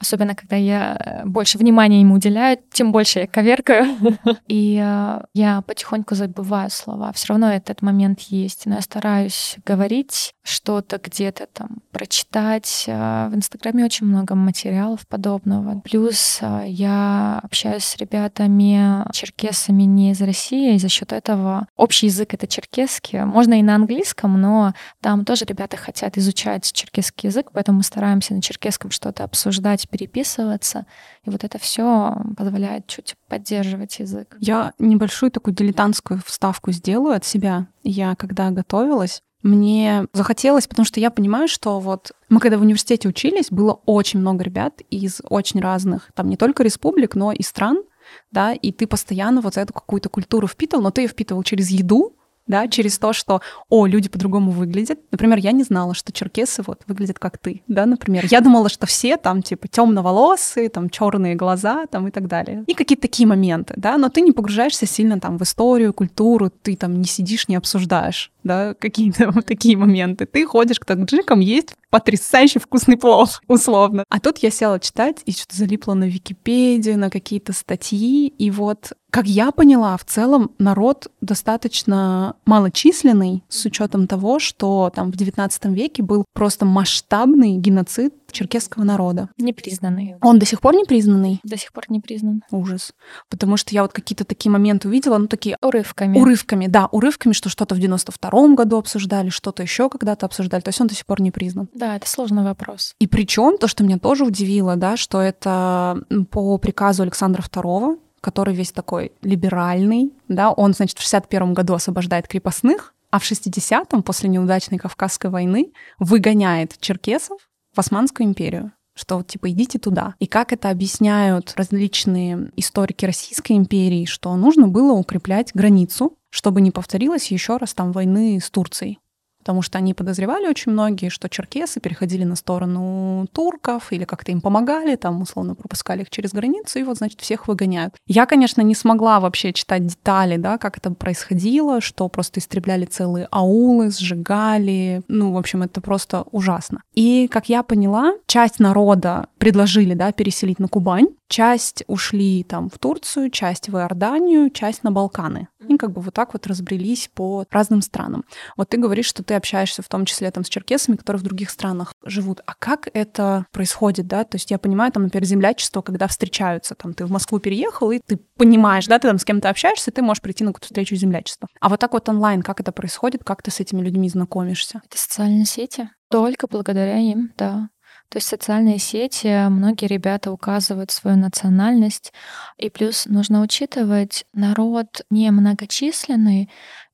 Особенно, 0.03 0.35
когда 0.35 0.57
я 0.57 0.97
э, 0.99 1.25
больше 1.25 1.59
внимания 1.59 2.01
ему 2.01 2.17
уделяю, 2.17 2.59
тем 2.73 2.91
больше 2.91 3.21
я 3.21 3.27
коверкаю. 3.29 3.97
И 4.49 4.77
э, 4.85 5.23
я 5.33 5.63
потихоньку 5.63 6.17
забываю 6.17 6.71
слова. 6.71 7.13
Все 7.13 7.29
равно 7.29 7.53
этот 7.53 7.83
момент 7.83 8.21
есть. 8.23 8.67
Но 8.67 8.75
я 8.75 8.81
стараюсь 8.81 9.57
говорить 9.65 10.35
что-то 10.43 10.99
где-то 10.99 11.47
там, 11.53 11.79
прочитать. 11.93 12.85
Э, 12.89 13.29
в 13.29 13.37
Инстаграме 13.37 13.85
очень 13.85 14.07
много 14.07 14.35
материалов 14.35 15.07
подобного. 15.07 15.81
Плюс 15.81 16.41
я 16.67 17.41
общаюсь 17.45 17.85
с 17.85 17.97
ребятами, 17.97 19.09
черкесами 19.13 19.85
не 19.85 20.11
из 20.11 20.21
России, 20.21 20.75
и 20.75 20.79
за 20.79 20.89
счет 20.89 21.13
этого 21.13 21.69
общий 21.77 22.07
язык— 22.07 22.35
это 22.35 22.49
черкесский. 22.49 23.21
Можно 23.21 23.61
и 23.61 23.63
на 23.63 23.77
английском, 23.77 24.41
но 24.41 24.75
там 25.01 25.25
тоже 25.25 25.45
ребята 25.45 25.77
хотят 25.77 26.19
изучать 26.19 26.73
черкесский 26.73 27.29
язык, 27.29 27.51
поэтому 27.53 27.79
мы 27.79 27.85
стараемся 27.85 28.35
на 28.35 28.43
черкесском 28.43 28.91
что-то 28.91 29.23
обсуждать, 29.23 29.89
переписываться. 29.93 30.87
И 31.25 31.31
вот 31.31 31.45
это 31.45 31.59
все 31.59 32.17
позволяет 32.37 32.87
чуть 32.87 33.15
поддерживать 33.29 33.99
язык. 34.01 34.37
Я 34.41 34.73
небольшую 34.79 35.31
такую 35.31 35.55
дилетантскую 35.55 36.21
вставку 36.27 36.73
сделаю 36.73 37.15
от 37.15 37.25
себя. 37.25 37.69
Я 37.85 38.17
когда 38.17 38.51
готовилась, 38.51 39.23
мне 39.43 40.07
захотелось, 40.13 40.67
потому 40.67 40.87
что 40.87 41.01
я 41.01 41.11
понимаю, 41.11 41.49
что 41.49 41.81
вот 41.81 42.13
мы 42.29 42.41
когда 42.41 42.59
в 42.59 42.63
университете 42.63 43.09
учились, 43.09 43.51
было 43.51 43.81
очень 43.87 44.21
много 44.21 44.45
ребят 44.45 44.81
из 44.89 45.21
очень 45.29 45.61
разных, 45.61 46.11
там 46.15 46.29
не 46.29 46.37
только 46.37 46.63
республик, 46.63 47.15
но 47.17 47.33
и 47.33 47.43
стран, 47.43 47.83
да, 48.31 48.53
и 48.53 48.73
ты 48.73 48.87
постоянно 48.87 49.41
вот 49.41 49.57
эту 49.57 49.73
какую-то 49.73 50.09
культуру 50.09 50.47
впитывал, 50.47 50.85
но 50.85 50.91
ты 50.91 51.03
ее 51.03 51.09
впитывал 51.09 51.43
через 51.43 51.71
еду, 51.71 52.17
да, 52.47 52.69
через 52.69 52.99
то, 52.99 53.13
что, 53.13 53.41
о, 53.69 53.87
люди 53.87 54.09
по-другому 54.09 54.51
выглядят. 54.51 54.99
Например, 55.11 55.39
я 55.39 55.53
не 55.53 55.63
знала, 55.63 55.95
что 55.95 56.13
черкесы 56.13 56.63
вот 56.67 56.83
выглядят 56.87 57.19
как 57.19 57.39
ты, 57.39 57.63
да, 57.69 57.87
например. 57.87 58.27
Я 58.31 58.41
думала, 58.41 58.69
что 58.69 58.87
все 58.87 59.17
там 59.17 59.43
типа 59.43 59.69
темноволосые, 59.69 60.69
там 60.69 60.91
черные 60.91 61.35
глаза, 61.35 61.87
там 61.87 62.09
и 62.09 62.11
так 62.11 62.27
далее. 62.27 62.65
И 62.67 62.75
какие-то 62.75 63.03
такие 63.03 63.27
моменты, 63.27 63.75
да, 63.77 63.97
но 63.97 64.09
ты 64.09 64.21
не 64.21 64.33
погружаешься 64.33 64.87
сильно 64.87 65.21
там 65.21 65.39
в 65.39 65.43
историю, 65.43 65.93
культуру, 65.93 66.51
ты 66.63 66.77
там 66.77 67.01
не 67.01 67.07
сидишь, 67.07 67.49
не 67.49 67.57
обсуждаешь, 67.57 68.31
да, 68.43 68.75
какие-то 68.75 69.31
вот 69.33 69.47
такие 69.47 69.77
моменты. 69.77 70.27
Ты 70.27 70.45
ходишь 70.47 70.81
к 70.81 70.85
таджикам, 70.85 71.41
есть 71.41 71.75
потрясающе 71.93 72.59
вкусный 72.59 72.97
плов, 72.97 73.43
условно. 73.49 74.05
А 74.09 74.19
тут 74.19 74.39
я 74.39 74.51
села 74.51 74.81
читать 74.81 75.19
и 75.27 75.33
что-то 75.33 75.55
залипла 75.55 75.93
на 75.93 76.05
Википедию, 76.05 76.99
на 76.99 77.11
какие-то 77.11 77.53
статьи, 77.53 78.29
и 78.29 78.51
вот 78.51 78.95
как 79.11 79.27
я 79.27 79.51
поняла, 79.51 79.99
в 79.99 80.07
целом 80.07 80.53
народ 80.59 81.09
достаточно 81.21 82.35
малочисленный 82.47 83.45
с 83.47 83.67
учетом 83.67 84.07
того, 84.07 84.39
что 84.39 84.91
там 84.95 85.13
в 85.13 85.17
XIX 85.17 85.51
веке 85.75 86.03
был 86.03 86.25
просто 86.33 86.65
масштабный 86.65 87.57
геноцид 87.59 88.15
черкесского 88.33 88.85
народа. 88.85 89.29
Непризнанный. 89.39 90.17
Он 90.21 90.39
до 90.39 90.47
сих 90.47 90.61
пор 90.61 90.75
не 90.75 90.85
признанный? 90.85 91.41
До 91.45 91.57
сих 91.57 91.73
пор 91.73 91.85
не 91.89 92.01
признан. 92.01 92.43
Ужас. 92.51 92.93
Потому 93.29 93.57
что 93.57 93.75
я 93.75 93.83
вот 93.83 93.93
какие-то 93.93 94.25
такие 94.25 94.51
моменты 94.51 94.89
увидела, 94.89 95.19
ну 95.19 95.27
такие... 95.27 95.57
Урывками. 95.63 96.19
Урывками, 96.19 96.67
да, 96.67 96.87
урывками, 96.87 97.33
что 97.33 97.49
что-то 97.49 97.75
в 97.75 97.79
92-м 97.79 98.55
году 98.55 98.79
обсуждали, 98.79 99.29
что-то 99.29 99.63
еще 99.63 99.89
когда-то 99.89 100.27
обсуждали. 100.27 100.63
То 100.63 100.69
есть 100.69 100.81
он 100.81 100.87
до 100.87 100.95
сих 100.95 101.07
пор 101.07 101.21
не 101.21 101.31
признан. 101.31 101.69
Да, 101.75 101.97
это 101.97 102.09
сложный 102.09 102.43
вопрос. 102.43 102.95
И 102.99 103.07
причем 103.07 103.59
то, 103.59 103.69
что 103.69 103.85
меня 103.85 103.99
тоже 103.99 104.25
удивило, 104.25 104.77
да, 104.77 104.97
что 104.97 105.21
это 105.21 105.99
по 106.31 106.59
приказу 106.59 107.03
Александра 107.03 107.43
II 107.43 107.99
который 108.23 108.55
весь 108.55 108.71
такой 108.71 109.11
либеральный, 109.23 110.13
да, 110.29 110.53
он, 110.53 110.73
значит, 110.75 110.97
в 110.97 111.03
61 111.03 111.55
году 111.55 111.75
освобождает 111.75 112.29
крепостных, 112.29 112.95
а 113.11 113.19
в 113.19 113.31
60-м, 113.31 114.03
после 114.03 114.31
неудачной 114.31 114.79
Кавказской 114.79 115.31
войны, 115.31 115.73
выгоняет 115.99 116.79
черкесов 116.81 117.39
в 117.73 117.79
Османскую 117.79 118.27
империю. 118.27 118.73
что 118.95 119.17
вот 119.17 119.27
типа 119.27 119.51
идите 119.51 119.79
туда. 119.79 120.15
И 120.19 120.27
как 120.27 120.53
это 120.53 120.69
объясняют 120.69 121.55
различные 121.57 122.51
историки 122.57 123.07
Российской 123.07 123.53
империи, 123.53 124.05
что 124.05 124.37
нужно 124.37 124.69
было 124.69 124.93
укреплять 124.93 125.51
границу, 125.55 126.19
чтобы 126.29 126.61
не 126.61 126.71
повторилось 126.71 127.31
еще 127.31 127.57
раз 127.57 127.73
там 127.73 127.93
войны 127.93 128.39
с 128.39 128.51
Турцией 128.51 128.99
потому 129.43 129.61
что 129.61 129.79
они 129.79 129.93
подозревали 129.93 130.47
очень 130.47 130.71
многие, 130.71 131.09
что 131.09 131.29
черкесы 131.29 131.81
переходили 131.81 132.23
на 132.23 132.37
сторону 132.37 133.27
турков 133.33 133.93
или 133.93 134.05
как-то 134.05 134.31
им 134.31 134.41
помогали, 134.41 134.95
там 134.95 135.21
условно 135.21 135.57
пропускали 135.57 136.03
их 136.03 136.11
через 136.11 136.33
границу, 136.33 136.79
и 136.79 136.85
вот, 136.85 136.99
значит, 136.99 137.21
всех 137.21 137.49
выгоняют. 137.49 137.97
Я, 138.07 138.27
конечно, 138.27 138.61
не 138.61 138.77
смогла 138.77 139.19
вообще 139.19 139.53
читать 139.53 139.85
детали, 139.85 140.37
да, 140.37 140.59
как 140.59 140.79
это 140.79 140.93
происходило, 140.93 141.81
что 141.81 142.09
просто 142.09 142.39
истребляли 142.39 142.85
целые 142.85 143.27
аулы, 143.33 143.91
сжигали, 143.91 145.03
ну, 145.09 145.33
в 145.33 145.37
общем, 145.37 145.65
это 145.65 145.81
просто 145.81 146.25
ужасно. 146.31 146.83
И, 146.95 147.27
как 147.27 147.49
я 147.49 147.65
поняла, 147.65 148.15
часть 148.27 148.61
народа 148.61 149.27
предложили, 149.43 149.95
да, 149.95 150.13
переселить 150.13 150.61
на 150.61 150.69
Кубань, 150.69 151.09
часть 151.29 151.83
ушли 151.89 152.45
там 152.45 152.71
в 152.71 152.79
Турцию, 152.79 153.29
часть 153.29 153.69
в 153.69 153.77
Иорданию, 153.77 154.51
часть 154.51 154.85
на 154.85 154.93
Балканы. 154.93 155.49
И 155.67 155.77
как 155.79 155.91
бы 155.91 156.01
вот 156.01 156.15
так 156.15 156.33
вот 156.33 156.47
разбрелись 156.47 157.11
по 157.13 157.45
разным 157.51 157.83
странам. 157.83 158.25
Вот 158.57 158.69
ты 158.69 158.77
говоришь, 158.77 159.07
что 159.07 159.25
ты 159.25 159.35
общаешься 159.35 159.83
в 159.83 159.89
том 159.89 160.05
числе 160.05 160.31
там 160.31 160.45
с 160.45 160.49
черкесами, 160.49 160.95
которые 160.95 161.19
в 161.19 161.25
других 161.25 161.51
странах 161.51 161.93
живут. 162.05 162.41
А 162.47 162.55
как 162.55 162.89
это 162.95 163.47
происходит, 163.51 164.07
да? 164.07 164.23
То 164.23 164.37
есть 164.37 164.53
я 164.53 164.61
понимаю, 164.61 164.93
там, 164.93 165.03
например, 165.03 165.25
землячество, 165.25 165.83
когда 165.83 166.07
встречаются, 166.07 166.77
там, 166.77 166.95
ты 166.95 167.05
в 167.05 167.11
Москву 167.11 167.41
переехал, 167.41 167.91
и 167.91 167.99
ты 167.99 168.21
понимаешь, 168.37 168.87
да, 168.87 169.01
ты 169.01 169.09
там 169.09 169.19
с 169.19 169.25
кем-то 169.25 169.51
общаешься, 169.51 169.91
ты 169.91 170.03
можешь 170.03 170.23
прийти 170.23 170.45
на 170.45 170.53
какую-то 170.53 170.67
встречу 170.67 170.95
землячества. 170.95 171.49
А 171.61 171.69
вот 171.69 171.81
так 171.81 171.95
вот 171.95 172.09
онлайн, 172.09 172.43
как 172.43 172.61
это 172.61 172.71
происходит, 172.71 173.25
как 173.25 173.43
ты 173.43 173.51
с 173.51 173.59
этими 173.59 173.81
людьми 173.81 174.09
знакомишься? 174.09 174.83
Это 174.89 174.99
социальные 174.99 175.47
сети. 175.47 175.91
Только 176.11 176.47
благодаря 176.47 176.99
им, 176.99 177.33
да. 177.37 177.71
То 178.13 178.19
есть 178.19 178.29
социальные 178.29 178.79
сети, 178.79 179.49
многие 179.49 179.87
ребята 179.87 180.33
указывают 180.33 180.91
свою 180.91 181.17
национальность. 181.17 182.13
И 182.59 182.69
плюс 182.69 183.07
нужно 183.07 183.41
учитывать, 183.41 184.27
народ 184.35 185.01
не 185.09 185.31
многочисленный, 185.31 186.51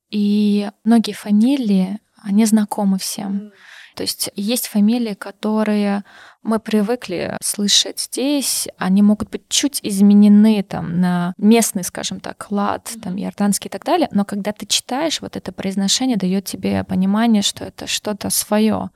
и 0.09 0.71
многие 0.85 1.11
фамилии, 1.11 1.99
они 2.23 2.45
знакомы 2.45 2.99
всем. 2.99 3.51
То 3.97 4.03
есть 4.03 4.29
есть 4.37 4.67
фамилии, 4.67 5.13
которые 5.13 6.05
мы 6.41 6.57
привыкли 6.57 7.35
слышать 7.43 7.99
здесь, 7.99 8.69
они 8.77 9.01
могут 9.01 9.29
быть 9.29 9.49
чуть 9.49 9.81
изменены 9.83 10.63
там 10.63 11.01
на 11.01 11.33
местный, 11.37 11.83
скажем 11.83 12.21
так, 12.21 12.49
лад, 12.49 12.89
там, 13.03 13.21
иорданский 13.21 13.67
и 13.67 13.71
так 13.71 13.83
далее, 13.83 14.07
но 14.13 14.23
когда 14.23 14.53
ты 14.53 14.65
читаешь, 14.65 15.19
вот 15.19 15.35
это 15.35 15.51
произношение 15.51 16.15
дает 16.15 16.45
тебе 16.45 16.85
понимание, 16.85 17.41
что 17.41 17.65
это 17.65 17.87
что-то 17.87 18.29
свое. 18.29 18.89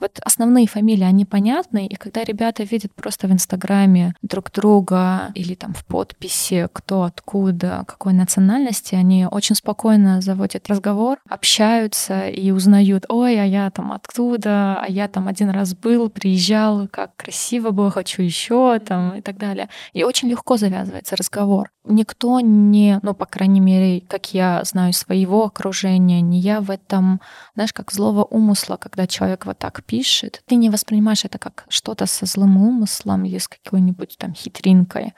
Вот 0.00 0.18
основные 0.22 0.66
фамилии, 0.66 1.04
они 1.04 1.24
понятны, 1.24 1.86
и 1.86 1.94
когда 1.94 2.24
ребята 2.24 2.62
видят 2.64 2.94
просто 2.94 3.28
в 3.28 3.32
Инстаграме 3.32 4.14
друг 4.22 4.50
друга 4.52 5.30
или 5.34 5.54
там 5.54 5.72
в 5.72 5.84
подписи, 5.84 6.68
кто 6.72 7.04
откуда, 7.04 7.84
какой 7.86 8.12
национальности, 8.12 8.94
они 8.94 9.26
очень 9.30 9.54
спокойно 9.54 10.20
заводят 10.20 10.68
разговор, 10.68 11.18
общаются 11.28 12.28
и 12.28 12.50
узнают, 12.50 13.06
ой, 13.08 13.40
а 13.40 13.44
я 13.44 13.70
там 13.70 13.92
откуда, 13.92 14.80
а 14.80 14.86
я 14.88 15.08
там 15.08 15.28
один 15.28 15.50
раз 15.50 15.74
был, 15.74 16.10
приезжал, 16.10 16.88
как 16.88 17.16
красиво 17.16 17.70
было, 17.70 17.90
хочу 17.90 18.22
еще 18.22 18.78
там 18.80 19.14
и 19.16 19.20
так 19.20 19.38
далее. 19.38 19.68
И 19.92 20.04
очень 20.04 20.28
легко 20.28 20.56
завязывается 20.56 21.16
разговор. 21.16 21.73
Никто 21.86 22.40
не, 22.40 22.98
ну, 23.02 23.12
по 23.12 23.26
крайней 23.26 23.60
мере, 23.60 24.00
как 24.08 24.32
я 24.32 24.64
знаю 24.64 24.94
своего 24.94 25.44
окружения, 25.44 26.22
не 26.22 26.40
я 26.40 26.62
в 26.62 26.70
этом, 26.70 27.20
знаешь, 27.54 27.74
как 27.74 27.92
злого 27.92 28.24
умысла, 28.24 28.78
когда 28.78 29.06
человек 29.06 29.44
вот 29.44 29.58
так 29.58 29.84
пишет, 29.84 30.42
ты 30.46 30.54
не 30.54 30.70
воспринимаешь 30.70 31.26
это 31.26 31.38
как 31.38 31.66
что-то 31.68 32.06
со 32.06 32.24
злым 32.24 32.56
умыслом 32.56 33.26
или 33.26 33.36
с 33.36 33.48
какой-нибудь 33.48 34.16
там 34.18 34.32
хитринкой. 34.32 35.12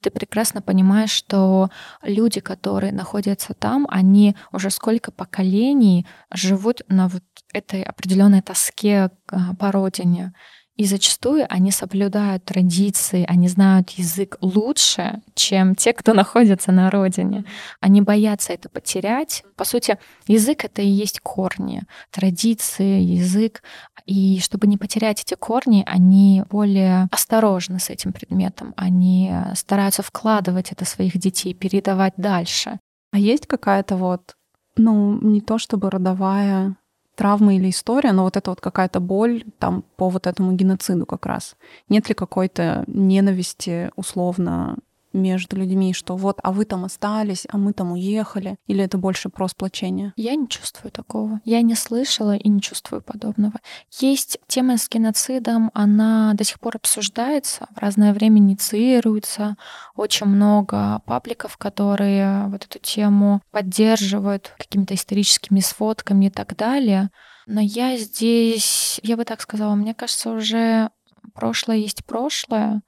Ты 0.00 0.10
прекрасно 0.10 0.62
понимаешь, 0.62 1.10
что 1.10 1.70
люди, 2.02 2.38
которые 2.38 2.92
находятся 2.92 3.52
там, 3.54 3.88
они 3.90 4.36
уже 4.52 4.70
сколько 4.70 5.10
поколений 5.10 6.06
живут 6.32 6.82
на 6.86 7.08
вот 7.08 7.24
этой 7.52 7.82
определенной 7.82 8.42
тоске 8.42 9.10
а, 9.26 9.54
по 9.56 9.72
родине. 9.72 10.32
И 10.76 10.86
зачастую 10.86 11.46
они 11.50 11.70
соблюдают 11.70 12.44
традиции, 12.44 13.26
они 13.28 13.48
знают 13.48 13.90
язык 13.90 14.38
лучше, 14.40 15.20
чем 15.34 15.74
те, 15.74 15.92
кто 15.92 16.14
находится 16.14 16.72
на 16.72 16.90
родине. 16.90 17.44
Они 17.80 18.00
боятся 18.00 18.52
это 18.54 18.68
потерять. 18.68 19.44
По 19.56 19.64
сути, 19.64 19.98
язык— 20.26 20.64
это 20.66 20.80
и 20.80 20.86
есть 20.86 21.20
корни, 21.20 21.82
традиции, 22.10 23.00
язык. 23.00 23.62
И 24.06 24.40
чтобы 24.40 24.66
не 24.66 24.78
потерять 24.78 25.20
эти 25.20 25.34
корни, 25.34 25.84
они 25.86 26.42
более 26.50 27.08
осторожны 27.10 27.78
с 27.78 27.90
этим 27.90 28.12
предметом. 28.12 28.72
Они 28.76 29.32
стараются 29.54 30.02
вкладывать 30.02 30.72
это 30.72 30.84
своих 30.86 31.18
детей, 31.18 31.52
передавать 31.52 32.14
дальше. 32.16 32.80
А 33.12 33.18
есть 33.18 33.46
какая-то 33.46 33.96
вот, 33.96 34.36
ну, 34.76 35.20
не 35.20 35.42
то 35.42 35.58
чтобы 35.58 35.90
родовая 35.90 36.76
травма 37.14 37.56
или 37.56 37.70
история, 37.70 38.12
но 38.12 38.24
вот 38.24 38.36
это 38.36 38.50
вот 38.50 38.60
какая-то 38.60 39.00
боль 39.00 39.44
там 39.58 39.84
по 39.96 40.08
вот 40.08 40.26
этому 40.26 40.52
геноциду 40.52 41.06
как 41.06 41.26
раз. 41.26 41.56
Нет 41.88 42.08
ли 42.08 42.14
какой-то 42.14 42.84
ненависти 42.86 43.90
условно 43.96 44.78
между 45.12 45.56
людьми, 45.56 45.92
что 45.92 46.16
вот, 46.16 46.38
а 46.42 46.52
вы 46.52 46.64
там 46.64 46.84
остались, 46.84 47.46
а 47.50 47.58
мы 47.58 47.72
там 47.72 47.92
уехали, 47.92 48.56
или 48.66 48.84
это 48.84 48.98
больше 48.98 49.28
про 49.28 49.48
сплочение? 49.48 50.12
Я 50.16 50.34
не 50.34 50.48
чувствую 50.48 50.90
такого. 50.90 51.40
Я 51.44 51.62
не 51.62 51.74
слышала 51.74 52.36
и 52.36 52.48
не 52.48 52.60
чувствую 52.60 53.02
подобного. 53.02 53.60
Есть 54.00 54.38
тема 54.46 54.78
с 54.78 54.88
геноцидом, 54.88 55.70
она 55.74 56.34
до 56.34 56.44
сих 56.44 56.60
пор 56.60 56.76
обсуждается, 56.76 57.66
в 57.74 57.78
разное 57.78 58.12
время 58.12 58.38
инициируется. 58.38 59.56
Очень 59.94 60.26
много 60.26 61.00
пабликов, 61.06 61.56
которые 61.56 62.46
вот 62.48 62.64
эту 62.64 62.78
тему 62.78 63.42
поддерживают 63.50 64.54
какими-то 64.58 64.94
историческими 64.94 65.60
сводками 65.60 66.26
и 66.26 66.30
так 66.30 66.56
далее. 66.56 67.10
Но 67.46 67.60
я 67.60 67.96
здесь, 67.96 69.00
я 69.02 69.16
бы 69.16 69.24
так 69.24 69.40
сказала, 69.40 69.74
мне 69.74 69.94
кажется, 69.94 70.30
уже 70.30 70.90
прошлое 71.34 71.76
есть 71.76 72.04
прошлое, 72.04 72.82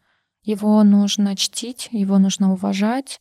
его 0.44 0.82
нужно 0.82 1.36
чтить, 1.36 1.88
его 1.90 2.18
нужно 2.18 2.52
уважать, 2.52 3.20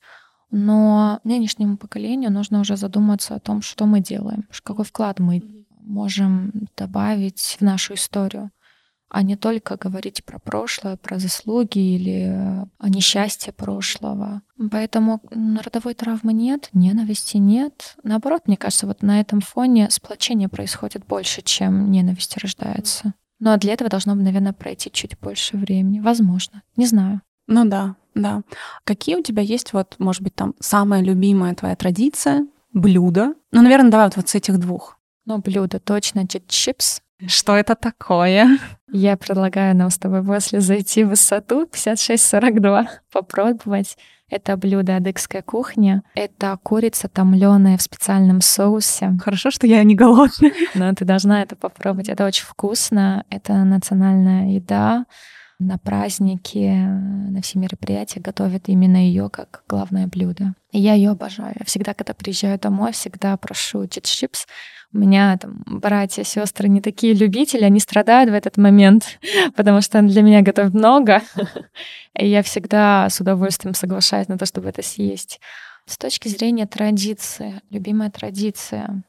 но 0.51 1.19
нынешнему 1.23 1.77
поколению 1.77 2.31
нужно 2.31 2.59
уже 2.59 2.77
задуматься 2.77 3.35
о 3.35 3.39
том, 3.39 3.61
что 3.61 3.85
мы 3.85 4.01
делаем, 4.01 4.47
какой 4.63 4.85
вклад 4.85 5.19
мы 5.19 5.41
можем 5.79 6.51
добавить 6.77 7.57
в 7.59 7.61
нашу 7.61 7.95
историю, 7.95 8.51
а 9.09 9.21
не 9.21 9.35
только 9.35 9.77
говорить 9.77 10.25
про 10.25 10.39
прошлое, 10.39 10.97
про 10.97 11.19
заслуги 11.19 11.77
или 11.77 12.65
о 12.79 12.89
несчастье 12.89 13.53
прошлого. 13.53 14.41
Поэтому 14.71 15.21
родовой 15.31 15.93
травмы 15.93 16.33
нет, 16.33 16.69
ненависти 16.73 17.37
нет. 17.37 17.95
Наоборот, 18.03 18.43
мне 18.47 18.57
кажется, 18.57 18.87
вот 18.87 19.03
на 19.03 19.19
этом 19.19 19.41
фоне 19.41 19.89
сплочение 19.91 20.49
происходит 20.49 21.05
больше, 21.05 21.41
чем 21.43 21.91
ненависть 21.91 22.37
рождается. 22.37 23.13
Но 23.43 23.57
для 23.57 23.73
этого 23.73 23.89
должно, 23.89 24.15
наверное, 24.15 24.53
пройти 24.53 24.89
чуть 24.89 25.19
больше 25.19 25.57
времени. 25.57 25.99
Возможно. 25.99 26.63
Не 26.77 26.85
знаю. 26.85 27.19
Ну 27.47 27.65
да, 27.65 27.97
да. 28.15 28.41
Какие 28.85 29.17
у 29.17 29.21
тебя 29.21 29.43
есть, 29.43 29.73
вот, 29.73 29.95
может 29.99 30.21
быть, 30.21 30.33
там 30.33 30.55
самая 30.61 31.01
любимая 31.01 31.53
твоя 31.53 31.75
традиция, 31.75 32.47
блюдо? 32.71 33.33
Ну, 33.51 33.61
наверное, 33.61 33.91
давай 33.91 34.07
вот, 34.07 34.15
вот 34.15 34.29
с 34.29 34.35
этих 34.35 34.59
двух. 34.59 34.97
Ну, 35.25 35.39
блюдо 35.39 35.81
точно 35.81 36.25
чипс. 36.47 37.01
Что 37.27 37.57
это 37.57 37.75
такое? 37.75 38.59
Я 38.89 39.17
предлагаю 39.17 39.75
нам 39.75 39.89
с 39.89 39.97
тобой 39.97 40.23
после 40.23 40.61
зайти 40.61 41.03
в 41.03 41.09
высоту 41.09 41.65
56-42, 41.65 42.87
попробовать. 43.11 43.97
Это 44.29 44.57
блюдо 44.57 44.95
адыгской 44.95 45.41
кухни. 45.41 46.01
Это 46.15 46.57
курица, 46.63 47.07
томленая 47.07 47.77
в 47.77 47.81
специальном 47.81 48.41
соусе. 48.41 49.13
Хорошо, 49.21 49.51
что 49.51 49.67
я 49.67 49.83
не 49.83 49.95
голодная. 49.95 50.53
Но 50.75 50.93
ты 50.93 51.05
должна 51.05 51.41
это 51.41 51.55
попробовать. 51.55 52.09
Это 52.09 52.25
очень 52.25 52.45
вкусно. 52.45 53.25
Это 53.29 53.53
национальная 53.63 54.49
еда. 54.49 55.05
На 55.59 55.77
праздники, 55.77 56.75
на 56.75 57.41
все 57.41 57.59
мероприятия 57.59 58.19
готовят 58.19 58.67
именно 58.67 58.97
ее 58.97 59.29
как 59.29 59.63
главное 59.67 60.07
блюдо. 60.07 60.55
И 60.71 60.79
я 60.79 60.93
ее 60.93 61.11
обожаю. 61.11 61.55
Я 61.57 61.65
всегда, 61.65 61.93
когда 61.93 62.13
приезжаю 62.13 62.59
домой, 62.59 62.91
всегда 62.91 63.37
прошу 63.37 63.87
чипс 63.87 64.45
у 64.93 64.99
меня 64.99 65.37
там 65.37 65.63
братья, 65.65 66.23
сестры 66.23 66.69
не 66.69 66.79
такие 66.79 67.13
любители, 67.13 67.63
они 67.63 67.79
страдают 67.79 68.29
в 68.29 68.33
этот 68.33 68.57
момент, 68.57 69.19
потому 69.55 69.81
что 69.81 70.01
для 70.01 70.21
меня 70.21 70.41
готовят 70.41 70.73
много, 70.73 71.21
и 72.17 72.27
я 72.27 72.43
всегда 72.43 73.09
с 73.09 73.19
удовольствием 73.19 73.73
соглашаюсь 73.73 74.27
на 74.27 74.37
то, 74.37 74.45
чтобы 74.45 74.69
это 74.69 74.83
съесть. 74.83 75.39
С 75.85 75.97
точки 75.97 76.27
зрения 76.29 76.65
традиции, 76.65 77.61
любимая 77.69 78.09
традиция, 78.09 79.03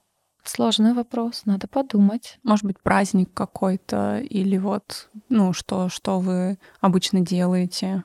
Сложный 0.45 0.93
вопрос, 0.93 1.43
надо 1.47 1.67
подумать. 1.67 2.39
Может 2.43 2.67
быть, 2.67 2.81
праздник 2.81 3.33
какой-то 3.33 4.19
или 4.19 4.59
вот, 4.59 5.09
ну, 5.29 5.53
что, 5.53 5.89
что 5.89 6.21
вы 6.21 6.59
обычно 6.81 7.21
делаете? 7.21 8.05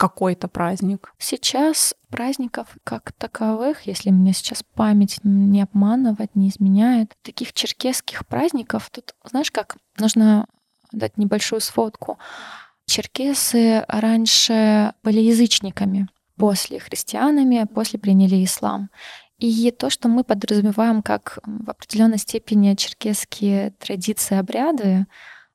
какой-то 0.00 0.48
праздник? 0.48 1.12
Сейчас 1.18 1.94
праздников 2.08 2.68
как 2.84 3.12
таковых, 3.12 3.82
если 3.82 4.08
меня 4.08 4.32
сейчас 4.32 4.62
память 4.74 5.18
не 5.24 5.60
обманывать, 5.60 6.34
не 6.34 6.48
изменяет, 6.48 7.12
таких 7.20 7.52
черкесских 7.52 8.26
праздников, 8.26 8.88
тут, 8.90 9.14
знаешь 9.28 9.50
как, 9.50 9.76
нужно 9.98 10.46
дать 10.90 11.18
небольшую 11.18 11.60
сводку. 11.60 12.18
Черкесы 12.86 13.84
раньше 13.88 14.94
были 15.02 15.20
язычниками, 15.20 16.08
после 16.36 16.80
христианами, 16.80 17.66
после 17.72 17.98
приняли 17.98 18.42
ислам. 18.42 18.88
И 19.40 19.70
то, 19.70 19.88
что 19.88 20.08
мы 20.08 20.22
подразумеваем 20.22 21.02
как 21.02 21.38
в 21.44 21.70
определенной 21.70 22.18
степени 22.18 22.74
черкесские 22.74 23.70
традиции, 23.78 24.36
обряды, 24.36 25.06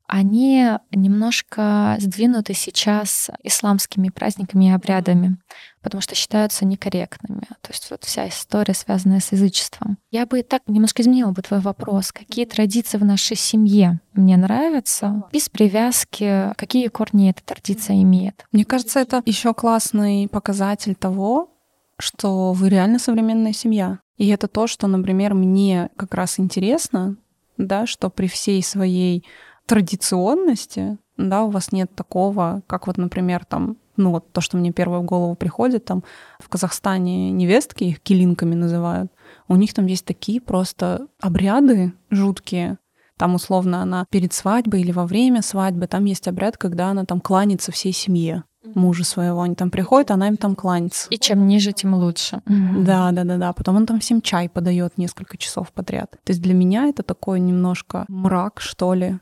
они 0.07 0.69
немножко 0.91 1.95
сдвинуты 1.99 2.53
сейчас 2.53 3.29
исламскими 3.43 4.09
праздниками 4.09 4.65
и 4.65 4.71
обрядами, 4.71 5.37
потому 5.81 6.01
что 6.01 6.13
считаются 6.13 6.65
некорректными. 6.65 7.41
То 7.61 7.71
есть 7.71 7.89
вот 7.89 8.03
вся 8.03 8.27
история, 8.27 8.73
связанная 8.73 9.19
с 9.19 9.31
язычеством. 9.31 9.97
Я 10.11 10.25
бы 10.25 10.43
так 10.43 10.61
немножко 10.67 11.01
изменила 11.01 11.31
бы 11.31 11.41
твой 11.41 11.59
вопрос. 11.59 12.11
Какие 12.11 12.45
традиции 12.45 12.97
в 12.97 13.05
нашей 13.05 13.35
семье 13.35 13.99
мне 14.13 14.37
нравятся? 14.37 15.23
Без 15.31 15.49
привязки, 15.49 16.53
какие 16.55 16.87
корни 16.87 17.31
эта 17.31 17.43
традиция 17.43 18.01
имеет? 18.01 18.45
Мне 18.51 18.65
кажется, 18.65 18.99
это 18.99 19.23
еще 19.25 19.53
классный 19.53 20.27
показатель 20.27 20.95
того, 20.95 21.54
что 21.97 22.53
вы 22.53 22.69
реально 22.69 22.99
современная 22.99 23.53
семья. 23.53 23.99
И 24.17 24.27
это 24.29 24.47
то, 24.47 24.67
что, 24.67 24.87
например, 24.87 25.33
мне 25.33 25.89
как 25.95 26.13
раз 26.13 26.39
интересно, 26.39 27.17
да, 27.57 27.85
что 27.85 28.09
при 28.09 28.27
всей 28.27 28.61
своей 28.63 29.25
традиционности, 29.65 30.97
да, 31.17 31.43
у 31.43 31.49
вас 31.49 31.71
нет 31.71 31.93
такого, 31.95 32.61
как 32.67 32.87
вот, 32.87 32.97
например, 32.97 33.45
там, 33.45 33.77
ну 33.97 34.11
вот 34.11 34.31
то, 34.31 34.41
что 34.41 34.57
мне 34.57 34.71
первое 34.71 34.99
в 34.99 35.05
голову 35.05 35.35
приходит, 35.35 35.85
там 35.85 36.03
в 36.39 36.49
Казахстане 36.49 37.31
невестки, 37.31 37.85
их 37.85 38.01
килинками 38.01 38.55
называют, 38.55 39.11
у 39.47 39.55
них 39.55 39.73
там 39.73 39.85
есть 39.85 40.05
такие 40.05 40.41
просто 40.41 41.07
обряды 41.19 41.93
жуткие, 42.09 42.77
там 43.17 43.35
условно 43.35 43.81
она 43.81 44.05
перед 44.09 44.33
свадьбой 44.33 44.81
или 44.81 44.91
во 44.91 45.05
время 45.05 45.41
свадьбы, 45.41 45.87
там 45.87 46.05
есть 46.05 46.27
обряд, 46.27 46.57
когда 46.57 46.89
она 46.89 47.05
там 47.05 47.21
кланяется 47.21 47.71
всей 47.71 47.93
семье 47.93 48.43
мужа 48.73 49.03
своего. 49.03 49.41
Они 49.41 49.55
там 49.55 49.69
приходят, 49.69 50.11
она 50.11 50.27
им 50.27 50.37
там 50.37 50.55
кланяется. 50.55 51.07
И 51.09 51.17
чем 51.17 51.47
ниже, 51.47 51.73
тем 51.73 51.93
лучше. 51.93 52.41
Да, 52.45 53.11
да, 53.11 53.23
да, 53.23 53.37
да. 53.37 53.53
Потом 53.53 53.77
он 53.77 53.85
там 53.85 53.99
всем 53.99 54.21
чай 54.21 54.49
подает 54.49 54.97
несколько 54.97 55.37
часов 55.37 55.71
подряд. 55.71 56.11
То 56.23 56.31
есть 56.31 56.41
для 56.41 56.53
меня 56.53 56.87
это 56.87 57.03
такой 57.03 57.39
немножко 57.39 58.05
мрак, 58.07 58.59
что 58.59 58.93
ли. 58.93 59.19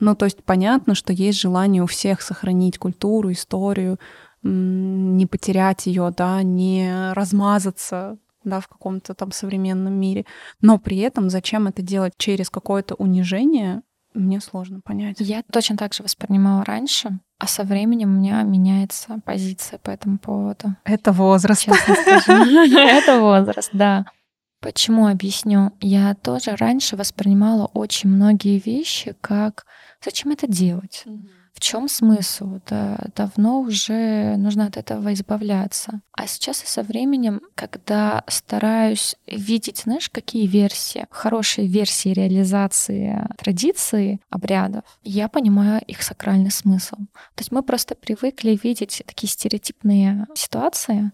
Ну, 0.00 0.14
то 0.14 0.26
есть 0.26 0.44
понятно, 0.44 0.94
что 0.94 1.12
есть 1.12 1.40
желание 1.40 1.82
у 1.82 1.86
всех 1.86 2.20
сохранить 2.20 2.78
культуру, 2.78 3.32
историю, 3.32 3.98
не 4.42 5.26
потерять 5.26 5.86
ее, 5.86 6.12
да, 6.16 6.42
не 6.42 7.12
размазаться 7.12 8.18
да, 8.44 8.60
в 8.60 8.68
каком-то 8.68 9.14
там 9.14 9.32
современном 9.32 9.94
мире. 9.94 10.26
Но 10.60 10.78
при 10.78 10.98
этом 10.98 11.30
зачем 11.30 11.66
это 11.66 11.82
делать 11.82 12.12
через 12.18 12.50
какое-то 12.50 12.94
унижение, 12.94 13.82
мне 14.12 14.40
сложно 14.40 14.80
понять. 14.80 15.16
Я 15.18 15.42
точно 15.50 15.76
так 15.76 15.92
же 15.92 16.02
воспринимала 16.02 16.64
раньше, 16.64 17.18
а 17.44 17.46
со 17.46 17.62
временем 17.62 18.08
у 18.08 18.20
меня 18.20 18.42
меняется 18.42 19.20
позиция 19.22 19.78
по 19.78 19.90
этому 19.90 20.16
поводу. 20.16 20.74
Это 20.84 21.12
возраст. 21.12 21.68
Это 22.26 23.20
возраст, 23.20 23.68
да. 23.74 24.06
Почему 24.60 25.08
объясню? 25.08 25.72
Я 25.82 26.14
тоже 26.14 26.56
раньше 26.56 26.96
воспринимала 26.96 27.66
очень 27.74 28.08
многие 28.08 28.58
вещи 28.58 29.14
как 29.20 29.66
зачем 30.02 30.32
это 30.32 30.46
делать? 30.46 31.04
В 31.54 31.60
чем 31.60 31.88
смысл? 31.88 32.58
Да, 32.68 32.98
давно 33.14 33.60
уже 33.60 34.36
нужно 34.36 34.66
от 34.66 34.76
этого 34.76 35.12
избавляться. 35.14 36.00
А 36.12 36.26
сейчас 36.26 36.58
со 36.58 36.82
временем, 36.82 37.40
когда 37.54 38.24
стараюсь 38.26 39.14
видеть, 39.26 39.82
знаешь, 39.84 40.10
какие 40.10 40.46
версии, 40.46 41.06
хорошие 41.10 41.68
версии 41.68 42.08
реализации 42.08 43.26
традиции, 43.38 44.20
обрядов, 44.30 44.82
я 45.04 45.28
понимаю 45.28 45.80
их 45.86 46.02
сакральный 46.02 46.50
смысл. 46.50 46.96
То 46.96 47.40
есть 47.40 47.52
мы 47.52 47.62
просто 47.62 47.94
привыкли 47.94 48.58
видеть 48.60 49.02
такие 49.06 49.30
стереотипные 49.30 50.26
ситуации, 50.34 51.12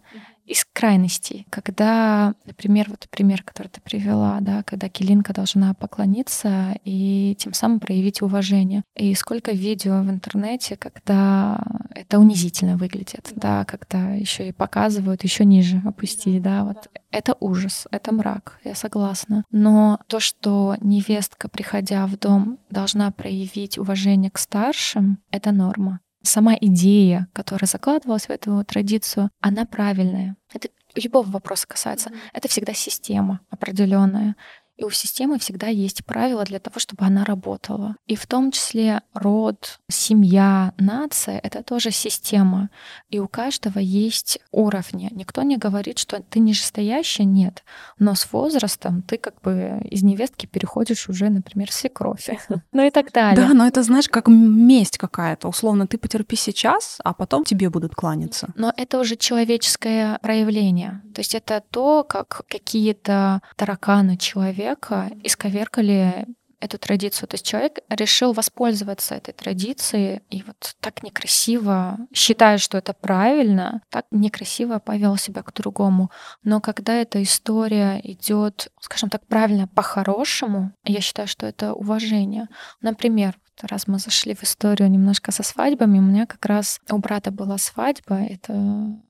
из 0.51 0.67
крайностей, 0.73 1.47
когда, 1.49 2.35
например, 2.45 2.87
вот 2.89 3.07
пример, 3.09 3.45
который 3.45 3.69
ты 3.69 3.81
привела, 3.81 4.39
да, 4.41 4.65
когда 4.65 4.89
Килинка 4.89 5.33
должна 5.33 5.75
поклониться 5.75 6.77
и 6.85 7.37
тем 7.39 7.53
самым 7.53 7.79
проявить 7.79 8.21
уважение. 8.21 8.83
И 8.97 9.15
сколько 9.15 9.53
видео 9.53 10.03
в 10.03 10.11
интернете, 10.11 10.77
когда 10.77 11.63
это 11.95 12.19
унизительно 12.19 12.77
выглядит, 12.77 13.31
да, 13.37 13.65
когда 13.65 14.11
еще 14.11 14.49
и 14.49 14.53
показывают 14.53 15.23
еще 15.23 15.45
ниже 15.45 15.81
опустить, 15.85 16.43
да, 16.43 16.65
вот 16.65 16.91
это 17.13 17.37
ужас, 17.39 17.87
это 17.93 18.13
мрак, 18.13 18.59
я 18.65 18.75
согласна. 18.75 19.45
Но 19.53 20.01
то, 20.09 20.19
что 20.19 20.77
невестка, 20.81 21.49
приходя 21.49 22.07
в 22.09 22.19
дом, 22.19 22.59
должна 22.71 23.13
проявить 23.13 23.79
уважение 23.79 24.33
к 24.33 24.39
старшим, 24.39 25.19
это 25.31 25.53
норма 25.53 26.01
сама 26.23 26.55
идея, 26.61 27.29
которая 27.33 27.69
закладывалась 27.69 28.27
в 28.27 28.31
эту 28.31 28.65
традицию, 28.65 29.31
она 29.41 29.65
правильная. 29.65 30.37
Это 30.53 30.69
любого 30.95 31.29
вопроса 31.31 31.67
касается. 31.67 32.11
Это 32.33 32.49
всегда 32.49 32.75
система 32.75 33.41
определенная. 33.51 34.37
И 34.81 34.85
у 34.85 34.91
системы 34.91 35.39
всегда 35.39 35.67
есть 35.67 36.07
правила 36.07 36.43
для 36.45 36.59
того, 36.59 36.81
чтобы 36.81 37.05
она 37.05 37.23
работала. 37.23 37.97
И 38.07 38.17
в 38.17 38.27
том 38.27 38.51
числе 38.51 39.03
род, 39.13 39.79
семья, 39.91 40.73
нация— 40.79 41.39
это 41.43 41.63
тоже 41.63 41.91
система. 41.91 42.71
И 43.11 43.19
у 43.19 43.29
каждого 43.29 43.79
есть 43.79 44.39
уровни. 44.53 45.11
Никто 45.13 45.43
не 45.43 45.59
говорит, 45.59 45.99
что 45.99 46.23
ты 46.23 46.39
нижестоящая, 46.39 47.27
нет. 47.27 47.63
Но 47.99 48.15
с 48.15 48.33
возрастом 48.33 49.03
ты 49.03 49.19
как 49.19 49.43
бы 49.43 49.83
из 49.85 50.03
невестки 50.03 50.47
переходишь 50.47 51.11
уже, 51.11 51.29
например, 51.29 51.71
в 51.71 51.75
свекровь. 51.75 52.29
Ну 52.73 52.87
и 52.87 52.91
так 52.91 53.13
далее. 53.13 53.49
Да, 53.49 53.53
но 53.53 53.67
это, 53.67 53.83
знаешь, 53.83 54.09
как 54.09 54.29
месть 54.29 54.97
какая-то. 54.97 55.49
Условно, 55.49 55.87
ты 55.87 55.99
потерпи 55.99 56.37
сейчас, 56.37 56.99
а 57.05 57.13
потом 57.13 57.45
тебе 57.45 57.69
будут 57.69 57.95
кланяться. 57.95 58.49
Но 58.55 58.73
это 58.77 59.01
уже 59.01 59.17
человеческое 59.17 60.19
проявление. 60.23 61.03
То 61.15 61.21
есть 61.21 61.35
это 61.35 61.63
то, 61.71 62.05
как 62.05 62.43
какие-то 62.49 63.43
тараканы 63.57 64.17
человека 64.17 64.70
человека 64.71 65.11
исковеркали 65.25 66.27
эту 66.61 66.79
традицию. 66.79 67.27
То 67.27 67.37
есть 67.37 67.47
человек 67.47 67.79
решил 67.89 68.35
воспользоваться 68.35 69.15
этой 69.15 69.33
традицией 69.33 70.21
и 70.29 70.43
вот 70.47 70.77
так 70.81 71.03
некрасиво, 71.03 71.97
считая, 72.13 72.59
что 72.59 72.77
это 72.77 72.93
правильно, 72.93 73.81
так 73.89 74.05
некрасиво 74.11 74.79
повел 74.79 75.17
себя 75.17 75.43
к 75.43 75.55
другому. 75.55 76.11
Но 76.45 76.61
когда 76.61 76.95
эта 76.95 77.23
история 77.23 77.99
идет, 78.05 78.71
скажем 78.79 79.09
так, 79.09 79.27
правильно, 79.27 79.69
по-хорошему, 79.69 80.73
я 80.85 81.01
считаю, 81.01 81.29
что 81.29 81.47
это 81.47 81.73
уважение. 81.73 82.47
Например, 82.83 83.39
раз 83.67 83.87
мы 83.87 83.99
зашли 83.99 84.35
в 84.35 84.43
историю 84.43 84.91
немножко 84.91 85.33
со 85.33 85.43
свадьбами, 85.43 85.99
у 85.99 86.03
меня 86.03 86.27
как 86.27 86.45
раз 86.47 86.81
у 86.91 86.99
брата 86.99 87.31
была 87.31 87.59
свадьба. 87.59 88.17
Это 88.17 88.53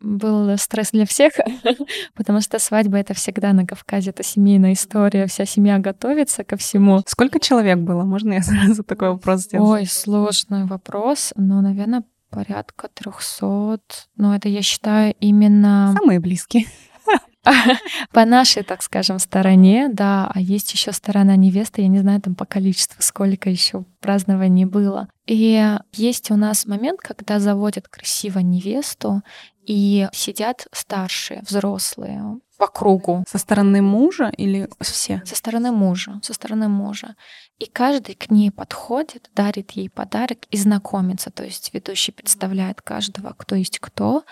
был 0.00 0.56
стресс 0.58 0.90
для 0.90 1.06
всех, 1.06 1.32
потому 2.14 2.40
что 2.40 2.58
свадьба— 2.58 2.98
это 2.98 3.14
всегда 3.14 3.52
на 3.52 3.66
Кавказе, 3.66 4.10
это 4.10 4.22
семейная 4.22 4.72
история, 4.72 5.26
вся 5.26 5.44
семья 5.44 5.78
готовится 5.78 6.44
ко 6.44 6.56
всему. 6.56 7.02
Сколько 7.06 7.40
человек 7.40 7.78
было? 7.78 8.04
Можно 8.04 8.34
я 8.34 8.42
сразу 8.42 8.82
такой 8.84 9.10
вопрос 9.10 9.42
сделаю? 9.42 9.70
Ой, 9.70 9.86
сложный 9.86 10.64
вопрос, 10.64 11.32
но, 11.36 11.60
наверное, 11.60 12.04
порядка 12.30 12.88
трехсот. 12.92 14.08
Но 14.16 14.34
это, 14.34 14.48
я 14.48 14.62
считаю, 14.62 15.14
именно... 15.20 15.94
Самые 15.98 16.20
близкие. 16.20 16.66
по 18.12 18.24
нашей, 18.24 18.62
так 18.62 18.82
скажем, 18.82 19.18
стороне, 19.18 19.88
да, 19.90 20.30
а 20.32 20.40
есть 20.40 20.72
еще 20.72 20.92
сторона 20.92 21.36
невесты, 21.36 21.82
я 21.82 21.88
не 21.88 22.00
знаю 22.00 22.20
там 22.20 22.34
по 22.34 22.44
количеству, 22.44 23.02
сколько 23.02 23.50
еще 23.50 23.84
празднований 24.00 24.64
было. 24.64 25.08
И 25.26 25.76
есть 25.92 26.30
у 26.30 26.36
нас 26.36 26.66
момент, 26.66 27.00
когда 27.00 27.38
заводят 27.38 27.88
красиво 27.88 28.40
невесту, 28.40 29.22
и 29.64 30.08
сидят 30.12 30.66
старшие, 30.72 31.42
взрослые, 31.42 32.40
по 32.60 32.66
кругу. 32.66 33.24
Со 33.26 33.38
стороны 33.38 33.80
мужа 33.80 34.30
или 34.36 34.68
все? 34.80 35.22
Со 35.24 35.34
стороны 35.34 35.72
мужа, 35.72 36.20
со 36.22 36.34
стороны 36.34 36.68
мужа. 36.68 37.16
И 37.58 37.64
каждый 37.64 38.14
к 38.14 38.30
ней 38.30 38.50
подходит, 38.50 39.30
дарит 39.34 39.70
ей 39.70 39.88
подарок 39.88 40.40
и 40.50 40.58
знакомится. 40.58 41.30
То 41.30 41.42
есть 41.42 41.72
ведущий 41.72 42.12
представляет 42.12 42.82
каждого, 42.82 43.32
кто 43.32 43.54
есть 43.54 43.78
кто 43.78 44.24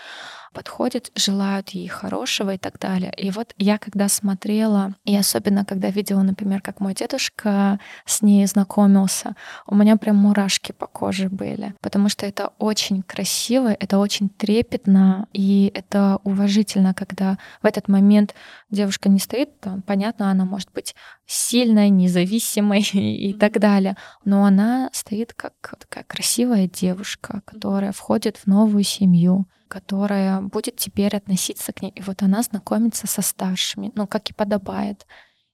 подходят, 0.52 1.10
желают 1.14 1.70
ей 1.70 1.88
хорошего 1.88 2.54
и 2.54 2.58
так 2.58 2.78
далее. 2.78 3.12
И 3.16 3.30
вот 3.30 3.54
я 3.58 3.78
когда 3.78 4.08
смотрела, 4.08 4.94
и 5.04 5.16
особенно 5.16 5.64
когда 5.64 5.90
видела, 5.90 6.22
например, 6.22 6.60
как 6.60 6.80
мой 6.80 6.94
дедушка 6.94 7.78
с 8.04 8.22
ней 8.22 8.46
знакомился, 8.46 9.34
у 9.66 9.74
меня 9.74 9.96
прям 9.96 10.16
мурашки 10.16 10.72
по 10.72 10.86
коже 10.86 11.28
были, 11.28 11.74
потому 11.80 12.08
что 12.08 12.26
это 12.26 12.52
очень 12.58 13.02
красиво, 13.02 13.68
это 13.68 13.98
очень 13.98 14.28
трепетно, 14.28 15.26
и 15.32 15.70
это 15.74 16.18
уважительно, 16.24 16.94
когда 16.94 17.38
в 17.62 17.66
этот 17.66 17.88
момент 17.88 18.34
девушка 18.70 19.08
не 19.08 19.18
стоит, 19.18 19.58
там, 19.60 19.82
понятно, 19.82 20.30
она 20.30 20.44
может 20.44 20.70
быть 20.72 20.94
сильной, 21.26 21.90
независимой 21.90 22.80
и 22.92 23.32
так 23.32 23.58
далее, 23.60 23.96
но 24.24 24.44
она 24.44 24.90
стоит 24.92 25.34
как 25.34 25.52
такая 25.78 26.04
красивая 26.04 26.68
девушка, 26.68 27.42
которая 27.44 27.92
входит 27.92 28.36
в 28.36 28.46
новую 28.46 28.84
семью, 28.84 29.46
которая 29.68 30.40
будет 30.40 30.76
теперь 30.76 31.16
относиться 31.16 31.72
к 31.72 31.82
ней. 31.82 31.92
И 31.94 32.02
вот 32.02 32.22
она 32.22 32.42
знакомится 32.42 33.06
со 33.06 33.22
старшими, 33.22 33.92
ну, 33.94 34.06
как 34.06 34.30
и 34.30 34.34
подобает. 34.34 35.06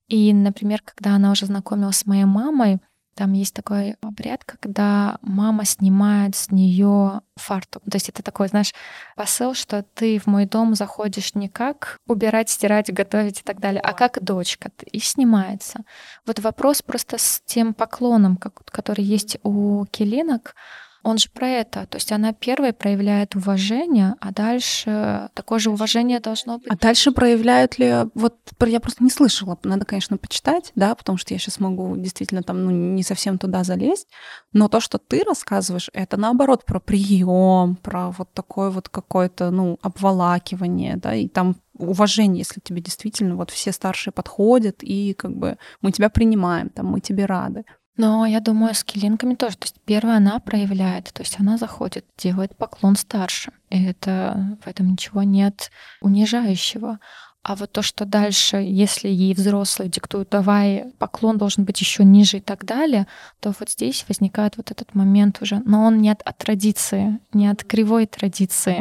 И, 0.09 0.33
например, 0.33 0.83
когда 0.85 1.16
она 1.16 1.31
уже 1.33 1.46
знакомилась 1.46 1.98
с 1.98 2.07
моей 2.07 2.24
мамой, 2.24 2.81
Там 3.14 3.33
есть 3.33 3.55
такой 3.55 3.94
обряд, 4.03 4.44
когда 4.44 5.18
мама 5.22 5.64
снимает 5.64 6.35
с 6.35 6.50
нее 6.50 7.20
фартук. 7.37 7.83
То 7.85 7.96
есть 7.96 8.09
это 8.09 8.22
такой, 8.24 8.48
знаешь, 8.48 8.72
посыл, 9.16 9.55
что 9.55 9.85
ты 9.94 10.18
в 10.18 10.27
мой 10.27 10.46
дом 10.46 10.74
заходишь 10.74 11.35
не 11.35 11.48
как 11.48 11.98
убирать, 12.09 12.50
стирать, 12.50 12.92
готовить 12.92 13.40
и 13.40 13.42
так 13.44 13.61
далее, 13.61 13.81
а 13.81 13.92
как 13.92 14.22
дочка. 14.22 14.72
И 14.90 14.98
снимается. 14.98 15.85
Вот 16.27 16.40
вопрос 16.40 16.83
просто 16.83 17.16
с 17.18 17.40
тем 17.46 17.72
поклоном, 17.72 18.37
который 18.37 19.05
есть 19.05 19.38
у 19.44 19.85
келинок, 19.87 20.57
он 21.05 21.19
же 21.19 21.29
про 21.33 21.47
это. 21.47 21.87
То 21.87 21.97
есть 21.97 22.11
она 22.11 22.33
первой 22.33 22.73
проявляет 22.73 23.37
уважение, 23.37 24.14
а 24.21 24.33
дальше 24.33 25.29
такое 25.35 25.59
же 25.59 25.71
уважение 25.71 26.19
должно 26.19 26.59
быть. 26.59 26.67
А 26.69 26.77
дальше 26.77 27.12
проявляют 27.12 27.79
ли... 27.79 27.93
Вот 28.14 28.37
я 28.67 28.81
просто 28.81 29.05
не 29.05 29.11
слышала. 29.11 29.59
Надо, 29.62 29.85
конечно, 29.85 30.17
почитать, 30.17 30.73
да, 30.75 30.95
потому 30.95 31.19
что 31.19 31.35
я 31.35 31.38
сейчас 31.38 31.61
могу 31.61 31.97
действительно 31.97 32.43
там 32.43 32.64
ну, 32.64 32.71
не 32.71 33.03
совсем 33.03 33.38
туда 33.38 33.64
залезть. 33.64 34.09
Но 34.53 34.69
то, 34.69 34.81
что 34.81 34.99
ты 34.99 35.23
рассказываешь, 35.25 35.90
это 35.93 36.17
наоборот 36.17 36.64
про 36.64 36.81
прием, 36.81 37.77
про 37.77 38.11
вот 38.11 38.33
такое 38.33 38.71
вот 38.71 38.88
какое-то, 38.88 39.51
ну, 39.51 39.79
обволакивание, 39.83 40.97
да, 40.97 41.14
и 41.14 41.29
там 41.29 41.57
уважение, 41.77 42.38
если 42.38 42.61
тебе 42.61 42.81
действительно 42.81 43.37
вот 43.37 43.51
все 43.51 43.73
старшие 43.73 44.12
подходят, 44.12 44.83
и 44.83 45.12
как 45.12 45.37
бы 45.37 45.59
мы 45.83 45.93
тебя 45.93 46.09
принимаем, 46.09 46.71
там, 46.71 46.87
мы 46.87 47.01
тебе 47.01 47.27
рады. 47.27 47.64
Но 47.97 48.27
я 48.27 48.41
думаю, 48.41 48.75
с 48.75 48.83
килинками 48.83 49.35
тоже. 49.35 49.57
То 49.57 49.67
есть 49.67 49.77
первая 49.85 50.17
она 50.17 50.41
проявляет, 50.41 51.13
то 51.13 51.23
есть 51.23 51.37
она 51.39 51.59
заходит, 51.59 52.05
делает 52.19 52.57
поклон 52.57 52.97
старшим. 52.97 53.55
И 53.71 53.85
это 53.85 54.59
в 54.65 54.69
этом 54.69 54.91
ничего 54.91 55.23
нет 55.23 55.71
унижающего. 56.01 56.99
А 57.45 57.57
вот 57.57 57.73
то, 57.73 57.83
что 57.83 58.07
дальше, 58.07 58.57
если 58.57 59.07
ей 59.07 59.35
взрослые 59.35 59.91
диктуют, 59.91 60.31
давай, 60.31 60.87
поклон 60.99 61.37
должен 61.37 61.65
быть 61.65 61.79
еще 61.79 62.03
ниже 62.03 62.39
и 62.39 62.41
так 62.41 62.65
далее, 62.65 63.07
то 63.41 63.53
вот 63.61 63.69
здесь 63.69 64.07
возникает 64.09 64.57
вот 64.57 64.71
этот 64.71 64.95
момент 64.95 65.43
уже. 65.43 65.61
Но 65.67 65.85
он 65.85 65.99
не 65.99 66.09
от, 66.09 66.23
от 66.23 66.39
традиции, 66.39 67.21
не 67.35 67.47
от 67.49 67.63
кривой 67.63 68.07
традиции, 68.07 68.79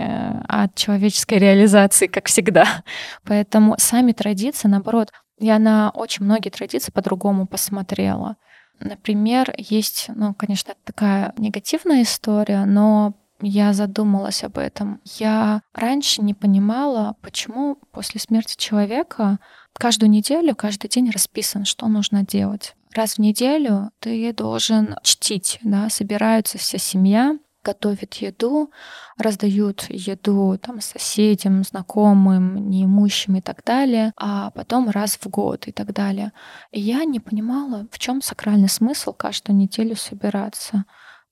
а 0.47 0.63
от 0.63 0.75
человеческой 0.75 1.39
реализации, 1.39 2.07
как 2.07 2.27
всегда. 2.27 2.83
Поэтому 3.25 3.75
сами 3.77 4.13
традиции, 4.13 4.69
наоборот, 4.69 5.11
я 5.39 5.59
на 5.59 5.89
очень 5.89 6.23
многие 6.23 6.49
традиции 6.49 6.91
по-другому 6.91 7.45
посмотрела. 7.45 8.37
Например, 8.79 9.53
есть, 9.57 10.07
ну, 10.15 10.33
конечно, 10.33 10.73
такая 10.83 11.33
негативная 11.37 12.03
история, 12.03 12.65
но 12.65 13.13
я 13.41 13.73
задумалась 13.73 14.43
об 14.43 14.57
этом. 14.57 15.01
Я 15.03 15.61
раньше 15.73 16.21
не 16.21 16.33
понимала, 16.33 17.15
почему 17.21 17.75
после 17.91 18.19
смерти 18.19 18.55
человека 18.57 19.39
каждую 19.73 20.09
неделю, 20.09 20.55
каждый 20.55 20.87
день 20.89 21.09
расписан, 21.09 21.65
что 21.65 21.87
нужно 21.87 22.25
делать. 22.25 22.75
Раз 22.93 23.15
в 23.15 23.19
неделю 23.19 23.91
ты 23.99 24.31
должен 24.33 24.95
чтить, 25.03 25.59
да, 25.63 25.89
собираются 25.89 26.57
вся 26.57 26.77
семья, 26.77 27.37
готовят 27.63 28.13
еду, 28.15 28.71
раздают 29.17 29.85
еду 29.89 30.57
там 30.57 30.81
соседям, 30.81 31.63
знакомым, 31.63 32.69
неимущим 32.69 33.37
и 33.37 33.41
так 33.41 33.63
далее, 33.63 34.13
а 34.17 34.51
потом 34.51 34.89
раз 34.89 35.17
в 35.19 35.27
год 35.29 35.67
и 35.67 35.71
так 35.71 35.93
далее. 35.93 36.31
И 36.71 36.79
я 36.79 37.03
не 37.05 37.19
понимала, 37.19 37.87
в 37.91 37.99
чем 37.99 38.21
сакральный 38.21 38.69
смысл 38.69 39.13
каждую 39.13 39.55
неделю 39.55 39.95
собираться, 39.95 40.85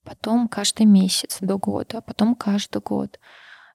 потом 0.04 0.48
каждый 0.48 0.86
месяц 0.86 1.38
до 1.41 1.58
года, 1.58 2.00
а 2.00 2.02
потом 2.02 2.36
каждый 2.36 2.82
год. 2.82 3.20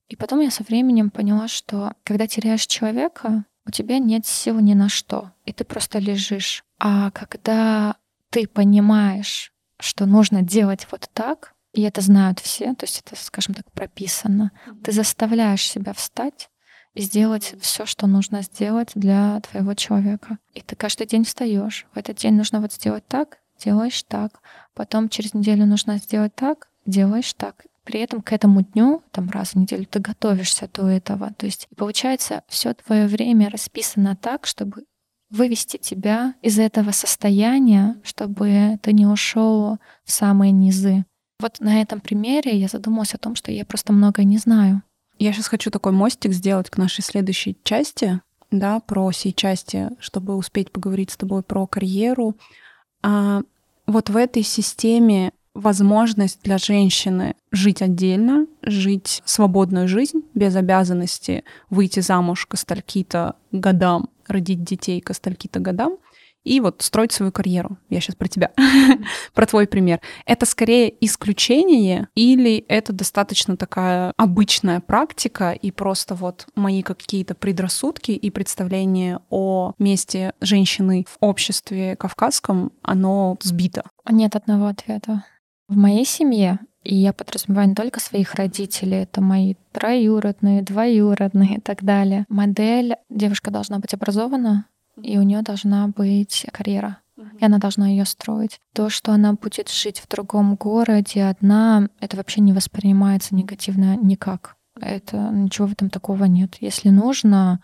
И 0.08 0.16
потом 0.16 0.40
я 0.40 0.50
со 0.50 0.62
временем 0.62 1.10
поняла, 1.10 1.48
что 1.48 1.92
когда 2.04 2.26
теряешь 2.26 2.66
человека, 2.66 3.44
у 3.66 3.70
тебя 3.70 3.98
нет 3.98 4.26
сил 4.26 4.60
ни 4.60 4.74
на 4.74 4.88
что, 4.88 5.32
и 5.44 5.52
ты 5.52 5.64
просто 5.64 5.98
лежишь. 5.98 6.64
А 6.78 7.10
когда 7.10 7.96
ты 8.30 8.46
понимаешь, 8.46 9.52
что 9.80 10.06
нужно 10.06 10.42
делать 10.42 10.86
вот 10.90 11.10
так, 11.12 11.54
и 11.76 11.82
это 11.82 12.00
знают 12.00 12.40
все, 12.40 12.74
то 12.74 12.86
есть 12.86 13.02
это, 13.04 13.20
скажем 13.22 13.54
так, 13.54 13.70
прописано. 13.70 14.50
Ты 14.82 14.92
заставляешь 14.92 15.62
себя 15.62 15.92
встать 15.92 16.48
и 16.94 17.02
сделать 17.02 17.54
все, 17.60 17.84
что 17.84 18.06
нужно 18.06 18.40
сделать 18.40 18.92
для 18.94 19.40
твоего 19.40 19.74
человека. 19.74 20.38
И 20.54 20.62
ты 20.62 20.74
каждый 20.74 21.06
день 21.06 21.24
встаешь. 21.24 21.86
В 21.92 21.98
этот 21.98 22.16
день 22.16 22.32
нужно 22.32 22.62
вот 22.62 22.72
сделать 22.72 23.06
так, 23.06 23.40
делаешь 23.62 24.02
так. 24.04 24.40
Потом 24.72 25.10
через 25.10 25.34
неделю 25.34 25.66
нужно 25.66 25.98
сделать 25.98 26.34
так, 26.34 26.70
делаешь 26.86 27.34
так. 27.34 27.66
При 27.84 28.00
этом 28.00 28.22
к 28.22 28.32
этому 28.32 28.62
дню, 28.62 29.02
там 29.10 29.28
раз 29.28 29.50
в 29.50 29.56
неделю, 29.56 29.84
ты 29.84 29.98
готовишься 30.00 30.70
до 30.72 30.88
этого. 30.88 31.34
То 31.34 31.44
есть 31.44 31.68
получается, 31.76 32.42
все 32.48 32.72
твое 32.72 33.06
время 33.06 33.50
расписано 33.50 34.16
так, 34.16 34.46
чтобы 34.46 34.86
вывести 35.28 35.76
тебя 35.76 36.36
из 36.40 36.58
этого 36.58 36.92
состояния, 36.92 38.00
чтобы 38.02 38.78
ты 38.82 38.94
не 38.94 39.04
ушел 39.06 39.76
в 40.04 40.10
самые 40.10 40.52
низы. 40.52 41.04
Вот 41.40 41.60
на 41.60 41.80
этом 41.80 42.00
примере 42.00 42.56
я 42.56 42.68
задумалась 42.68 43.14
о 43.14 43.18
том, 43.18 43.34
что 43.34 43.52
я 43.52 43.64
просто 43.64 43.92
многое 43.92 44.24
не 44.24 44.38
знаю. 44.38 44.82
Я 45.18 45.32
сейчас 45.32 45.48
хочу 45.48 45.70
такой 45.70 45.92
мостик 45.92 46.32
сделать 46.32 46.70
к 46.70 46.78
нашей 46.78 47.02
следующей 47.02 47.56
части, 47.62 48.20
да, 48.50 48.80
про 48.80 49.10
сей 49.12 49.32
части, 49.32 49.90
чтобы 49.98 50.36
успеть 50.36 50.70
поговорить 50.70 51.10
с 51.10 51.16
тобой 51.16 51.42
про 51.42 51.66
карьеру. 51.66 52.36
А 53.02 53.42
вот 53.86 54.10
в 54.10 54.16
этой 54.16 54.42
системе 54.42 55.32
возможность 55.54 56.42
для 56.42 56.58
женщины 56.58 57.34
жить 57.50 57.80
отдельно, 57.80 58.46
жить 58.62 59.22
свободную 59.24 59.88
жизнь 59.88 60.22
без 60.34 60.54
обязанности 60.54 61.44
выйти 61.70 62.00
замуж 62.00 62.46
к 62.46 62.56
стальки-то 62.56 63.36
годам, 63.52 64.10
родить 64.26 64.62
детей 64.62 65.00
к 65.00 65.14
стальки-то 65.14 65.60
годам, 65.60 65.96
и 66.46 66.60
вот 66.60 66.80
строить 66.82 67.12
свою 67.12 67.32
карьеру. 67.32 67.76
Я 67.90 68.00
сейчас 68.00 68.14
про 68.14 68.28
тебя, 68.28 68.52
про 69.34 69.46
твой 69.46 69.66
пример. 69.66 70.00
Это 70.24 70.46
скорее 70.46 70.94
исключение 71.04 72.08
или 72.14 72.64
это 72.68 72.92
достаточно 72.92 73.56
такая 73.56 74.12
обычная 74.16 74.80
практика 74.80 75.50
и 75.50 75.70
просто 75.72 76.14
вот 76.14 76.46
мои 76.54 76.82
какие-то 76.82 77.34
предрассудки 77.34 78.12
и 78.12 78.30
представления 78.30 79.20
о 79.28 79.72
месте 79.78 80.32
женщины 80.40 81.04
в 81.08 81.16
обществе 81.20 81.96
кавказском, 81.96 82.72
оно 82.82 83.36
сбито? 83.42 83.82
Нет 84.08 84.36
одного 84.36 84.66
ответа. 84.66 85.24
В 85.68 85.76
моей 85.76 86.04
семье 86.04 86.60
и 86.86 86.94
я 86.94 87.12
подразумеваю 87.12 87.70
не 87.70 87.74
только 87.74 87.98
своих 87.98 88.34
родителей, 88.34 88.98
это 88.98 89.20
мои 89.20 89.54
троюродные, 89.72 90.62
двоюродные 90.62 91.56
и 91.56 91.60
так 91.60 91.82
далее. 91.82 92.24
Модель 92.28 92.94
девушка 93.10 93.50
должна 93.50 93.80
быть 93.80 93.92
образована, 93.92 94.66
и 95.00 95.18
у 95.18 95.22
нее 95.22 95.42
должна 95.42 95.88
быть 95.88 96.46
карьера. 96.52 96.98
И 97.38 97.44
она 97.44 97.58
должна 97.58 97.88
ее 97.88 98.04
строить. 98.04 98.60
То, 98.74 98.90
что 98.90 99.12
она 99.12 99.32
будет 99.32 99.70
жить 99.70 100.00
в 100.00 100.08
другом 100.08 100.54
городе 100.56 101.24
одна, 101.24 101.88
это 102.00 102.16
вообще 102.16 102.40
не 102.40 102.52
воспринимается 102.52 103.34
негативно 103.34 103.96
никак. 103.96 104.56
Это 104.78 105.30
ничего 105.32 105.66
в 105.66 105.72
этом 105.72 105.88
такого 105.88 106.24
нет. 106.24 106.56
Если 106.60 106.90
нужно, 106.90 107.60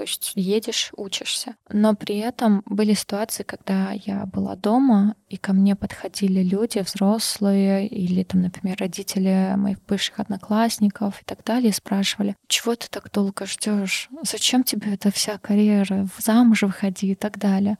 то 0.00 0.04
есть 0.04 0.32
едешь, 0.34 0.92
учишься. 0.96 1.56
Но 1.68 1.94
при 1.94 2.16
этом 2.16 2.62
были 2.64 2.94
ситуации, 2.94 3.42
когда 3.42 3.90
я 3.92 4.24
была 4.24 4.56
дома, 4.56 5.14
и 5.28 5.36
ко 5.36 5.52
мне 5.52 5.76
подходили 5.76 6.42
люди, 6.42 6.78
взрослые, 6.78 7.86
или 7.86 8.22
там, 8.22 8.40
например, 8.40 8.78
родители 8.78 9.52
моих 9.58 9.84
бывших 9.84 10.18
одноклассников 10.18 11.20
и 11.20 11.24
так 11.26 11.44
далее, 11.44 11.68
и 11.68 11.74
спрашивали, 11.74 12.34
чего 12.48 12.76
ты 12.76 12.88
так 12.88 13.12
долго 13.12 13.44
ждешь? 13.44 14.08
Зачем 14.22 14.64
тебе 14.64 14.94
эта 14.94 15.10
вся 15.10 15.36
карьера? 15.36 16.08
Замуж 16.16 16.62
выходи 16.62 17.08
и 17.08 17.14
так 17.14 17.36
далее. 17.36 17.76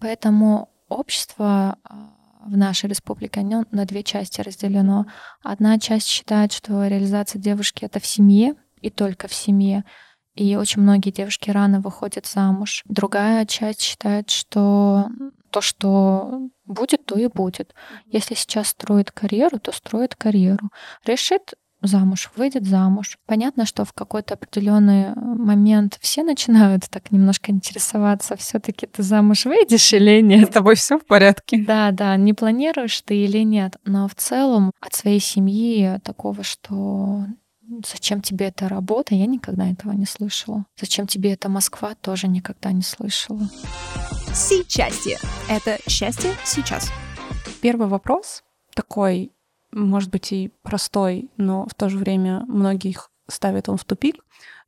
Поэтому 0.00 0.70
общество 0.88 1.78
а, 1.84 2.14
в 2.46 2.56
нашей 2.56 2.90
республике, 2.90 3.42
оно 3.42 3.64
на 3.70 3.84
две 3.84 4.02
части 4.02 4.40
разделено. 4.40 5.06
Одна 5.44 5.78
часть 5.78 6.08
считает, 6.08 6.52
что 6.52 6.84
реализация 6.88 7.40
девушки— 7.40 7.84
это 7.86 8.00
в 8.00 8.06
семье, 8.06 8.56
и 8.80 8.90
только 8.90 9.28
в 9.28 9.34
семье 9.34 9.84
и 10.40 10.56
очень 10.56 10.80
многие 10.80 11.10
девушки 11.10 11.50
рано 11.50 11.80
выходят 11.80 12.26
замуж. 12.26 12.82
Другая 12.86 13.44
часть 13.44 13.82
считает, 13.82 14.30
что 14.30 15.08
то, 15.50 15.60
что 15.60 16.48
будет, 16.64 17.04
то 17.04 17.18
и 17.18 17.26
будет. 17.26 17.74
Если 18.06 18.34
сейчас 18.34 18.68
строит 18.68 19.10
карьеру, 19.10 19.58
то 19.58 19.70
строит 19.70 20.14
карьеру. 20.14 20.70
Решит 21.04 21.52
замуж, 21.82 22.30
выйдет 22.36 22.66
замуж. 22.66 23.18
Понятно, 23.26 23.66
что 23.66 23.84
в 23.84 23.92
какой-то 23.92 24.34
определенный 24.34 25.14
момент 25.14 25.98
все 26.00 26.22
начинают 26.22 26.88
так 26.88 27.10
немножко 27.10 27.50
интересоваться, 27.50 28.34
все-таки 28.36 28.86
ты 28.86 29.02
замуж 29.02 29.44
выйдешь 29.44 29.92
или 29.92 30.22
нет. 30.22 30.50
С 30.50 30.52
тобой 30.54 30.74
все 30.74 30.98
в 30.98 31.04
порядке. 31.04 31.62
Да, 31.66 31.90
да, 31.90 32.16
не 32.16 32.32
планируешь 32.32 32.98
ты 33.02 33.14
или 33.14 33.44
нет. 33.44 33.76
Но 33.84 34.08
в 34.08 34.14
целом 34.14 34.72
от 34.80 34.94
своей 34.94 35.20
семьи 35.20 35.98
такого, 36.02 36.42
что 36.44 37.26
Зачем 37.86 38.20
тебе 38.20 38.46
эта 38.46 38.68
работа? 38.68 39.14
Я 39.14 39.26
никогда 39.26 39.70
этого 39.70 39.92
не 39.92 40.04
слышала. 40.04 40.66
Зачем 40.78 41.06
тебе 41.06 41.32
эта 41.32 41.48
Москва? 41.48 41.94
Тоже 41.94 42.26
никогда 42.26 42.72
не 42.72 42.82
слышала. 42.82 43.48
Счастье. 44.68 45.18
Это 45.48 45.78
счастье 45.88 46.32
сейчас. 46.44 46.90
Первый 47.62 47.86
вопрос 47.86 48.42
такой, 48.74 49.30
может 49.72 50.10
быть, 50.10 50.32
и 50.32 50.52
простой, 50.62 51.30
но 51.36 51.66
в 51.66 51.74
то 51.74 51.88
же 51.88 51.98
время 51.98 52.40
многих 52.48 53.10
ставит 53.28 53.68
он 53.68 53.76
в 53.76 53.84
тупик. 53.84 54.16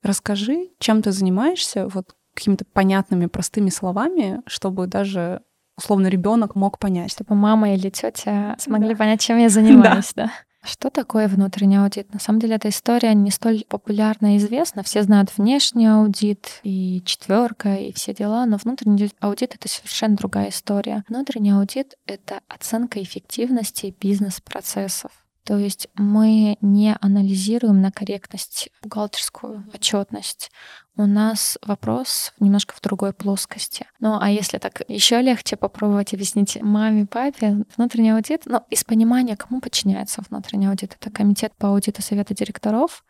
Расскажи, 0.02 0.70
чем 0.78 1.02
ты 1.02 1.10
занимаешься, 1.10 1.88
вот 1.88 2.14
какими-то 2.34 2.64
понятными, 2.64 3.26
простыми 3.26 3.70
словами, 3.70 4.42
чтобы 4.46 4.86
даже 4.86 5.42
условно 5.76 6.06
ребенок 6.06 6.54
мог 6.54 6.78
понять. 6.78 7.10
Чтобы 7.10 7.34
мама 7.34 7.74
или 7.74 7.90
тетя 7.90 8.54
смогли 8.60 8.90
да. 8.90 8.96
понять, 8.96 9.20
чем 9.20 9.38
я 9.38 9.48
занимаюсь, 9.48 10.12
да. 10.14 10.30
Что 10.64 10.90
такое 10.90 11.26
внутренний 11.26 11.76
аудит? 11.76 12.12
На 12.12 12.20
самом 12.20 12.38
деле 12.38 12.54
эта 12.54 12.68
история 12.68 13.14
не 13.14 13.32
столь 13.32 13.64
популярна 13.68 14.34
и 14.34 14.38
известна. 14.38 14.84
Все 14.84 15.02
знают 15.02 15.36
внешний 15.36 15.86
аудит 15.86 16.60
и 16.62 17.02
четверка 17.04 17.74
и 17.74 17.92
все 17.92 18.14
дела, 18.14 18.46
но 18.46 18.58
внутренний 18.58 19.10
аудит— 19.20 19.54
это 19.56 19.68
совершенно 19.68 20.16
другая 20.16 20.50
история. 20.50 21.04
Внутренний 21.08 21.50
аудит— 21.50 21.96
это 22.06 22.40
оценка 22.46 23.02
эффективности 23.02 23.94
бизнес-процессов. 24.00 25.10
То 25.44 25.58
есть 25.58 25.88
мы 25.94 26.56
не 26.60 26.96
анализируем 27.00 27.80
на 27.80 27.90
корректность 27.90 28.68
бухгалтерскую 28.82 29.64
отчетность. 29.74 30.52
У 30.96 31.06
нас 31.06 31.58
вопрос 31.62 32.32
немножко 32.38 32.74
в 32.76 32.80
другой 32.80 33.12
плоскости. 33.12 33.86
Ну, 33.98 34.18
а 34.20 34.30
если 34.30 34.58
так 34.58 34.82
еще 34.88 35.20
легче 35.20 35.56
попробовать 35.56 36.14
объяснить 36.14 36.60
маме, 36.62 37.06
папе, 37.06 37.64
внутренний 37.76 38.10
аудит, 38.10 38.42
ну, 38.46 38.62
из 38.70 38.84
понимания, 38.84 39.36
кому 39.36 39.60
подчиняется 39.60 40.22
внутренний 40.28 40.66
аудит. 40.66 40.96
Это 41.00 41.10
комитет 41.10 41.52
по 41.56 41.68
аудиту 41.68 42.02
совета 42.02 42.34
директоров, 42.34 43.04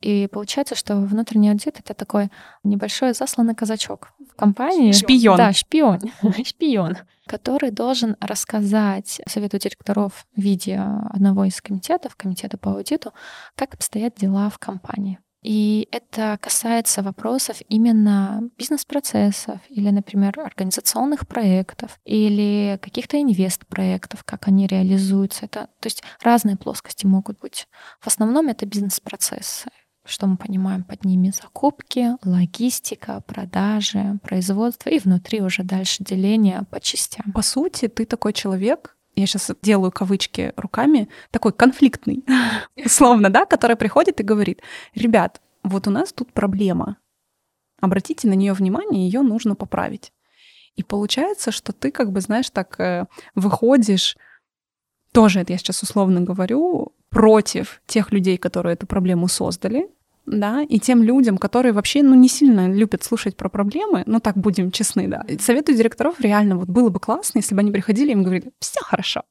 и 0.00 0.28
получается, 0.32 0.74
что 0.74 0.96
внутренний 0.96 1.50
аудит— 1.50 1.78
это 1.78 1.94
такой 1.94 2.30
небольшой 2.64 3.12
засланный 3.12 3.54
казачок 3.54 4.12
компании. 4.40 4.92
Шпион. 4.92 5.36
Да, 5.36 5.52
шпион. 5.52 6.00
шпион, 6.44 6.96
который 7.26 7.70
должен 7.70 8.16
рассказать 8.20 9.20
совету 9.26 9.58
директоров 9.58 10.26
в 10.34 10.40
виде 10.40 10.76
одного 11.10 11.44
из 11.44 11.60
комитетов, 11.60 12.16
комитета 12.16 12.56
по 12.56 12.72
аудиту, 12.72 13.12
как 13.54 13.74
обстоят 13.74 14.14
дела 14.16 14.48
в 14.48 14.58
компании. 14.58 15.18
И 15.42 15.88
это 15.90 16.38
касается 16.40 17.02
вопросов 17.02 17.56
именно 17.68 18.42
бизнес-процессов 18.58 19.58
или, 19.70 19.88
например, 19.88 20.38
организационных 20.38 21.26
проектов 21.26 21.98
или 22.04 22.78
каких-то 22.82 23.20
инвест-проектов, 23.20 24.22
как 24.24 24.48
они 24.48 24.66
реализуются. 24.66 25.46
Это, 25.46 25.68
то 25.80 25.86
есть 25.86 26.02
разные 26.22 26.56
плоскости 26.56 27.06
могут 27.06 27.38
быть. 27.38 27.68
В 28.00 28.06
основном 28.06 28.48
это 28.48 28.66
бизнес-процессы 28.66 29.70
что 30.04 30.26
мы 30.26 30.36
понимаем 30.36 30.82
под 30.82 31.04
ними 31.04 31.30
закупки, 31.30 32.16
логистика, 32.24 33.22
продажи, 33.26 34.18
производство 34.22 34.88
и 34.88 34.98
внутри 34.98 35.42
уже 35.42 35.62
дальше 35.62 36.02
деление 36.02 36.62
по 36.70 36.80
частям. 36.80 37.32
По 37.32 37.42
сути, 37.42 37.88
ты 37.88 38.06
такой 38.06 38.32
человек, 38.32 38.96
я 39.14 39.26
сейчас 39.26 39.50
делаю 39.62 39.92
кавычки 39.92 40.52
руками, 40.56 41.08
такой 41.30 41.52
конфликтный, 41.52 42.24
условно, 42.84 43.30
да, 43.30 43.44
который 43.44 43.76
приходит 43.76 44.20
и 44.20 44.24
говорит, 44.24 44.62
ребят, 44.94 45.40
вот 45.62 45.86
у 45.86 45.90
нас 45.90 46.12
тут 46.12 46.32
проблема, 46.32 46.96
обратите 47.80 48.28
на 48.28 48.34
нее 48.34 48.52
внимание, 48.52 49.04
ее 49.04 49.20
нужно 49.22 49.54
поправить. 49.54 50.12
И 50.76 50.82
получается, 50.82 51.50
что 51.50 51.72
ты 51.72 51.90
как 51.90 52.12
бы, 52.12 52.20
знаешь, 52.20 52.48
так 52.50 52.78
э, 52.80 53.06
выходишь, 53.34 54.16
тоже 55.12 55.40
это 55.40 55.52
я 55.52 55.58
сейчас 55.58 55.82
условно 55.82 56.20
говорю, 56.20 56.94
против 57.10 57.82
тех 57.86 58.12
людей, 58.12 58.38
которые 58.38 58.74
эту 58.74 58.86
проблему 58.86 59.28
создали, 59.28 59.88
да, 60.26 60.62
и 60.62 60.78
тем 60.78 61.02
людям, 61.02 61.38
которые 61.38 61.72
вообще, 61.72 62.02
ну, 62.02 62.14
не 62.14 62.28
сильно 62.28 62.72
любят 62.72 63.02
слушать 63.02 63.36
про 63.36 63.48
проблемы, 63.48 64.04
ну, 64.06 64.20
так 64.20 64.36
будем 64.36 64.70
честны, 64.70 65.08
да. 65.08 65.24
Советую 65.40 65.76
директоров 65.76 66.20
реально 66.20 66.56
вот 66.56 66.68
было 66.68 66.88
бы 66.88 67.00
классно, 67.00 67.38
если 67.38 67.54
бы 67.54 67.60
они 67.60 67.72
приходили 67.72 68.10
и 68.10 68.12
им 68.12 68.22
говорили, 68.22 68.52
все 68.60 68.80
хорошо, 68.80 69.22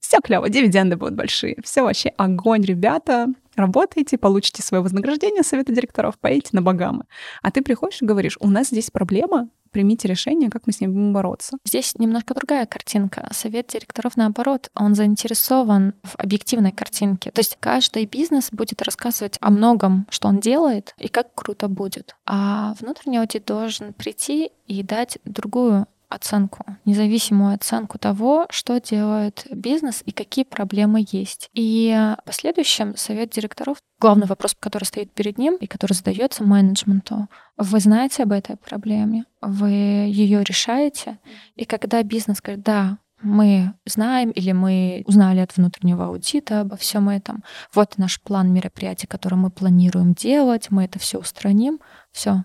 все 0.00 0.18
клево, 0.22 0.48
дивиденды 0.48 0.96
будут 0.96 1.14
большие, 1.14 1.58
все 1.62 1.82
вообще 1.82 2.10
огонь, 2.16 2.64
ребята, 2.64 3.26
работаете, 3.56 4.16
получите 4.16 4.62
свое 4.62 4.82
вознаграждение 4.82 5.42
совета 5.42 5.72
директоров, 5.72 6.18
поедете 6.18 6.50
на 6.52 6.62
Багамы. 6.62 7.04
А 7.42 7.50
ты 7.50 7.62
приходишь 7.62 8.00
и 8.00 8.06
говоришь, 8.06 8.38
у 8.40 8.48
нас 8.48 8.68
здесь 8.68 8.90
проблема, 8.90 9.50
примите 9.70 10.08
решение, 10.08 10.50
как 10.50 10.66
мы 10.66 10.72
с 10.72 10.80
ним 10.80 10.92
будем 10.92 11.12
бороться. 11.12 11.56
Здесь 11.64 11.94
немножко 11.98 12.34
другая 12.34 12.66
картинка. 12.66 13.28
Совет 13.32 13.68
директоров, 13.68 14.16
наоборот, 14.16 14.70
он 14.74 14.94
заинтересован 14.94 15.94
в 16.02 16.16
объективной 16.16 16.72
картинке. 16.72 17.30
То 17.30 17.40
есть 17.40 17.56
каждый 17.60 18.06
бизнес 18.06 18.50
будет 18.50 18.82
рассказывать 18.82 19.38
о 19.40 19.50
многом, 19.50 20.06
что 20.10 20.28
он 20.28 20.40
делает 20.40 20.94
и 20.98 21.08
как 21.08 21.34
круто 21.34 21.68
будет. 21.68 22.16
А 22.26 22.74
внутренний 22.80 23.18
аудит 23.18 23.44
должен 23.44 23.92
прийти 23.92 24.50
и 24.66 24.82
дать 24.82 25.18
другую 25.24 25.86
оценку, 26.10 26.64
независимую 26.84 27.54
оценку 27.54 27.98
того, 27.98 28.46
что 28.50 28.78
делает 28.80 29.46
бизнес 29.50 30.02
и 30.04 30.12
какие 30.12 30.44
проблемы 30.44 31.06
есть. 31.10 31.48
И 31.54 32.14
в 32.20 32.24
последующем 32.24 32.96
совет 32.96 33.30
директоров, 33.30 33.78
главный 34.00 34.26
вопрос, 34.26 34.54
который 34.58 34.84
стоит 34.84 35.10
перед 35.12 35.38
ним 35.38 35.56
и 35.56 35.66
который 35.66 35.94
задается 35.94 36.44
менеджменту, 36.44 37.28
вы 37.56 37.80
знаете 37.80 38.24
об 38.24 38.32
этой 38.32 38.56
проблеме, 38.56 39.24
вы 39.40 39.70
ее 39.70 40.42
решаете, 40.42 41.18
и 41.54 41.64
когда 41.64 42.02
бизнес 42.02 42.42
говорит, 42.42 42.64
да, 42.64 42.98
мы 43.22 43.74
знаем 43.84 44.30
или 44.30 44.52
мы 44.52 45.02
узнали 45.06 45.40
от 45.40 45.56
внутреннего 45.56 46.06
аудита 46.06 46.60
обо 46.60 46.76
всем 46.76 47.08
этом. 47.08 47.44
Вот 47.74 47.98
наш 47.98 48.20
план 48.20 48.52
мероприятий, 48.52 49.06
который 49.06 49.34
мы 49.34 49.50
планируем 49.50 50.14
делать, 50.14 50.70
мы 50.70 50.84
это 50.84 50.98
все 50.98 51.18
устраним. 51.18 51.80
Все, 52.12 52.44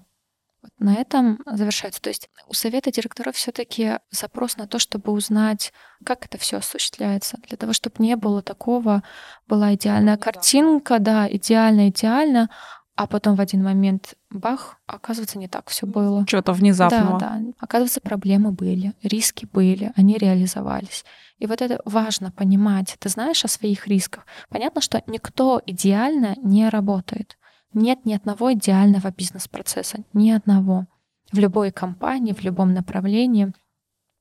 на 0.78 0.96
этом 0.96 1.40
завершается. 1.46 2.02
То 2.02 2.10
есть 2.10 2.30
у 2.48 2.54
совета 2.54 2.92
директоров 2.92 3.36
все-таки 3.36 4.00
запрос 4.12 4.58
на 4.58 4.68
то, 4.68 4.80
чтобы 4.80 5.12
узнать, 5.12 5.74
как 6.04 6.26
это 6.26 6.38
все 6.38 6.58
осуществляется, 6.58 7.38
для 7.48 7.58
того, 7.58 7.74
чтобы 7.74 7.96
не 8.00 8.16
было 8.16 8.42
такого, 8.42 9.04
была 9.48 9.74
идеальная 9.76 10.18
картинка, 10.18 11.00
да, 11.00 11.28
идеально, 11.30 11.90
идеально, 11.90 12.50
а 12.96 13.08
потом 13.08 13.36
в 13.36 13.42
один 13.42 13.62
момент 13.62 14.16
бах, 14.30 14.78
оказывается, 14.86 15.38
не 15.38 15.50
так 15.50 15.70
все 15.70 15.86
было. 15.86 16.26
Что-то 16.28 16.54
внезапного. 16.54 17.20
Да, 17.20 17.38
да. 17.40 17.52
Оказывается, 17.60 18.00
проблемы 18.00 18.52
были, 18.52 18.94
риски 19.04 19.46
были, 19.52 19.92
они 19.96 20.18
реализовались. 20.18 21.04
И 21.38 21.46
вот 21.46 21.62
это 21.62 21.82
важно 21.84 22.32
понимать. 22.32 22.96
Ты 23.00 23.10
знаешь 23.10 23.44
о 23.44 23.50
своих 23.50 23.88
рисках. 23.88 24.26
Понятно, 24.50 24.80
что 24.80 25.04
никто 25.08 25.62
идеально 25.66 26.36
не 26.42 26.70
работает. 26.70 27.38
Нет 27.76 28.06
ни 28.06 28.14
одного 28.14 28.54
идеального 28.54 29.12
бизнес-процесса, 29.12 30.00
ни 30.14 30.32
одного. 30.32 30.88
В 31.32 31.38
любой 31.38 31.72
компании, 31.72 32.34
в 32.34 32.42
любом 32.42 32.74
направлении. 32.74 33.54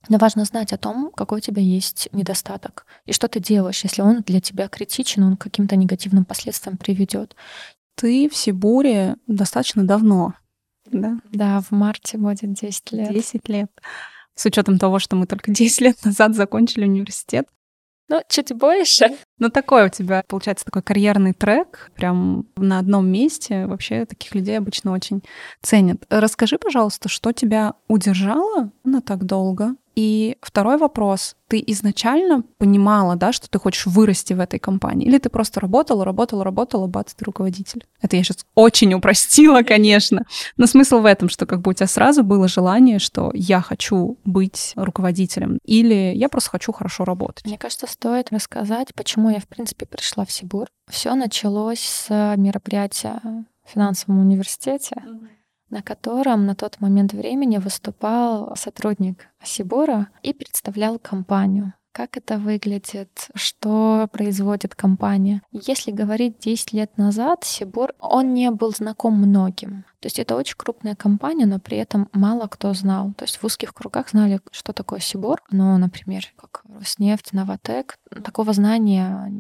Но 0.08 0.18
важно 0.18 0.44
знать 0.44 0.74
о 0.74 0.78
том, 0.78 1.10
какой 1.16 1.38
у 1.38 1.40
тебя 1.40 1.62
есть 1.62 2.08
недостаток 2.12 2.84
и 3.06 3.12
что 3.12 3.26
ты 3.28 3.40
делаешь, 3.40 3.84
если 3.84 4.02
он 4.02 4.20
для 4.20 4.40
тебя 4.40 4.68
критичен, 4.68 5.22
он 5.22 5.36
к 5.38 5.42
каким-то 5.42 5.76
негативным 5.76 6.26
последствиям 6.26 6.76
приведет. 6.76 7.34
Ты 7.94 8.28
в 8.28 8.36
Сибуре 8.36 9.16
достаточно 9.26 9.86
давно, 9.86 10.34
да? 10.90 11.18
Да, 11.32 11.60
в 11.60 11.70
марте 11.70 12.18
будет 12.18 12.52
10 12.52 12.92
лет. 12.92 13.12
10 13.12 13.48
лет. 13.48 13.70
С 14.34 14.44
учетом 14.46 14.78
того, 14.78 14.98
что 14.98 15.16
мы 15.16 15.26
только 15.26 15.52
10 15.52 15.80
лет 15.80 16.04
назад 16.04 16.34
закончили 16.34 16.84
университет. 16.84 17.46
Ну, 18.08 18.20
чуть 18.28 18.54
больше. 18.54 19.16
Ну, 19.38 19.48
такой 19.48 19.86
у 19.86 19.88
тебя, 19.88 20.22
получается, 20.28 20.64
такой 20.66 20.82
карьерный 20.82 21.32
трек, 21.32 21.90
прям 21.94 22.46
на 22.56 22.78
одном 22.78 23.06
месте. 23.08 23.66
Вообще 23.66 24.04
таких 24.04 24.34
людей 24.34 24.58
обычно 24.58 24.92
очень 24.92 25.22
ценят. 25.62 26.04
Расскажи, 26.10 26.58
пожалуйста, 26.58 27.08
что 27.08 27.32
тебя 27.32 27.74
удержало 27.88 28.70
на 28.84 29.00
так 29.00 29.24
долго? 29.24 29.74
И 29.94 30.36
второй 30.40 30.76
вопрос. 30.76 31.36
Ты 31.48 31.62
изначально 31.68 32.42
понимала, 32.58 33.16
да, 33.16 33.32
что 33.32 33.48
ты 33.48 33.58
хочешь 33.58 33.86
вырасти 33.86 34.32
в 34.32 34.40
этой 34.40 34.58
компании? 34.58 35.06
Или 35.06 35.18
ты 35.18 35.28
просто 35.28 35.60
работала, 35.60 36.04
работала, 36.04 36.42
работала, 36.42 36.86
бац, 36.86 37.14
ты 37.14 37.24
руководитель? 37.24 37.86
Это 38.00 38.16
я 38.16 38.24
сейчас 38.24 38.44
очень 38.54 38.92
упростила, 38.94 39.62
конечно. 39.66 40.24
Но 40.56 40.66
смысл 40.66 40.98
в 40.98 41.06
этом, 41.06 41.28
что 41.28 41.46
как 41.46 41.60
бы 41.60 41.70
у 41.70 41.74
тебя 41.74 41.86
сразу 41.86 42.24
было 42.24 42.48
желание, 42.48 42.98
что 42.98 43.30
я 43.34 43.60
хочу 43.60 44.18
быть 44.24 44.72
руководителем. 44.76 45.58
Или 45.64 46.12
я 46.14 46.28
просто 46.28 46.50
хочу 46.50 46.72
хорошо 46.72 47.04
работать. 47.04 47.44
Мне 47.46 47.58
кажется, 47.58 47.86
стоит 47.86 48.32
рассказать, 48.32 48.94
почему 48.94 49.30
я, 49.30 49.40
в 49.40 49.46
принципе, 49.46 49.86
пришла 49.86 50.24
в 50.24 50.32
Сибур. 50.32 50.66
Все 50.90 51.14
началось 51.14 51.80
с 51.80 52.34
мероприятия 52.36 53.20
в 53.64 53.70
финансовом 53.72 54.20
университете. 54.20 54.96
Mm-hmm 55.06 55.28
на 55.74 55.82
котором 55.82 56.46
на 56.46 56.54
тот 56.54 56.80
момент 56.80 57.12
времени 57.12 57.58
выступал 57.58 58.54
сотрудник 58.54 59.26
Сибора 59.42 60.06
и 60.22 60.32
представлял 60.32 60.98
компанию 61.00 61.74
как 61.96 62.16
это 62.16 62.38
выглядит, 62.38 63.28
что 63.36 64.08
производит 64.10 64.74
компания. 64.74 65.42
Если 65.52 65.92
говорить 65.92 66.40
10 66.40 66.72
лет 66.72 66.98
назад, 66.98 67.44
Сибор, 67.44 67.94
он 68.00 68.34
не 68.34 68.50
был 68.50 68.72
знаком 68.72 69.14
многим. 69.14 69.84
То 70.00 70.06
есть 70.06 70.18
это 70.18 70.34
очень 70.34 70.56
крупная 70.56 70.96
компания, 70.96 71.46
но 71.46 71.60
при 71.60 71.78
этом 71.78 72.08
мало 72.12 72.48
кто 72.48 72.74
знал. 72.74 73.12
То 73.16 73.24
есть 73.24 73.36
в 73.36 73.44
узких 73.44 73.72
кругах 73.72 74.10
знали, 74.10 74.40
что 74.50 74.72
такое 74.72 74.98
Сибор. 74.98 75.40
Но, 75.52 75.78
например, 75.78 76.24
как 76.34 76.64
Роснефть, 76.80 77.32
Новотек, 77.32 77.96
такого 78.24 78.52
знания 78.52 79.32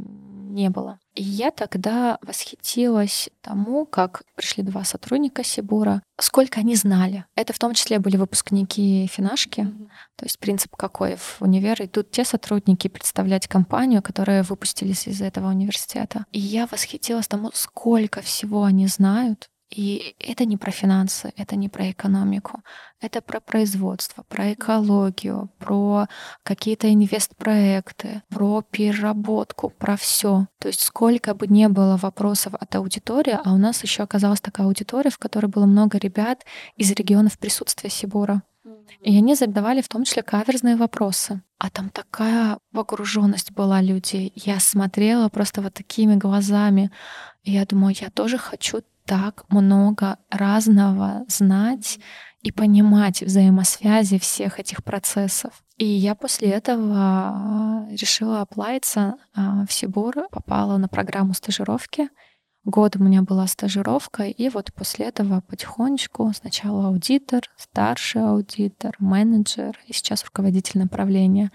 не 0.54 0.70
было. 0.70 0.98
И 1.14 1.22
я 1.22 1.50
тогда 1.50 2.18
восхитилась 2.22 3.28
тому, 3.40 3.86
как 3.86 4.22
пришли 4.34 4.62
два 4.62 4.84
сотрудника 4.84 5.44
Сибура, 5.44 6.02
сколько 6.18 6.60
они 6.60 6.74
знали. 6.74 7.24
Это 7.36 7.52
в 7.52 7.58
том 7.58 7.74
числе 7.74 7.98
были 7.98 8.16
выпускники 8.16 9.06
Финашки. 9.12 9.60
Mm-hmm. 9.60 9.88
То 10.16 10.24
есть 10.24 10.38
принцип 10.38 10.74
какой 10.76 11.16
в 11.16 11.36
универ 11.40 11.82
идут 11.82 12.10
те 12.10 12.24
сотрудники 12.24 12.88
представлять 12.88 13.46
компанию, 13.46 14.02
которые 14.02 14.42
выпустились 14.42 15.06
из 15.06 15.20
этого 15.20 15.48
университета. 15.48 16.24
И 16.32 16.40
я 16.40 16.66
восхитилась 16.66 17.28
тому, 17.28 17.50
сколько 17.54 18.20
всего 18.22 18.64
они 18.64 18.86
знают, 18.86 19.50
И 19.74 20.14
это 20.20 20.44
не 20.44 20.56
про 20.56 20.70
финансы, 20.70 21.32
это 21.36 21.56
не 21.56 21.68
про 21.68 21.90
экономику, 21.90 22.62
это 23.00 23.20
про 23.20 23.40
производство, 23.40 24.22
про 24.28 24.52
экологию, 24.52 25.50
про 25.58 26.06
какие-то 26.44 26.92
инвестпроекты, 26.92 28.22
про 28.28 28.62
переработку, 28.62 29.70
про 29.70 29.96
все. 29.96 30.46
То 30.58 30.68
есть 30.68 30.80
сколько 30.80 31.34
бы 31.34 31.48
не 31.48 31.68
было 31.68 31.96
вопросов 31.96 32.54
от 32.54 32.74
аудитории, 32.76 33.36
а 33.44 33.52
у 33.52 33.58
нас 33.58 33.82
еще 33.82 34.04
оказалась 34.04 34.40
такая 34.40 34.68
аудитория, 34.68 35.10
в 35.10 35.18
которой 35.18 35.46
было 35.46 35.66
много 35.66 35.98
ребят 35.98 36.44
из 36.76 36.92
регионов 36.92 37.36
присутствия 37.38 37.90
Сибура. 37.90 38.42
И 39.00 39.16
они 39.16 39.34
задавали 39.34 39.80
в 39.80 39.88
том 39.88 40.04
числе 40.04 40.22
каверзные 40.22 40.76
вопросы. 40.76 41.42
А 41.58 41.70
там 41.70 41.90
такая 41.90 42.58
погруженность 42.72 43.50
была 43.50 43.80
людей. 43.80 44.32
Я 44.36 44.60
смотрела 44.60 45.28
просто 45.28 45.62
вот 45.62 45.74
такими 45.74 46.14
глазами. 46.14 46.90
И 47.42 47.52
я 47.52 47.66
думаю, 47.66 47.94
я 48.00 48.10
тоже 48.10 48.38
хочу 48.38 48.82
так 49.06 49.44
много 49.48 50.18
разного 50.30 51.24
знать 51.28 51.98
и 52.42 52.52
понимать 52.52 53.22
взаимосвязи 53.22 54.18
всех 54.18 54.60
этих 54.60 54.84
процессов. 54.84 55.64
И 55.76 55.86
я 55.86 56.14
после 56.14 56.50
этого 56.50 56.96
а, 56.96 57.86
решила 57.90 58.42
оплавиться 58.42 59.16
а, 59.34 59.66
в 59.66 59.72
Сибур, 59.72 60.28
попала 60.30 60.76
на 60.76 60.88
программу 60.88 61.34
стажировки. 61.34 62.10
Год 62.64 62.96
у 62.96 63.02
меня 63.02 63.22
была 63.22 63.46
стажировка, 63.46 64.24
и 64.24 64.48
вот 64.48 64.72
после 64.72 65.06
этого 65.06 65.42
потихонечку 65.42 66.32
сначала 66.34 66.88
аудитор, 66.88 67.42
старший 67.56 68.22
аудитор, 68.22 68.94
менеджер, 68.98 69.78
и 69.86 69.92
сейчас 69.92 70.24
руководитель 70.24 70.80
направления. 70.80 71.50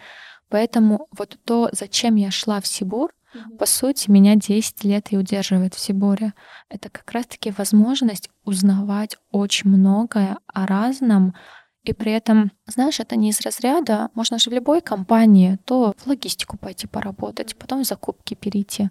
Поэтому 0.50 1.08
вот 1.18 1.38
то, 1.46 1.70
зачем 1.72 2.16
я 2.16 2.30
шла 2.30 2.62
в 2.62 2.68
Сибур, 2.68 3.12
по 3.58 3.66
сути, 3.66 4.10
меня 4.10 4.36
10 4.36 4.84
лет 4.84 5.12
и 5.12 5.18
удерживает 5.18 5.74
в 5.74 5.80
Сиборе. 5.80 6.34
Это 6.70 6.90
как 6.90 7.12
раз-таки 7.12 7.52
возможность 7.52 8.30
узнавать 8.44 9.18
очень 9.32 9.70
многое 9.70 10.38
о 10.48 10.66
разном, 10.66 11.36
и 11.84 11.94
при 11.94 12.12
этом, 12.12 12.52
знаешь, 12.68 13.00
это 13.00 13.16
не 13.16 13.30
из 13.30 13.42
разряда, 13.42 14.10
можно 14.14 14.38
же 14.38 14.50
в 14.50 14.54
любой 14.54 14.82
компании 14.82 15.58
то 15.66 15.94
в 15.98 16.08
логистику 16.08 16.58
пойти 16.58 16.88
поработать, 16.88 17.56
потом 17.56 17.84
в 17.84 17.88
закупки 17.88 18.34
перейти. 18.34 18.90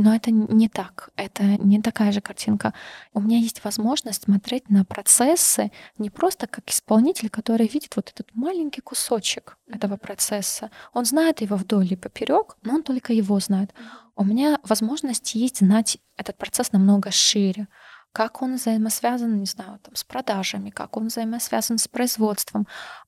Но 0.00 0.14
это 0.14 0.30
не 0.30 0.70
так, 0.70 1.10
это 1.16 1.42
не 1.42 1.78
такая 1.82 2.10
же 2.10 2.22
картинка. 2.22 2.72
У 3.12 3.20
меня 3.20 3.36
есть 3.36 3.62
возможность 3.62 4.22
смотреть 4.22 4.70
на 4.70 4.86
процессы 4.86 5.70
не 5.98 6.08
просто 6.08 6.46
как 6.46 6.70
исполнитель, 6.70 7.28
который 7.28 7.68
видит 7.68 7.96
вот 7.96 8.08
этот 8.08 8.34
маленький 8.34 8.80
кусочек 8.80 9.58
этого 9.68 9.98
процесса. 9.98 10.70
Он 10.94 11.04
знает 11.04 11.42
его 11.42 11.56
вдоль 11.56 11.92
и 11.92 11.96
поперек, 11.96 12.56
но 12.62 12.76
он 12.76 12.82
только 12.82 13.12
его 13.12 13.38
знает. 13.40 13.74
У 14.16 14.24
меня 14.24 14.58
возможность 14.62 15.34
есть 15.34 15.58
знать 15.58 15.98
этот 16.16 16.38
процесс 16.38 16.72
намного 16.72 17.10
шире 17.10 17.68
как 18.12 18.42
он 18.42 18.56
взаимосвязан, 18.56 19.38
не 19.38 19.46
знаю, 19.46 19.78
там, 19.78 19.94
с 19.94 20.02
продажами, 20.02 20.70
как 20.70 20.96
он 20.96 21.06
взаимосвязан 21.06 21.78
с 21.78 21.86
производством. 21.86 22.66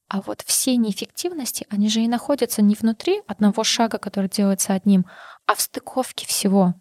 А 0.08 0.20
вот 0.20 0.42
все 0.46 0.76
неэффективности, 0.76 1.66
они 1.70 1.88
же 1.88 2.02
и 2.02 2.08
находятся 2.08 2.62
не 2.62 2.74
внутри 2.74 3.22
одного 3.26 3.64
шага, 3.64 3.98
который 3.98 4.28
делается 4.28 4.74
одним, 4.74 5.06
а 5.46 5.54
в 5.54 5.60
стыковке 5.60 6.26
всего. 6.26 6.74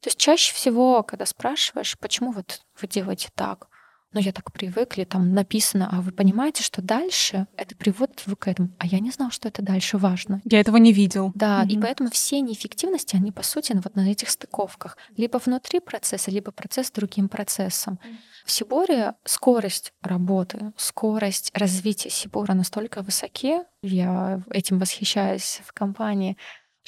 То 0.00 0.08
есть 0.08 0.18
чаще 0.18 0.54
всего, 0.54 1.02
когда 1.02 1.26
спрашиваешь, 1.26 1.98
почему 1.98 2.32
вот 2.32 2.62
вы 2.80 2.88
делаете 2.88 3.28
так, 3.34 3.68
ну, 4.12 4.20
я 4.20 4.32
так 4.32 4.52
привыкли, 4.52 5.04
там 5.04 5.34
написано, 5.34 5.88
а 5.92 6.00
вы 6.00 6.12
понимаете, 6.12 6.62
что 6.62 6.80
дальше 6.80 7.46
это 7.56 7.76
приводит 7.76 8.26
вы 8.26 8.36
к 8.36 8.48
этому. 8.48 8.70
А 8.78 8.86
я 8.86 9.00
не 9.00 9.10
знала, 9.10 9.30
что 9.30 9.48
это 9.48 9.60
дальше 9.60 9.98
важно. 9.98 10.40
Я 10.44 10.60
этого 10.60 10.78
не 10.78 10.92
видел. 10.92 11.30
Да, 11.34 11.62
mm-hmm. 11.62 11.68
и 11.68 11.78
поэтому 11.78 12.10
все 12.10 12.40
неэффективности, 12.40 13.16
они, 13.16 13.32
по 13.32 13.42
сути, 13.42 13.74
вот 13.74 13.96
на 13.96 14.10
этих 14.10 14.30
стыковках. 14.30 14.96
Либо 15.16 15.38
внутри 15.38 15.80
процесса, 15.80 16.30
либо 16.30 16.52
процесс 16.52 16.86
с 16.86 16.90
другим 16.90 17.28
процессом. 17.28 17.94
Mm-hmm. 18.02 18.16
В 18.46 18.50
Сиборе 18.50 19.14
скорость 19.24 19.92
работы, 20.00 20.72
скорость 20.78 21.50
развития 21.52 22.08
Сибора 22.08 22.54
настолько 22.54 23.02
высоки, 23.02 23.60
я 23.82 24.42
этим 24.50 24.78
восхищаюсь 24.78 25.60
в 25.66 25.72
компании, 25.74 26.38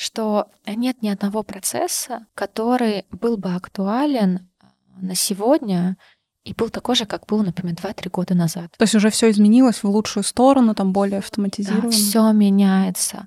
что 0.01 0.47
нет 0.67 1.03
ни 1.03 1.09
одного 1.09 1.43
процесса, 1.43 2.27
который 2.35 3.05
был 3.11 3.37
бы 3.37 3.55
актуален 3.55 4.49
на 4.97 5.15
сегодня 5.15 5.99
и 6.43 6.55
был 6.55 6.71
такой 6.71 6.95
же, 6.95 7.05
как 7.05 7.27
был, 7.27 7.43
например, 7.43 7.75
2-3 7.75 8.09
года 8.09 8.35
назад. 8.35 8.73
То 8.79 8.85
есть 8.85 8.95
уже 8.95 9.11
все 9.11 9.31
изменилось 9.31 9.83
в 9.83 9.89
лучшую 9.89 10.25
сторону, 10.25 10.75
там 10.75 10.95
более 10.95 11.19
автоматизировано. 11.19 11.91
Да, 11.91 11.91
все 11.91 12.33
меняется 12.33 13.27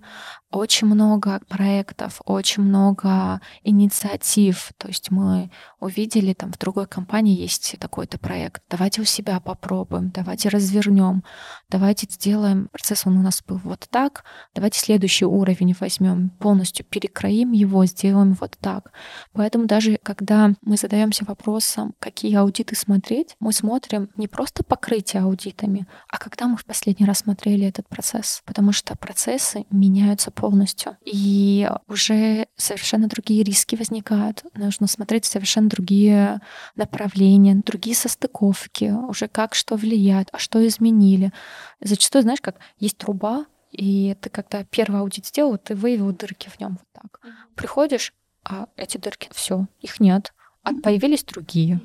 очень 0.53 0.87
много 0.87 1.41
проектов, 1.49 2.21
очень 2.25 2.63
много 2.63 3.41
инициатив. 3.63 4.71
То 4.77 4.87
есть 4.87 5.09
мы 5.09 5.49
увидели, 5.79 6.33
там 6.33 6.51
в 6.51 6.59
другой 6.59 6.85
компании 6.85 7.35
есть 7.35 7.75
такой-то 7.79 8.19
проект. 8.19 8.61
Давайте 8.69 9.01
у 9.01 9.05
себя 9.05 9.39
попробуем, 9.39 10.11
давайте 10.11 10.49
развернем, 10.49 11.23
давайте 11.69 12.07
сделаем 12.09 12.67
процесс, 12.71 13.07
он 13.07 13.17
у 13.17 13.21
нас 13.23 13.41
был 13.45 13.59
вот 13.63 13.87
так, 13.89 14.23
давайте 14.53 14.79
следующий 14.79 15.25
уровень 15.25 15.75
возьмем, 15.79 16.29
полностью 16.29 16.85
перекроим 16.85 17.51
его, 17.51 17.85
сделаем 17.85 18.33
вот 18.39 18.55
так. 18.61 18.91
Поэтому 19.33 19.65
даже 19.65 19.97
когда 20.03 20.51
мы 20.61 20.77
задаемся 20.77 21.25
вопросом, 21.25 21.95
какие 21.99 22.35
аудиты 22.35 22.75
смотреть, 22.75 23.35
мы 23.39 23.53
смотрим 23.53 24.09
не 24.17 24.27
просто 24.27 24.63
покрытие 24.63 25.23
аудитами, 25.23 25.87
а 26.07 26.19
когда 26.19 26.47
мы 26.47 26.57
в 26.57 26.65
последний 26.65 27.07
раз 27.07 27.19
смотрели 27.19 27.65
этот 27.65 27.89
процесс, 27.89 28.43
потому 28.45 28.71
что 28.71 28.95
процессы 28.95 29.65
меняются 29.71 30.29
полностью. 30.43 30.97
И 31.05 31.69
уже 31.87 32.47
совершенно 32.57 33.07
другие 33.07 33.43
риски 33.43 33.77
возникают. 33.77 34.43
Нужно 34.55 34.87
смотреть 34.87 35.23
совершенно 35.23 35.69
другие 35.69 36.41
направления, 36.75 37.55
другие 37.65 37.95
состыковки, 37.95 38.91
уже 39.07 39.29
как 39.29 39.55
что 39.55 39.77
влияет, 39.77 40.27
а 40.33 40.39
что 40.39 40.67
изменили. 40.67 41.31
Зачастую, 41.79 42.23
знаешь, 42.23 42.41
как 42.41 42.57
есть 42.77 42.97
труба, 42.97 43.45
и 43.71 44.17
ты 44.19 44.29
когда 44.29 44.65
первый 44.65 44.99
аудит 44.99 45.27
сделал, 45.27 45.57
ты 45.57 45.75
выявил 45.75 46.11
дырки 46.11 46.49
в 46.49 46.59
нем 46.59 46.77
вот 46.77 46.87
так. 46.91 47.21
Приходишь, 47.55 48.13
а 48.43 48.67
эти 48.75 48.97
дырки, 48.97 49.29
все, 49.31 49.67
их 49.79 50.01
нет, 50.01 50.33
а 50.63 50.73
появились 50.73 51.23
другие. 51.23 51.79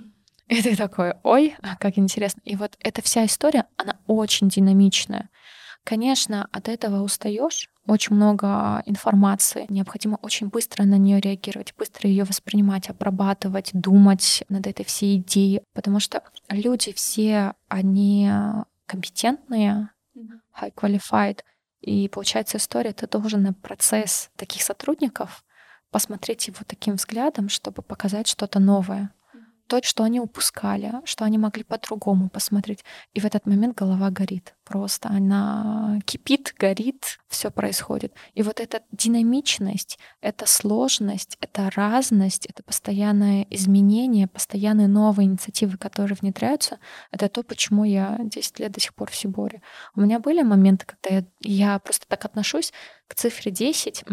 И 0.49 0.61
ты 0.63 0.75
такой, 0.75 1.15
ой, 1.23 1.55
как 1.79 1.97
интересно. 1.97 2.41
И 2.45 2.57
вот 2.57 2.77
эта 2.81 3.03
вся 3.03 3.25
история, 3.25 3.67
она 3.77 3.99
очень 4.09 4.49
динамичная. 4.49 5.29
Конечно, 5.89 6.47
от 6.53 6.69
этого 6.69 7.03
устаешь, 7.03 7.71
очень 7.87 8.15
много 8.15 8.83
информации, 8.85 9.65
необходимо 9.71 10.19
очень 10.21 10.49
быстро 10.49 10.85
на 10.85 10.99
нее 10.99 11.19
реагировать, 11.19 11.73
быстро 11.79 12.11
ее 12.11 12.25
воспринимать, 12.25 12.91
обрабатывать, 12.91 13.71
думать 13.73 14.45
над 14.51 14.67
этой 14.67 14.85
всей 14.85 15.17
идеей, 15.17 15.63
потому 15.73 15.99
что 15.99 16.23
люди 16.51 16.93
все, 16.93 17.55
они 17.69 18.31
компетентные, 18.85 19.89
high 20.15 20.75
qualified, 20.75 21.39
и 21.81 22.07
получается 22.11 22.59
история, 22.59 22.93
ты 22.93 23.07
должен 23.07 23.43
на 23.43 23.55
процесс 23.55 24.29
таких 24.37 24.65
сотрудников 24.65 25.43
посмотреть 25.91 26.49
его 26.49 26.59
таким 26.67 26.97
взглядом, 26.97 27.49
чтобы 27.49 27.81
показать 27.81 28.29
что-то 28.29 28.59
новое 28.59 29.11
то, 29.69 29.83
что 29.83 30.03
они 30.03 30.19
упускали, 30.19 30.93
что 31.05 31.25
они 31.25 31.39
могли 31.39 31.63
по-другому 31.63 32.29
посмотреть. 32.31 32.85
И 33.13 33.21
в 33.21 33.25
этот 33.25 33.47
момент 33.47 33.77
голова 33.77 34.11
горит. 34.11 34.55
Просто 34.65 35.09
она 35.09 36.01
кипит, 36.05 36.55
горит, 36.59 37.19
все 37.29 37.51
происходит. 37.51 38.15
И 38.35 38.43
вот 38.43 38.61
эта 38.61 38.83
динамичность, 38.91 39.99
эта 40.21 40.47
сложность, 40.47 41.37
эта 41.41 41.71
разность, 41.77 42.47
это 42.47 42.63
постоянное 42.63 43.47
изменение, 43.51 44.27
постоянные 44.27 44.89
новые 44.89 45.27
инициативы, 45.27 45.77
которые 45.77 46.17
внедряются, 46.21 46.79
это 47.11 47.29
то, 47.29 47.43
почему 47.43 47.85
я 47.85 48.19
10 48.21 48.59
лет 48.59 48.73
до 48.73 48.81
сих 48.81 48.95
пор 48.95 49.11
в 49.11 49.17
Сиборе. 49.17 49.63
У 49.95 50.01
меня 50.01 50.19
были 50.19 50.43
моменты, 50.43 50.87
когда 50.87 51.17
я, 51.17 51.25
я 51.41 51.79
просто 51.79 52.07
так 52.09 52.25
отношусь 52.25 52.73
к 53.07 53.15
цифре 53.15 53.53
10. 53.53 54.05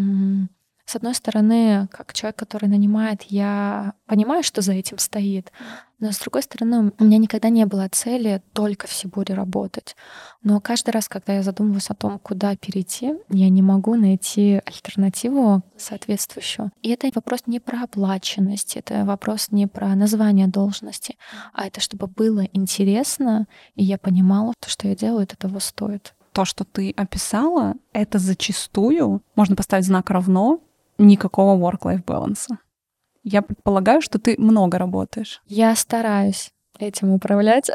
С 0.86 0.94
одной 0.94 1.14
стороны, 1.14 1.88
как 1.90 2.12
человек, 2.12 2.36
который 2.36 2.68
нанимает, 2.68 3.22
я 3.24 3.94
понимаю, 4.06 4.44
что 4.44 4.62
за 4.62 4.72
этим 4.72 4.98
стоит. 4.98 5.50
Но 5.98 6.12
с 6.12 6.18
другой 6.20 6.44
стороны, 6.44 6.92
у 6.96 7.04
меня 7.04 7.18
никогда 7.18 7.48
не 7.48 7.66
было 7.66 7.88
цели 7.88 8.40
только 8.52 8.86
в 8.86 8.92
Сибуре 8.92 9.34
работать. 9.34 9.96
Но 10.44 10.60
каждый 10.60 10.90
раз, 10.90 11.08
когда 11.08 11.32
я 11.32 11.42
задумываюсь 11.42 11.90
о 11.90 11.94
том, 11.94 12.20
куда 12.20 12.54
перейти, 12.54 13.14
я 13.30 13.48
не 13.48 13.62
могу 13.62 13.96
найти 13.96 14.60
альтернативу 14.64 15.62
соответствующую. 15.76 16.70
И 16.82 16.90
это 16.90 17.10
вопрос 17.12 17.40
не 17.46 17.58
про 17.58 17.82
оплаченность, 17.82 18.76
это 18.76 19.04
вопрос 19.04 19.48
не 19.50 19.66
про 19.66 19.88
название 19.96 20.46
должности, 20.46 21.16
а 21.52 21.66
это 21.66 21.80
чтобы 21.80 22.06
было 22.06 22.44
интересно, 22.52 23.46
и 23.74 23.82
я 23.82 23.98
понимала, 23.98 24.54
то, 24.60 24.70
что 24.70 24.86
я 24.86 24.94
делаю, 24.94 25.24
это 25.24 25.36
того 25.36 25.58
стоит 25.58 26.14
то, 26.36 26.44
что 26.44 26.64
ты 26.64 26.90
описала, 26.90 27.76
это 27.94 28.18
зачастую 28.18 29.22
можно 29.36 29.56
поставить 29.56 29.86
знак 29.86 30.10
равно 30.10 30.60
никакого 30.98 31.56
work-life 31.58 32.04
баланса. 32.04 32.58
Я 33.22 33.42
предполагаю, 33.42 34.00
что 34.00 34.18
ты 34.18 34.36
много 34.38 34.78
работаешь. 34.78 35.42
Я 35.46 35.74
стараюсь. 35.74 36.52
этим 36.78 37.10
управлять. 37.10 37.70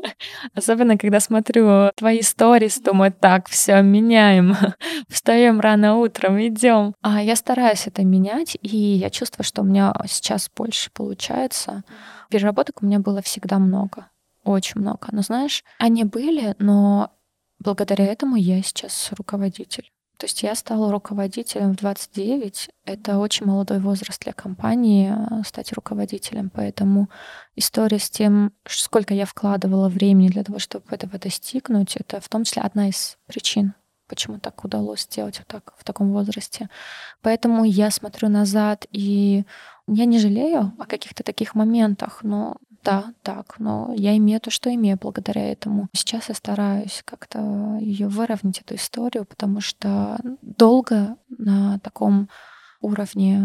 Особенно, 0.54 0.98
когда 0.98 1.20
смотрю 1.20 1.90
твои 1.96 2.22
сторис, 2.22 2.80
думаю, 2.80 3.12
так, 3.12 3.48
все 3.48 3.80
меняем. 3.82 4.56
Встаем 5.08 5.60
рано 5.60 5.96
утром, 5.96 6.38
идем. 6.40 6.94
А 7.00 7.22
я 7.22 7.34
стараюсь 7.34 7.86
это 7.86 8.04
менять, 8.04 8.56
и 8.60 8.76
я 8.76 9.10
чувствую, 9.10 9.44
что 9.44 9.62
у 9.62 9.64
меня 9.64 9.94
сейчас 10.06 10.50
больше 10.54 10.90
получается. 10.92 11.82
Переработок 12.28 12.82
у 12.82 12.86
меня 12.86 12.98
было 12.98 13.22
всегда 13.22 13.58
много. 13.58 14.08
Очень 14.44 14.80
много. 14.82 15.08
Но 15.12 15.22
знаешь, 15.22 15.64
они 15.78 16.04
были, 16.04 16.54
но 16.58 17.10
благодаря 17.58 18.04
этому 18.06 18.36
я 18.36 18.62
сейчас 18.62 19.10
руководитель. 19.16 19.91
То 20.22 20.26
есть 20.26 20.44
я 20.44 20.54
стала 20.54 20.92
руководителем 20.92 21.72
в 21.72 21.76
29. 21.78 22.70
Это 22.84 23.18
очень 23.18 23.44
молодой 23.44 23.80
возраст 23.80 24.22
для 24.22 24.32
компании 24.32 25.12
э, 25.12 25.42
стать 25.44 25.72
руководителем. 25.72 26.48
Поэтому 26.48 27.10
история 27.56 27.98
с 27.98 28.08
тем, 28.08 28.52
сколько 28.64 29.14
я 29.14 29.26
вкладывала 29.26 29.88
времени 29.88 30.28
для 30.28 30.44
того, 30.44 30.60
чтобы 30.60 30.84
этого 30.90 31.18
достигнуть, 31.18 31.96
это 31.96 32.20
в 32.20 32.28
том 32.28 32.44
числе 32.44 32.62
одна 32.62 32.88
из 32.88 33.18
причин, 33.26 33.74
почему 34.06 34.38
так 34.38 34.64
удалось 34.64 35.00
сделать 35.00 35.40
вот 35.40 35.48
так 35.48 35.74
в 35.76 35.82
таком 35.82 36.12
возрасте. 36.12 36.70
Поэтому 37.20 37.64
я 37.64 37.90
смотрю 37.90 38.28
назад, 38.28 38.86
и 38.92 39.42
я 39.88 40.04
не 40.04 40.20
жалею 40.20 40.72
о 40.78 40.86
каких-то 40.86 41.24
таких 41.24 41.56
моментах, 41.56 42.20
но 42.22 42.58
да, 42.82 43.14
так, 43.22 43.58
но 43.58 43.92
я 43.94 44.16
имею 44.16 44.40
то, 44.40 44.50
что 44.50 44.72
имею 44.74 44.98
благодаря 45.00 45.50
этому. 45.50 45.88
Сейчас 45.92 46.28
я 46.28 46.34
стараюсь 46.34 47.02
как-то 47.04 47.78
ее 47.80 48.08
выровнять, 48.08 48.60
эту 48.60 48.74
историю, 48.74 49.24
потому 49.24 49.60
что 49.60 50.18
долго 50.42 51.16
на 51.28 51.78
таком 51.80 52.28
уровне 52.80 53.40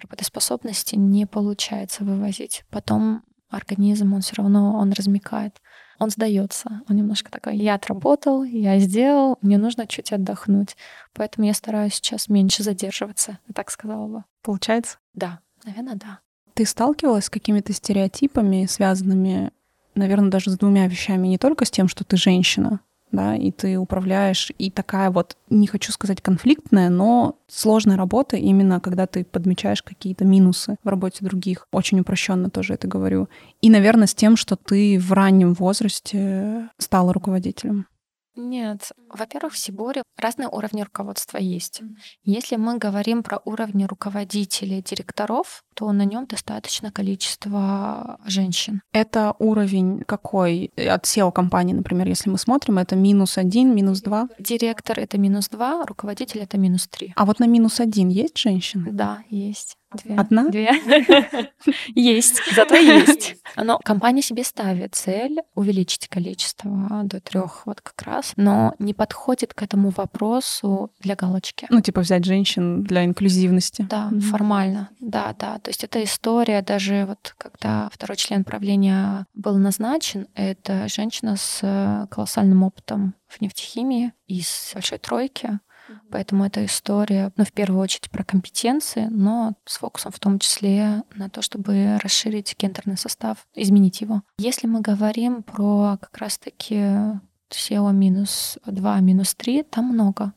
работоспособности 0.00 0.96
не 0.96 1.26
получается 1.26 2.04
вывозить. 2.04 2.64
Потом 2.70 3.22
организм, 3.48 4.14
он 4.14 4.20
все 4.22 4.34
равно, 4.36 4.74
он 4.78 4.92
размекает. 4.92 5.60
Он 5.98 6.10
сдается. 6.10 6.82
Он 6.88 6.96
немножко 6.96 7.30
такой, 7.30 7.56
я 7.58 7.74
отработал, 7.74 8.42
я 8.42 8.78
сделал, 8.80 9.38
мне 9.40 9.56
нужно 9.56 9.86
чуть 9.86 10.12
отдохнуть. 10.12 10.76
Поэтому 11.12 11.46
я 11.46 11.54
стараюсь 11.54 11.94
сейчас 11.94 12.28
меньше 12.28 12.64
задерживаться, 12.64 13.38
я 13.46 13.54
так 13.54 13.70
сказала 13.70 14.08
бы. 14.08 14.24
Получается? 14.42 14.98
Да, 15.14 15.40
наверное, 15.64 15.94
да. 15.94 16.20
Ты 16.54 16.66
сталкивалась 16.66 17.26
с 17.26 17.30
какими-то 17.30 17.72
стереотипами, 17.72 18.66
связанными, 18.66 19.50
наверное, 19.94 20.30
даже 20.30 20.50
с 20.50 20.58
двумя 20.58 20.86
вещами, 20.86 21.28
не 21.28 21.38
только 21.38 21.64
с 21.64 21.70
тем, 21.70 21.88
что 21.88 22.04
ты 22.04 22.16
женщина, 22.16 22.80
да, 23.12 23.36
и 23.36 23.50
ты 23.50 23.78
управляешь, 23.78 24.50
и 24.58 24.70
такая 24.70 25.10
вот, 25.10 25.36
не 25.50 25.66
хочу 25.66 25.92
сказать 25.92 26.22
конфликтная, 26.22 26.88
но 26.88 27.36
сложная 27.46 27.96
работа 27.96 28.36
именно, 28.36 28.80
когда 28.80 29.06
ты 29.06 29.24
подмечаешь 29.24 29.82
какие-то 29.82 30.24
минусы 30.24 30.76
в 30.82 30.88
работе 30.88 31.24
других. 31.24 31.68
Очень 31.72 32.00
упрощенно 32.00 32.50
тоже 32.50 32.74
это 32.74 32.88
говорю. 32.88 33.28
И, 33.60 33.70
наверное, 33.70 34.06
с 34.06 34.14
тем, 34.14 34.36
что 34.36 34.56
ты 34.56 34.98
в 34.98 35.12
раннем 35.12 35.52
возрасте 35.52 36.70
стала 36.78 37.12
руководителем. 37.12 37.86
Нет. 38.34 38.92
Во-первых, 39.08 39.54
в 39.54 39.58
Сиборе 39.58 40.02
разные 40.16 40.48
уровни 40.48 40.82
руководства 40.82 41.38
есть. 41.38 41.82
Если 42.24 42.56
мы 42.56 42.78
говорим 42.78 43.22
про 43.22 43.40
уровни 43.44 43.84
руководителей, 43.84 44.82
директоров, 44.82 45.64
то 45.74 45.90
на 45.92 46.04
нем 46.04 46.26
достаточно 46.26 46.90
количество 46.90 48.18
женщин. 48.24 48.82
Это 48.92 49.34
уровень 49.38 50.02
какой? 50.06 50.70
От 50.76 51.04
SEO 51.04 51.32
компании, 51.32 51.74
например, 51.74 52.08
если 52.08 52.30
мы 52.30 52.38
смотрим, 52.38 52.78
это 52.78 52.96
минус 52.96 53.38
один, 53.38 53.74
минус 53.74 54.00
два? 54.00 54.28
Директор— 54.38 54.98
это 55.00 55.18
минус 55.18 55.48
два, 55.48 55.84
руководитель— 55.84 56.40
это 56.42 56.58
минус 56.58 56.88
три. 56.88 57.12
А 57.16 57.24
вот 57.24 57.38
на 57.38 57.46
минус 57.46 57.80
один 57.80 58.08
есть 58.08 58.38
женщины? 58.38 58.90
Да, 58.90 59.22
есть. 59.28 59.76
Две. 59.94 60.16
Одна? 60.16 60.48
Две. 60.48 60.70
Есть, 61.94 62.40
зато 62.54 62.74
есть. 62.74 63.36
Но 63.56 63.78
компания 63.78 64.22
себе 64.22 64.44
ставит 64.44 64.94
цель 64.94 65.38
увеличить 65.54 66.08
количество 66.08 67.02
до 67.04 67.20
трех 67.20 67.66
вот 67.66 67.80
как 67.80 68.02
раз, 68.02 68.32
но 68.36 68.74
не 68.78 68.94
подходит 68.94 69.54
к 69.54 69.62
этому 69.62 69.90
вопросу 69.90 70.90
для 71.00 71.14
галочки. 71.14 71.66
Ну, 71.70 71.80
типа 71.80 72.00
взять 72.00 72.24
женщин 72.24 72.82
для 72.82 73.04
инклюзивности. 73.04 73.86
Да, 73.88 74.08
mm-hmm. 74.10 74.20
формально. 74.20 74.90
Да, 75.00 75.34
да. 75.38 75.58
То 75.58 75.70
есть 75.70 75.84
эта 75.84 76.02
история, 76.02 76.62
даже 76.62 77.04
вот 77.06 77.34
когда 77.38 77.88
второй 77.92 78.16
член 78.16 78.44
правления 78.44 79.26
был 79.34 79.56
назначен, 79.58 80.28
это 80.34 80.88
женщина 80.88 81.36
с 81.36 82.08
колоссальным 82.10 82.62
опытом 82.62 83.14
в 83.28 83.40
нефтехимии 83.40 84.12
из 84.26 84.72
большой 84.74 84.98
тройки. 84.98 85.60
Поэтому 86.10 86.44
эта 86.44 86.64
история, 86.64 87.32
ну, 87.36 87.44
в 87.44 87.52
первую 87.52 87.80
очередь 87.80 88.10
про 88.10 88.24
компетенции, 88.24 89.08
но 89.10 89.54
с 89.64 89.78
фокусом 89.78 90.12
в 90.12 90.18
том 90.18 90.38
числе 90.38 91.02
на 91.14 91.28
то, 91.30 91.42
чтобы 91.42 91.98
расширить 92.02 92.54
гендерный 92.58 92.96
состав, 92.96 93.46
изменить 93.54 94.00
его. 94.00 94.22
Если 94.38 94.66
мы 94.66 94.80
говорим 94.80 95.42
про 95.42 95.98
как 96.00 96.16
раз-таки 96.18 96.76
SEO 97.50 97.92
минус 97.92 98.58
2, 98.66 99.00
минус 99.00 99.34
3, 99.34 99.62
там 99.64 99.86
много. 99.86 100.32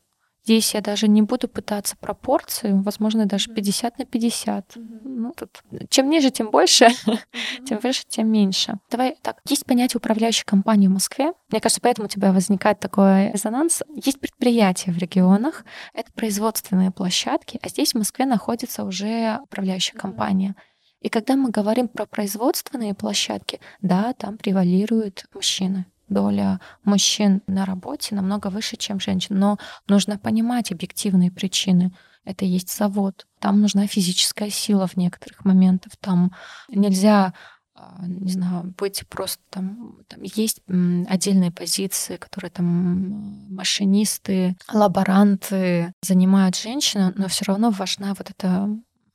Здесь 0.46 0.76
я 0.76 0.82
даже 0.82 1.08
не 1.08 1.24
буду 1.24 1.48
пытаться 1.48 1.96
пропорции, 2.00 2.70
возможно, 2.72 3.26
даже 3.26 3.52
50 3.52 3.98
на 3.98 4.06
50. 4.06 4.78
Mm-hmm. 4.78 5.00
Ну, 5.04 5.34
тут, 5.36 5.64
чем 5.90 6.08
ниже, 6.08 6.30
тем 6.30 6.52
больше, 6.52 6.86
mm-hmm. 6.86 7.20
тем 7.66 7.80
выше, 7.80 8.04
тем 8.08 8.32
меньше. 8.32 8.76
Давай 8.92 9.18
так, 9.24 9.40
есть 9.50 9.66
понятие 9.66 9.98
управляющей 9.98 10.46
компании 10.46 10.88
в 10.88 10.92
Москве. 10.92 11.34
Мне 11.50 11.60
кажется, 11.60 11.82
поэтому 11.82 12.06
у 12.06 12.10
тебя 12.10 12.32
возникает 12.32 12.80
такой 12.80 13.32
резонанс. 13.32 13.82
Есть 13.96 14.20
предприятия 14.20 14.92
в 14.92 15.00
регионах, 15.00 15.66
это 15.96 16.12
производственные 16.12 16.92
площадки, 16.92 17.60
а 17.64 17.68
здесь 17.68 17.94
в 17.94 17.98
Москве 17.98 18.28
находится 18.28 18.84
уже 18.84 19.40
управляющая 19.42 19.96
mm-hmm. 19.96 20.00
компания. 20.00 20.56
И 21.02 21.10
когда 21.10 21.36
мы 21.36 21.50
говорим 21.50 21.88
про 21.88 22.06
производственные 22.06 22.94
площадки, 22.94 23.60
да, 23.82 24.14
там 24.14 24.38
превалируют 24.38 25.26
мужчины 25.34 25.88
доля 26.08 26.60
мужчин 26.84 27.42
на 27.48 27.66
работе 27.66 28.16
намного 28.16 28.48
выше, 28.48 28.78
чем 28.78 29.00
женщин. 29.00 29.38
Но 29.38 29.58
нужно 29.88 30.18
понимать 30.18 30.72
объективные 30.72 31.32
причины. 31.32 31.92
Это 32.24 32.46
есть 32.46 32.76
завод. 32.76 33.28
Там 33.40 33.62
нужна 33.62 33.88
физическая 33.88 34.50
сила 34.50 34.88
в 34.88 34.98
некоторых 34.98 35.46
моментах. 35.46 35.94
Там 36.00 36.34
нельзя 36.70 37.34
а, 37.78 38.06
не 38.08 38.32
знаю, 38.32 38.74
быть 38.78 39.04
просто 39.10 39.44
там, 39.50 39.98
там 40.08 40.22
есть 40.24 40.62
отдельные 41.10 41.52
позиции, 41.52 42.16
которые 42.16 42.50
там 42.50 43.54
машинисты, 43.54 44.56
лаборанты 44.72 45.94
занимают 46.02 46.56
женщины, 46.56 47.12
но 47.18 47.28
все 47.28 47.44
равно 47.46 47.72
важна 47.72 48.14
вот 48.14 48.30
эта 48.30 48.70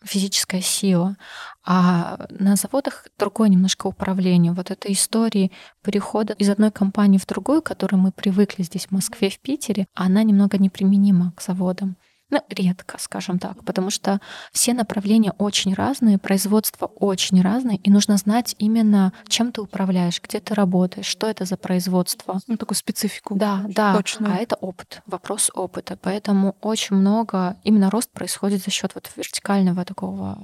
физическая 0.04 0.60
сила. 0.60 1.16
А 1.64 2.26
на 2.30 2.56
заводах 2.56 3.06
другое 3.18 3.48
немножко 3.48 3.86
управление. 3.86 4.52
Вот 4.52 4.70
этой 4.70 4.92
истории 4.92 5.52
перехода 5.82 6.32
из 6.34 6.48
одной 6.48 6.70
компании 6.70 7.18
в 7.18 7.26
другую, 7.26 7.62
к 7.62 7.66
которой 7.66 7.96
мы 7.96 8.12
привыкли 8.12 8.62
здесь 8.62 8.86
в 8.86 8.92
Москве, 8.92 9.30
в 9.30 9.38
Питере, 9.40 9.86
она 9.94 10.22
немного 10.22 10.58
неприменима 10.58 11.32
к 11.36 11.42
заводам. 11.42 11.96
Ну, 12.30 12.42
редко, 12.48 12.96
скажем 12.98 13.38
так, 13.38 13.64
потому 13.64 13.90
что 13.90 14.20
все 14.52 14.72
направления 14.72 15.32
очень 15.38 15.74
разные, 15.74 16.18
производство 16.18 16.86
очень 16.86 17.42
разное, 17.42 17.76
и 17.82 17.90
нужно 17.90 18.16
знать 18.16 18.54
именно, 18.58 19.12
чем 19.28 19.52
ты 19.52 19.60
управляешь, 19.60 20.20
где 20.22 20.40
ты 20.40 20.54
работаешь, 20.54 21.06
что 21.06 21.26
это 21.26 21.44
за 21.44 21.56
производство. 21.56 22.40
Ну, 22.46 22.56
такую 22.56 22.76
специфику. 22.76 23.34
Да, 23.34 23.64
да. 23.68 23.96
Точно. 23.96 24.34
А 24.34 24.36
это 24.36 24.56
опыт, 24.56 25.02
вопрос 25.06 25.50
опыта. 25.54 25.98
Поэтому 26.00 26.56
очень 26.60 26.96
много, 26.96 27.56
именно 27.64 27.90
рост 27.90 28.10
происходит 28.10 28.62
за 28.62 28.70
счет 28.70 28.94
вот 28.94 29.10
вертикального 29.16 29.84
такого 29.84 30.38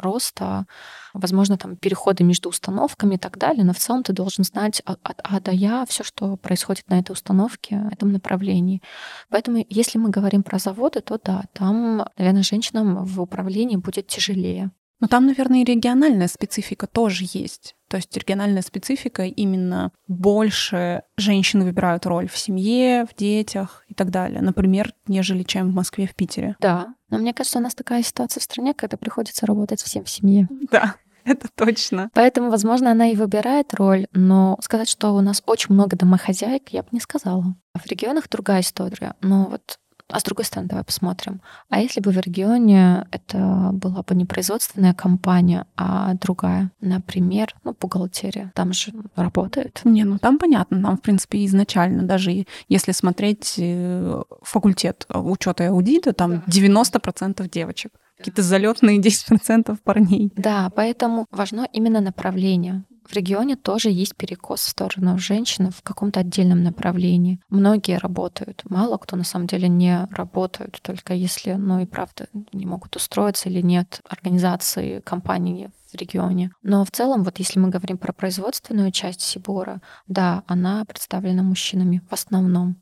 роста, 0.00 0.66
возможно, 1.14 1.56
там 1.56 1.76
переходы 1.76 2.24
между 2.24 2.48
установками 2.48 3.14
и 3.14 3.18
так 3.18 3.38
далее, 3.38 3.64
но 3.64 3.72
в 3.72 3.78
целом 3.78 4.02
ты 4.02 4.12
должен 4.12 4.44
знать 4.44 4.82
от 4.84 5.20
А 5.22 5.40
до 5.40 5.50
Я 5.50 5.84
все, 5.86 6.04
что 6.04 6.36
происходит 6.36 6.88
на 6.88 6.98
этой 6.98 7.12
установке, 7.12 7.88
этом 7.90 8.12
направлении. 8.12 8.82
Поэтому, 9.28 9.64
если 9.68 9.98
мы 9.98 10.10
говорим 10.10 10.42
про 10.42 10.58
заводы, 10.58 11.00
то 11.00 11.20
да, 11.22 11.44
там, 11.52 12.04
наверное, 12.16 12.42
женщинам 12.42 13.04
в 13.04 13.20
управлении 13.20 13.76
будет 13.76 14.06
тяжелее. 14.06 14.70
Но 15.00 15.08
там, 15.08 15.26
наверное, 15.26 15.62
и 15.62 15.64
региональная 15.64 16.28
специфика 16.28 16.86
тоже 16.86 17.24
есть. 17.32 17.74
То 17.88 17.96
есть 17.96 18.14
региональная 18.16 18.62
специфика 18.62 19.24
именно 19.24 19.92
больше 20.06 21.02
женщины 21.16 21.64
выбирают 21.64 22.06
роль 22.06 22.28
в 22.28 22.36
семье, 22.36 23.06
в 23.10 23.16
детях 23.16 23.84
и 23.88 23.94
так 23.94 24.10
далее, 24.10 24.42
например, 24.42 24.92
нежели 25.08 25.42
чем 25.42 25.70
в 25.70 25.74
Москве, 25.74 26.06
в 26.06 26.14
Питере. 26.14 26.54
Да, 26.60 26.94
но 27.10 27.18
мне 27.18 27.34
кажется, 27.34 27.58
у 27.58 27.62
нас 27.62 27.74
такая 27.74 28.02
ситуация 28.02 28.40
в 28.40 28.44
стране, 28.44 28.74
когда 28.74 28.96
приходится 28.96 29.46
работать 29.46 29.82
всем 29.82 30.04
в 30.04 30.10
семье. 30.10 30.48
Да. 30.70 30.96
Это 31.24 31.48
точно. 31.54 32.10
Поэтому, 32.14 32.50
возможно, 32.50 32.90
она 32.90 33.10
и 33.10 33.16
выбирает 33.16 33.74
роль, 33.74 34.06
но 34.12 34.58
сказать, 34.62 34.88
что 34.88 35.14
у 35.14 35.20
нас 35.20 35.42
очень 35.46 35.74
много 35.74 35.96
домохозяек, 35.96 36.70
я 36.70 36.82
бы 36.82 36.88
не 36.92 37.00
сказала. 37.00 37.56
В 37.74 37.86
регионах 37.86 38.28
другая 38.28 38.60
история. 38.60 39.14
Но 39.20 39.46
вот 39.46 39.78
а 40.12 40.20
с 40.20 40.22
другой 40.22 40.44
стороны, 40.44 40.68
давай 40.68 40.84
посмотрим. 40.84 41.40
А 41.68 41.80
если 41.80 42.00
бы 42.00 42.10
в 42.10 42.18
регионе 42.18 43.06
это 43.10 43.70
была 43.72 44.02
бы 44.02 44.14
не 44.14 44.24
производственная 44.24 44.94
компания, 44.94 45.66
а 45.76 46.14
другая, 46.14 46.70
например, 46.80 47.54
ну, 47.64 47.76
бухгалтерия, 47.78 48.52
там 48.54 48.72
же 48.72 48.92
работает. 49.16 49.80
Не, 49.84 50.04
ну 50.04 50.18
там 50.18 50.38
понятно, 50.38 50.82
там, 50.82 50.96
в 50.96 51.02
принципе, 51.02 51.44
изначально, 51.46 52.02
даже 52.02 52.46
если 52.68 52.92
смотреть 52.92 53.54
э, 53.58 54.22
факультет 54.42 55.06
учета 55.08 55.64
и 55.64 55.66
аудита, 55.68 56.12
там 56.12 56.42
90% 56.46 57.48
девочек 57.48 57.92
какие-то 58.20 58.42
залетные 58.42 59.00
10% 59.00 59.78
парней. 59.82 60.30
Да, 60.36 60.70
поэтому 60.76 61.26
важно 61.30 61.66
именно 61.72 62.00
направление 62.00 62.84
В 63.10 63.12
регионе 63.12 63.56
тоже 63.56 63.90
есть 63.90 64.14
перекос 64.14 64.60
в 64.60 64.68
сторону 64.68 65.18
женщин 65.18 65.72
в 65.72 65.82
каком-то 65.82 66.20
отдельном 66.20 66.62
направлении. 66.62 67.40
Многие 67.48 67.98
работают, 67.98 68.62
мало 68.70 68.98
кто 68.98 69.16
на 69.16 69.24
самом 69.24 69.48
деле 69.48 69.68
не 69.68 70.06
работают, 70.12 70.78
только 70.80 71.12
если, 71.12 71.54
ну 71.54 71.80
и 71.80 71.86
правда, 71.86 72.28
не 72.52 72.66
могут 72.66 72.94
устроиться 72.94 73.48
или 73.48 73.62
нет 73.62 74.00
организации, 74.08 75.00
компании 75.00 75.72
в 75.92 75.96
регионе. 75.96 76.52
Но 76.62 76.84
в 76.84 76.92
целом, 76.92 77.24
вот 77.24 77.40
если 77.40 77.58
мы 77.58 77.68
говорим 77.68 77.98
про 77.98 78.12
производственную 78.12 78.92
часть 78.92 79.22
Сибора, 79.22 79.82
да, 80.06 80.44
она 80.46 80.84
представлена 80.84 81.42
мужчинами 81.42 82.02
в 82.08 82.12
основном 82.12 82.76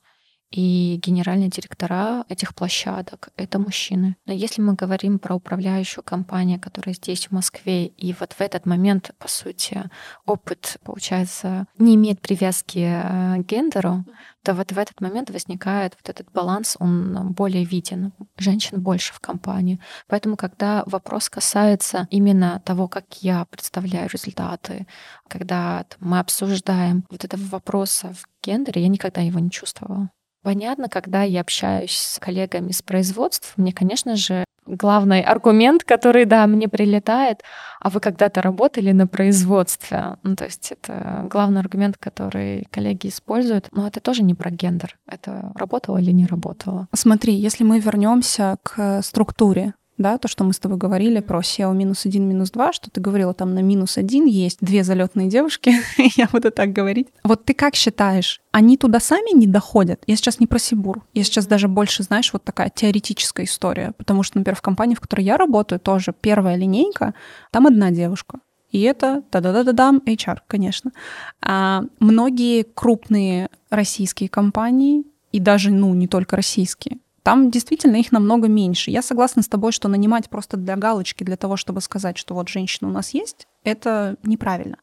и 0.51 0.99
генеральные 1.03 1.51
директора 1.51 2.25
этих 2.29 2.55
площадок— 2.55 3.29
это 3.37 3.59
мужчины. 3.59 4.17
Но 4.27 4.33
если 4.33 4.63
мы 4.63 4.75
говорим 4.75 5.19
про 5.19 5.35
управляющую 5.35 6.03
компанию, 6.03 6.61
которая 6.61 6.95
здесь, 6.95 7.27
в 7.27 7.33
Москве, 7.33 7.87
и 7.87 8.15
вот 8.19 8.33
в 8.33 8.41
этот 8.41 8.65
момент, 8.65 9.11
по 9.19 9.29
сути, 9.29 9.83
опыт, 10.25 10.79
получается, 10.85 11.67
не 11.79 11.97
имеет 11.97 12.21
привязки 12.21 12.79
э, 12.79 13.43
к 13.43 13.47
гендеру, 13.47 14.05
то 14.43 14.55
вот 14.55 14.73
в 14.73 14.79
этот 14.79 15.01
момент 15.03 15.29
возникает 15.31 15.97
вот 16.01 16.09
этот 16.09 16.33
баланс, 16.33 16.77
он 16.79 17.33
более 17.33 17.65
виден. 17.65 18.13
Женщин 18.39 18.81
больше 18.81 19.13
в 19.13 19.21
компании. 19.21 19.79
Поэтому, 20.07 20.37
когда 20.37 20.85
вопрос 20.87 21.29
касается 21.29 22.07
именно 22.11 22.63
того, 22.65 22.89
как 22.89 23.23
я 23.23 23.45
представляю 23.45 24.09
результаты, 24.09 24.87
когда 25.29 25.85
мы 26.01 26.19
обсуждаем 26.19 27.05
вот 27.11 27.25
этого 27.25 27.43
вопроса 27.43 28.15
в 28.15 28.27
гендере, 28.43 28.83
я 28.83 28.89
никогда 28.89 29.21
его 29.21 29.39
не 29.39 29.51
чувствовала. 29.51 30.11
Понятно, 30.49 30.89
когда 30.89 31.25
я 31.25 31.43
общаюсь 31.43 31.95
с 31.95 32.19
коллегами 32.19 32.73
с 32.73 32.81
производств, 32.81 33.53
мне, 33.59 33.71
конечно 33.71 34.17
же, 34.17 34.47
главный 34.65 35.21
аргумент, 35.21 35.85
который, 35.85 36.25
да, 36.25 36.47
мне 36.47 36.69
прилетает, 36.69 37.43
а 37.81 37.91
вы 37.91 38.01
когда-то 38.01 38.41
работали 38.41 38.93
на 38.93 39.07
производстве. 39.07 40.17
Ну, 40.23 40.37
то 40.37 40.47
есть 40.47 40.73
это 40.73 41.27
главный 41.31 41.61
аргумент, 41.61 41.99
который 41.99 42.67
коллеги 42.71 43.09
используют. 43.09 43.69
Но 43.73 43.87
это 43.87 44.01
тоже 44.01 44.23
не 44.23 44.33
про 44.33 44.51
гендер. 44.51 44.97
Это 45.07 45.53
работало 45.55 45.99
или 45.99 46.13
не 46.13 46.25
работало. 46.25 46.89
Смотри, 46.95 47.35
если 47.35 47.63
мы 47.63 47.79
вернемся 47.79 48.57
к 48.63 49.03
структуре 49.03 49.75
да, 49.99 50.17
то, 50.19 50.29
что 50.29 50.45
мы 50.45 50.53
с 50.53 50.59
тобой 50.59 50.79
говорили 50.79 51.21
про 51.21 51.41
SEO 51.41 51.75
минус 51.75 52.07
один, 52.07 52.29
минус 52.29 52.51
два, 52.51 52.73
что 52.73 52.91
ты 52.91 53.01
говорила, 53.01 53.35
там 53.35 53.55
на 53.55 53.61
минус 53.61 53.99
один 53.99 54.25
есть 54.25 54.59
две 54.61 54.85
залетные 54.85 55.29
девушки, 55.29 55.75
я 56.17 56.29
буду 56.33 56.51
так 56.51 56.73
говорить. 56.73 57.09
Вот 57.25 57.45
ты 57.45 57.53
как 57.53 57.75
считаешь, 57.75 58.41
они 58.53 58.77
туда 58.77 59.01
сами 59.01 59.37
не 59.37 59.47
доходят? 59.47 60.03
Я 60.07 60.17
сейчас 60.17 60.41
не 60.41 60.47
про 60.47 60.59
Сибур, 60.59 61.03
я 61.15 61.25
сейчас 61.25 61.47
даже 61.47 61.69
больше, 61.69 62.03
знаешь, 62.05 62.33
вот 62.33 62.45
такая 62.45 62.71
теоретическая 62.75 63.45
история, 63.45 63.93
потому 63.99 64.23
что, 64.23 64.39
например, 64.39 64.57
в 64.57 64.63
компании, 64.63 64.95
в 64.95 65.01
которой 65.01 65.23
я 65.23 65.37
работаю, 65.37 65.81
тоже 65.81 66.15
первая 66.19 66.57
линейка, 66.57 67.15
там 67.51 67.67
одна 67.67 67.91
девушка, 67.91 68.39
и 68.71 68.83
это 68.83 69.23
да-да-да-да-дам 69.33 70.03
HR, 70.05 70.39
конечно. 70.47 70.93
А 71.41 71.83
многие 72.01 72.63
крупные 72.63 73.49
российские 73.71 74.29
компании, 74.29 75.05
и 75.33 75.41
даже, 75.41 75.71
ну, 75.71 75.93
не 75.95 76.07
только 76.07 76.37
российские, 76.37 76.99
там 77.29 77.51
действительно 77.51 77.97
их 77.97 78.11
намного 78.11 78.49
меньше. 78.49 78.91
Я 78.91 79.03
согласна 79.03 79.43
с 79.43 79.49
тобой, 79.49 79.71
что 79.71 79.89
нанимать 79.89 80.31
просто 80.31 80.57
для 80.57 80.77
галочки, 80.77 81.25
для 81.25 81.37
того, 81.37 81.59
чтобы 81.59 81.83
сказать, 81.83 82.17
что 82.17 82.33
вот 82.33 82.49
женщина 82.49 82.89
у 82.89 82.91
нас 82.91 83.11
есть, 83.11 83.47
это 83.65 84.17
неправильно. 84.23 84.79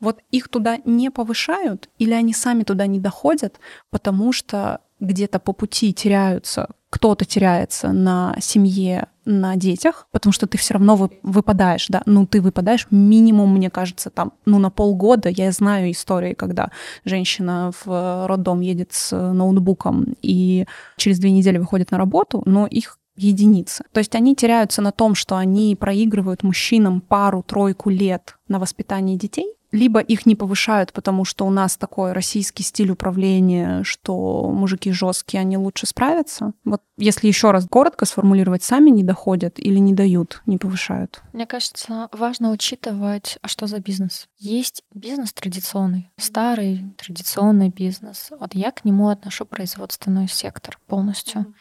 Вот 0.00 0.20
их 0.30 0.48
туда 0.48 0.78
не 0.86 1.10
повышают 1.10 1.90
или 1.98 2.12
они 2.12 2.32
сами 2.32 2.62
туда 2.62 2.86
не 2.86 2.98
доходят, 2.98 3.60
потому 3.90 4.32
что 4.32 4.80
где-то 5.02 5.38
по 5.38 5.52
пути 5.52 5.92
теряются 5.92 6.68
кто-то 6.92 7.24
теряется 7.24 7.90
на 7.90 8.36
семье, 8.38 9.08
на 9.24 9.56
детях, 9.56 10.08
потому 10.12 10.30
что 10.30 10.46
ты 10.46 10.58
все 10.58 10.74
равно 10.74 10.94
вы, 10.94 11.08
выпадаешь, 11.22 11.86
да, 11.88 12.02
ну 12.04 12.26
ты 12.26 12.42
выпадаешь 12.42 12.86
минимум, 12.90 13.54
мне 13.54 13.70
кажется, 13.70 14.10
там, 14.10 14.34
ну 14.44 14.58
на 14.58 14.68
полгода. 14.70 15.30
Я 15.30 15.50
знаю 15.52 15.90
истории, 15.90 16.34
когда 16.34 16.70
женщина 17.06 17.72
в 17.82 18.26
роддом 18.26 18.60
едет 18.60 18.92
с 18.92 19.16
ноутбуком 19.16 20.16
и 20.20 20.66
через 20.98 21.18
две 21.18 21.30
недели 21.30 21.56
выходит 21.56 21.92
на 21.92 21.98
работу, 21.98 22.42
но 22.44 22.66
их 22.66 22.98
единицы. 23.16 23.84
То 23.92 24.00
есть 24.00 24.14
они 24.14 24.36
теряются 24.36 24.82
на 24.82 24.92
том, 24.92 25.14
что 25.14 25.36
они 25.36 25.74
проигрывают 25.76 26.42
мужчинам 26.42 27.00
пару-тройку 27.00 27.88
лет 27.88 28.36
на 28.48 28.58
воспитание 28.58 29.16
детей, 29.16 29.54
либо 29.72 30.00
их 30.00 30.26
не 30.26 30.36
повышают, 30.36 30.92
потому 30.92 31.24
что 31.24 31.46
у 31.46 31.50
нас 31.50 31.76
такой 31.76 32.12
российский 32.12 32.62
стиль 32.62 32.90
управления, 32.90 33.82
что 33.84 34.50
мужики 34.50 34.92
жесткие, 34.92 35.40
они 35.40 35.56
лучше 35.56 35.86
справятся. 35.86 36.52
Вот 36.64 36.82
если 36.98 37.26
еще 37.26 37.50
раз 37.50 37.66
коротко 37.68 38.04
сформулировать, 38.04 38.62
сами 38.62 38.90
не 38.90 39.02
доходят 39.02 39.58
или 39.58 39.78
не 39.78 39.94
дают, 39.94 40.42
не 40.46 40.58
повышают. 40.58 41.22
Мне 41.32 41.46
кажется, 41.46 42.08
важно 42.12 42.50
учитывать, 42.50 43.38
а 43.40 43.48
что 43.48 43.66
за 43.66 43.80
бизнес. 43.80 44.28
Есть 44.38 44.84
бизнес 44.94 45.32
традиционный, 45.32 46.10
старый 46.18 46.94
традиционный 46.98 47.70
бизнес. 47.70 48.28
Вот 48.38 48.54
я 48.54 48.70
к 48.70 48.84
нему 48.84 49.08
отношу 49.08 49.46
производственный 49.46 50.28
сектор 50.28 50.78
полностью. 50.86 51.54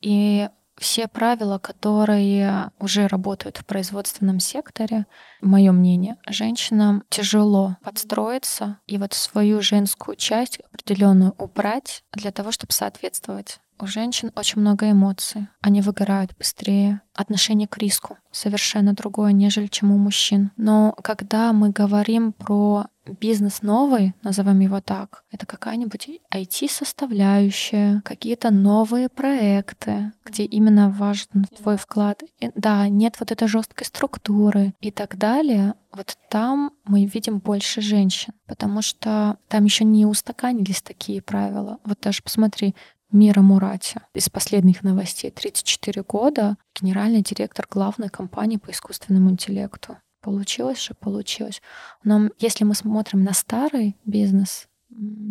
И 0.00 0.48
все 0.78 1.08
правила, 1.08 1.58
которые 1.58 2.70
уже 2.78 3.06
работают 3.06 3.58
в 3.58 3.64
производственном 3.64 4.40
секторе, 4.40 5.06
мое 5.40 5.72
мнение, 5.72 6.16
женщинам 6.26 7.02
тяжело 7.08 7.76
подстроиться 7.82 8.78
и 8.86 8.98
вот 8.98 9.14
свою 9.14 9.62
женскую 9.62 10.16
часть 10.16 10.60
определенную 10.72 11.34
убрать 11.38 12.04
для 12.12 12.30
того, 12.30 12.52
чтобы 12.52 12.72
соответствовать. 12.72 13.60
У 13.78 13.86
женщин 13.86 14.32
очень 14.34 14.60
много 14.60 14.90
эмоций, 14.90 15.48
они 15.60 15.82
выгорают 15.82 16.36
быстрее. 16.36 17.02
Отношение 17.14 17.68
к 17.68 17.78
риску 17.78 18.18
совершенно 18.30 18.92
другое, 18.92 19.32
нежели 19.32 19.66
чем 19.66 19.90
у 19.90 19.96
мужчин. 19.96 20.50
Но 20.56 20.94
когда 21.02 21.52
мы 21.52 21.70
говорим 21.70 22.32
про 22.32 22.86
бизнес 23.06 23.62
новый, 23.62 24.14
назовем 24.22 24.60
его 24.60 24.80
так, 24.80 25.24
это 25.30 25.46
какая-нибудь 25.46 26.08
IT-составляющая, 26.34 28.02
какие-то 28.04 28.50
новые 28.50 29.08
проекты, 29.08 30.12
где 30.24 30.44
именно 30.44 30.90
важен 30.90 31.46
твой 31.56 31.76
вклад. 31.76 32.22
И, 32.40 32.50
да, 32.54 32.88
нет 32.88 33.16
вот 33.20 33.32
этой 33.32 33.48
жесткой 33.48 33.86
структуры 33.86 34.74
и 34.80 34.90
так 34.90 35.16
далее. 35.16 35.74
Вот 35.92 36.18
там 36.28 36.72
мы 36.84 37.06
видим 37.06 37.38
больше 37.38 37.80
женщин, 37.80 38.34
потому 38.46 38.82
что 38.82 39.38
там 39.48 39.64
еще 39.64 39.84
не 39.84 40.04
устаканились 40.04 40.82
такие 40.82 41.22
правила. 41.22 41.78
Вот 41.84 42.00
даже 42.00 42.22
посмотри, 42.22 42.74
Мира 43.16 43.40
Мурати 43.40 44.00
из 44.12 44.28
последних 44.28 44.82
новостей. 44.82 45.30
34 45.30 46.02
года, 46.02 46.58
генеральный 46.78 47.22
директор 47.22 47.66
главной 47.68 48.10
компании 48.10 48.58
по 48.58 48.70
искусственному 48.70 49.30
интеллекту. 49.30 49.96
Получилось 50.20 50.82
же, 50.82 50.92
получилось. 50.92 51.62
Но 52.04 52.28
если 52.38 52.64
мы 52.64 52.74
смотрим 52.74 53.24
на 53.24 53.32
старый 53.32 53.96
бизнес, 54.04 54.68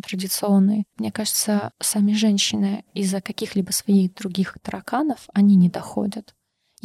традиционный, 0.03 0.85
мне 0.97 1.11
кажется, 1.11 1.73
сами 1.79 2.13
женщины 2.13 2.83
из-за 2.95 3.21
каких-либо 3.21 3.69
своих 3.71 4.15
других 4.15 4.57
тараканов, 4.63 5.27
они 5.33 5.55
не 5.55 5.69
доходят. 5.69 6.33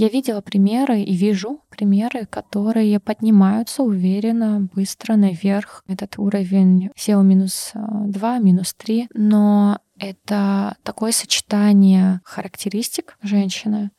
Я 0.00 0.08
видела 0.08 0.40
примеры 0.40 1.02
и 1.02 1.14
вижу 1.14 1.60
примеры, 1.68 2.24
которые 2.24 3.00
поднимаются 3.00 3.82
уверенно, 3.82 4.66
быстро 4.74 5.16
наверх. 5.16 5.84
Этот 5.88 6.18
уровень 6.18 6.88
SEO 6.96 7.22
минус 7.22 7.72
2, 7.74 8.38
минус 8.38 8.72
3. 8.72 9.08
Но 9.12 9.78
это 9.98 10.78
такое 10.84 11.12
сочетание 11.12 12.22
характеристик 12.24 13.18
женщины, 13.20 13.90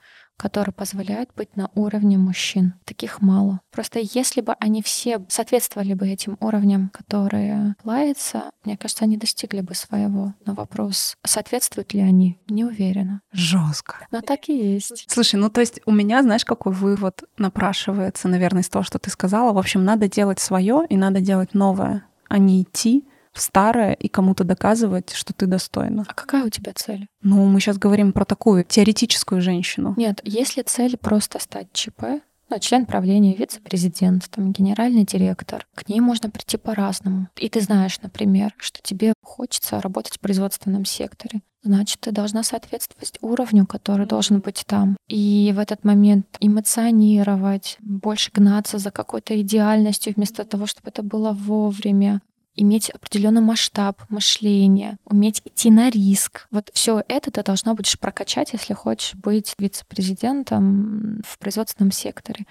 которые 0.42 0.74
позволяют 0.74 1.30
быть 1.36 1.56
на 1.56 1.70
уровне 1.76 2.18
мужчин. 2.18 2.74
Таких 2.84 3.22
мало. 3.22 3.62
Просто 3.70 4.00
если 4.00 4.42
бы 4.42 4.54
они 4.60 4.82
все 4.82 5.24
соответствовали 5.30 5.94
бы 5.94 6.08
этим 6.08 6.36
уровням, 6.39 6.89
которые 6.89 7.76
лаются, 7.84 8.50
мне 8.66 8.76
кажется, 8.76 9.04
они 9.04 9.18
достигли 9.18 9.62
бы 9.62 9.76
своего. 9.76 10.34
Но 10.48 10.56
вопрос, 10.56 11.16
соответствуют 11.24 11.94
ли 11.94 12.02
они, 12.02 12.39
не 12.50 12.66
уверена. 12.66 13.22
Жестко. 13.32 14.08
Но 14.10 14.22
так 14.22 14.50
и 14.50 14.74
есть. 14.74 15.06
Слушай, 15.08 15.36
ну 15.36 15.52
то 15.52 15.62
есть 15.62 15.80
у 15.86 15.92
меня, 15.92 16.24
знаешь, 16.24 16.44
какой 16.44 16.74
вывод 16.74 17.24
напрашивается, 17.38 18.28
наверное, 18.28 18.64
из 18.64 18.70
того, 18.70 18.82
что 18.84 18.98
ты 18.98 19.12
сказала. 19.12 19.54
В 19.54 19.60
общем, 19.60 19.86
надо 19.86 20.08
делать 20.08 20.39
свое 20.39 20.88
и 20.89 20.98
надо 20.98 21.22
делать 21.22 21.54
новое, 21.54 22.04
а 22.30 22.39
не 22.39 22.64
идти 22.64 23.06
в 23.34 23.41
старое 23.41 23.93
и 23.93 24.07
кому-то 24.07 24.43
доказывать, 24.43 25.11
что 25.13 25.34
ты 25.34 25.45
достойна. 25.45 26.05
А 26.07 26.13
какая 26.13 26.43
у 26.43 26.49
тебя 26.49 26.73
цель? 26.73 27.07
Ну, 27.21 27.45
мы 27.45 27.59
сейчас 27.59 27.77
говорим 27.77 28.13
про 28.13 28.25
такую 28.25 28.63
теоретическую 28.63 29.41
женщину. 29.41 29.93
Нет, 29.97 30.21
если 30.23 30.61
цель 30.61 30.97
просто 30.97 31.39
стать 31.39 31.71
ЧП, 31.73 32.21
ну, 32.51 32.59
член 32.59 32.86
правления, 32.86 33.34
вице-президент, 33.34 34.29
там, 34.29 34.51
генеральный 34.51 35.05
директор. 35.05 35.65
К 35.73 35.88
ней 35.88 36.01
можно 36.01 36.29
прийти 36.29 36.57
по-разному. 36.57 37.29
И 37.38 37.47
ты 37.47 37.61
знаешь, 37.61 38.01
например, 38.01 38.53
что 38.57 38.82
тебе 38.82 39.13
хочется 39.23 39.79
работать 39.79 40.17
в 40.17 40.19
производственном 40.19 40.84
секторе. 40.84 41.39
Значит, 41.63 42.01
ты 42.01 42.11
должна 42.11 42.43
соответствовать 42.43 43.17
уровню, 43.21 43.65
который 43.65 44.05
должен 44.05 44.39
быть 44.39 44.63
там. 44.65 44.97
И 45.07 45.53
в 45.55 45.59
этот 45.59 45.86
момент 45.86 46.25
эмоционировать, 46.41 47.77
больше 47.79 48.32
гнаться 48.34 48.79
за 48.79 48.91
какой-то 48.91 49.39
идеальностью, 49.39 50.13
вместо 50.15 50.43
того, 50.43 50.65
чтобы 50.65 50.89
это 50.89 51.03
было 51.03 51.32
вовремя 51.32 52.21
иметь 52.62 52.89
определенный 52.89 53.41
масштаб 53.41 54.01
мышления, 54.09 54.97
уметь 55.05 55.41
идти 55.45 55.72
на 55.72 55.89
риск. 55.89 56.47
Вот 56.51 56.70
все 56.74 57.03
это 57.07 57.32
ты 57.32 57.43
должна 57.43 57.74
будешь 57.74 57.99
прокачать, 57.99 58.53
если 58.53 58.74
хочешь 58.74 59.16
быть 59.16 59.55
вице-президентом 59.57 61.22
в 61.26 61.38
производственном 61.39 61.91
секторе. 61.91 62.45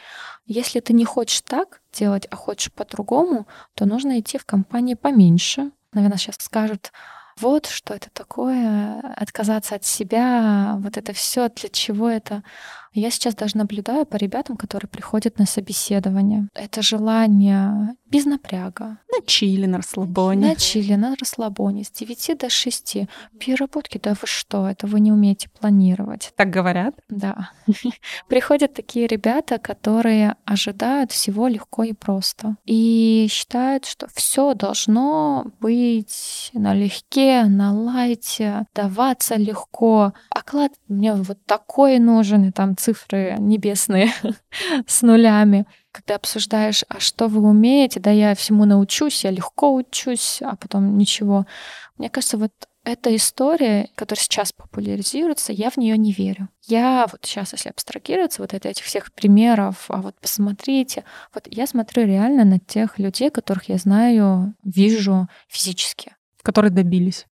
Если 0.47 0.81
ты 0.81 0.93
не 0.93 1.05
хочешь 1.05 1.43
так 1.43 1.81
делать, 1.93 2.27
а 2.31 2.37
хочешь 2.37 2.73
по-другому, 2.73 3.47
то 3.75 3.87
нужно 3.87 4.21
идти 4.21 4.39
в 4.39 4.45
компании 4.45 4.95
поменьше. 4.95 5.71
Наверное, 5.93 6.19
сейчас 6.19 6.37
скажут, 6.41 6.93
вот 7.39 7.67
что 7.67 7.95
это 7.95 8.11
такое, 8.13 9.01
отказаться 9.17 9.77
от 9.77 9.85
себя, 9.85 10.77
вот 10.79 10.97
это 10.97 11.13
все, 11.13 11.49
для 11.49 11.69
чего 11.69 12.09
это. 12.09 12.43
Я 12.93 13.11
сейчас 13.11 13.35
даже 13.35 13.57
наблюдаю 13.57 14.05
по 14.05 14.17
ребятам, 14.17 14.57
которые 14.57 14.89
приходят 14.89 15.39
на 15.39 15.47
собеседование. 15.47 16.49
Это 16.55 16.83
желание 16.83 17.95
без 18.07 18.25
напряга. 18.25 18.99
На 19.13 19.25
чили, 19.25 19.67
на 19.67 19.79
расслабоне. 19.79 20.49
На 20.49 20.57
чили, 20.57 20.95
на 20.95 21.15
расслабоне. 21.15 21.85
С 21.85 21.91
9 21.93 22.39
до 22.39 22.51
6. 22.51 22.97
Переработки, 23.39 24.01
да 24.03 24.15
вы 24.15 24.27
что, 24.27 24.69
это 24.69 24.89
вы 24.89 24.99
не 24.99 25.13
умеете 25.13 25.49
планировать. 25.49 26.33
Так 26.37 26.51
говорят? 26.51 26.95
Да. 27.09 27.51
Приходят 28.29 28.75
такие 28.75 29.07
ребята, 29.07 29.59
которые 29.59 30.35
ожидают 30.45 31.13
всего 31.13 31.47
легко 31.47 31.85
и 31.85 31.93
просто. 31.93 32.57
И 32.65 33.29
считают, 33.31 33.85
что 33.85 34.09
все 34.13 34.55
должно 34.55 35.47
быть 35.61 36.51
налегке, 36.53 37.45
на 37.45 37.73
лайте, 37.73 38.67
даваться 38.75 39.37
легко. 39.37 40.13
Оклад 40.31 40.73
мне 40.89 41.15
вот 41.15 41.39
такой 41.47 42.01
нужен, 42.01 42.47
и 42.47 42.51
там 42.51 42.75
цифры 42.81 43.37
небесные 43.39 44.13
с 44.87 45.03
нулями. 45.03 45.67
Когда 45.93 46.17
обсуждаешь, 46.17 46.85
а 46.89 47.01
что 47.01 47.29
вы 47.29 47.41
умеете, 47.41 48.01
да 48.01 48.11
я 48.11 48.35
всему 48.35 48.65
научусь, 48.65 49.25
я 49.25 49.31
легко 49.31 49.75
учусь, 49.75 50.41
а 50.43 50.57
потом 50.57 50.97
ничего. 50.97 51.47
Мне 51.99 52.09
кажется, 52.09 52.39
вот 52.39 52.53
эта 52.85 53.15
история, 53.15 53.91
которая 53.95 54.23
сейчас 54.23 54.53
популяризируется, 54.53 55.53
я 55.53 55.71
в 55.71 55.77
нее 55.77 55.99
не 55.99 56.13
верю. 56.13 56.49
Я 56.67 57.07
вот 57.11 57.21
сейчас, 57.25 57.53
если 57.53 57.69
абстрагироваться 57.69 58.41
вот 58.41 58.55
от 58.55 58.65
этих 58.65 58.85
всех 58.85 59.13
примеров, 59.13 59.85
а 59.89 60.01
вот 60.01 60.15
посмотрите, 60.21 61.05
вот 61.35 61.47
я 61.51 61.67
смотрю 61.67 62.07
реально 62.07 62.45
на 62.45 62.59
тех 62.59 62.99
людей, 62.99 63.31
которых 63.31 63.69
я 63.69 63.77
знаю, 63.77 64.55
вижу 64.65 65.29
физически. 65.49 66.17
Которые 66.43 66.71
добились 66.71 67.27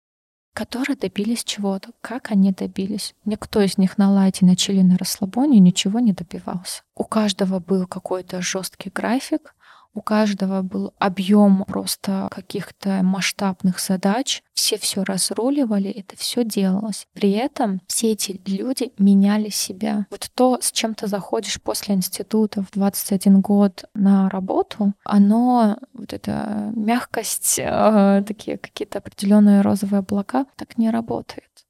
которые 0.58 0.98
добились 0.98 1.44
чего-то. 1.44 1.92
Как 2.02 2.32
они 2.32 2.52
добились? 2.52 3.14
Никто 3.26 3.62
из 3.62 3.78
них 3.78 4.00
на 4.00 4.12
лайте, 4.12 4.44
на 4.44 4.56
чили, 4.56 4.82
на 4.82 4.98
расслабоне 4.98 5.60
ничего 5.60 6.00
не 6.00 6.14
добивался. 6.14 6.82
У 6.96 7.04
каждого 7.04 7.60
был 7.60 7.86
какой-то 7.86 8.42
жесткий 8.42 8.90
график, 8.90 9.54
у 9.98 10.02
каждого 10.02 10.62
был 10.62 10.94
объем 11.00 11.66
просто 11.66 12.28
каких-то 12.30 13.02
масштабных 13.02 13.80
задач. 13.80 14.44
Все 14.54 14.78
все 14.78 15.04
разруливали, 15.04 15.90
это 15.90 16.16
все 16.16 16.44
делалось. 16.44 17.08
При 17.14 17.32
этом 17.32 17.82
все 17.88 18.12
эти 18.12 18.40
люди 18.46 18.92
меняли 19.00 19.50
себя. 19.50 20.06
Вот 20.12 20.30
то, 20.36 20.60
с 20.62 20.72
чем 20.72 20.94
ты 20.94 21.08
заходишь 21.08 21.60
после 21.60 21.96
института 21.96 22.62
в 22.62 22.78
21 22.78 23.42
год 23.42 23.86
на 23.96 24.30
работу, 24.30 24.94
оно, 25.04 25.78
вот 25.94 26.14
эта 26.14 26.72
мягкость, 26.76 27.58
э, 27.58 28.24
такие 28.28 28.60
какие-то 28.60 29.00
определенные 29.00 29.62
розовые 29.62 30.00
облака, 30.02 30.46
так 30.58 30.78
не 30.78 30.92
работает. 30.92 31.66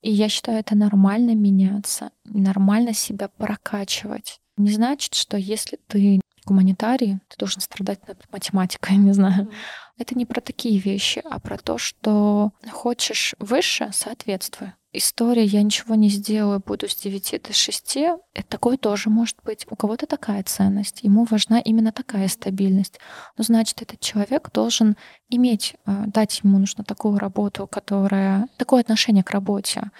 И 0.00 0.10
я 0.10 0.30
считаю, 0.30 0.60
это 0.60 0.74
нормально 0.74 1.34
меняться, 1.34 2.10
нормально 2.24 2.94
себя 2.94 3.28
прокачивать. 3.28 4.40
Не 4.56 4.70
значит, 4.70 5.12
что 5.12 5.36
если 5.36 5.78
ты 5.88 6.20
гуманитарии, 6.46 7.20
ты 7.28 7.36
должен 7.36 7.60
страдать 7.60 8.06
над 8.08 8.24
математикой, 8.32 8.96
не 8.96 9.12
знаю. 9.12 9.44
Mm. 9.44 9.52
Это 9.98 10.14
не 10.16 10.26
про 10.26 10.40
такие 10.40 10.78
вещи, 10.78 11.22
а 11.24 11.40
про 11.40 11.56
то, 11.56 11.78
что 11.78 12.52
хочешь 12.70 13.34
выше, 13.38 13.90
соответствуй. 13.92 14.72
История 14.98 15.44
«я 15.44 15.62
ничего 15.62 15.94
не 15.94 16.08
сделаю, 16.08 16.62
буду 16.64 16.88
с 16.88 16.96
9 16.96 17.42
до 17.42 17.50
6»— 17.50 18.18
это 18.34 18.48
такое 18.48 18.78
тоже 18.78 19.10
может 19.10 19.36
быть. 19.44 19.66
У 19.68 19.76
кого-то 19.76 20.06
такая 20.06 20.42
ценность, 20.42 21.02
ему 21.02 21.24
важна 21.24 21.58
именно 21.60 21.92
такая 21.92 22.28
стабильность. 22.28 22.98
Но 23.36 23.44
значит, 23.44 23.82
этот 23.82 24.00
человек 24.00 24.50
должен 24.52 24.96
иметь, 25.28 25.74
а, 25.84 26.06
дать 26.06 26.40
ему 26.42 26.58
нужно 26.58 26.82
такую 26.82 27.18
работу, 27.18 27.66
которая... 27.66 28.48
Такое 28.56 28.80
отношение 28.80 29.22
к 29.22 29.32
работе, 29.32 29.90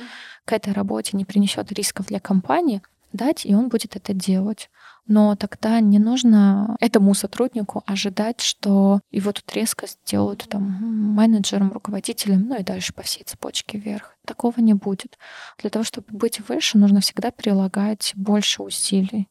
к 0.47 0.53
этой 0.53 0.72
работе 0.72 1.14
не 1.16 1.26
принесет 1.26 1.70
рисков 1.72 2.07
для 2.07 2.18
компании, 2.18 2.80
дать, 3.12 3.44
и 3.44 3.55
он 3.55 3.68
будет 3.68 3.97
это 3.97 4.14
делать. 4.14 4.70
Но 5.07 5.36
тогда 5.36 5.80
не 5.80 5.98
нужно 5.98 6.76
этому 6.80 7.14
сотруднику 7.14 7.82
ожидать, 7.86 8.40
что 8.40 9.00
его 9.11 9.32
тут 9.32 9.50
резко 9.54 9.86
сделают 9.86 10.46
там 10.48 10.62
менеджером, 10.62 11.72
руководителем, 11.72 12.46
ну 12.48 12.59
и 12.59 12.64
дальше 12.64 12.92
по 12.92 13.02
всей 13.02 13.22
цепочке 13.24 13.78
вверх. 13.78 14.16
Такого 14.26 14.61
не 14.61 14.74
будет. 14.74 15.18
Для 15.59 15.70
того, 15.70 15.84
чтобы 15.84 16.07
быть 16.11 16.40
выше, 16.48 16.78
нужно 16.78 17.00
всегда 17.00 17.30
прилагать 17.30 18.12
больше 18.16 18.62
усилий 18.62 19.28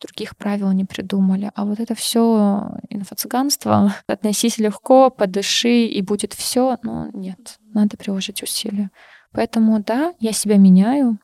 других 0.00 0.36
правил 0.36 0.72
не 0.72 0.84
придумали. 0.84 1.50
А 1.54 1.64
вот 1.64 1.80
это 1.80 1.94
все 1.94 2.70
инфо-цыганство, 2.88 3.94
относись 4.06 4.58
легко, 4.58 5.10
подыши, 5.10 5.86
и 5.86 6.02
будет 6.02 6.34
все. 6.34 6.78
Ну, 6.82 7.10
нет, 7.12 7.58
надо 7.74 7.96
приложить 7.96 8.42
усилия. 8.42 8.90
Поэтому 9.32 9.82
да, 9.82 10.14
я 10.20 10.32
себя 10.32 10.56
меняю, 10.56 11.18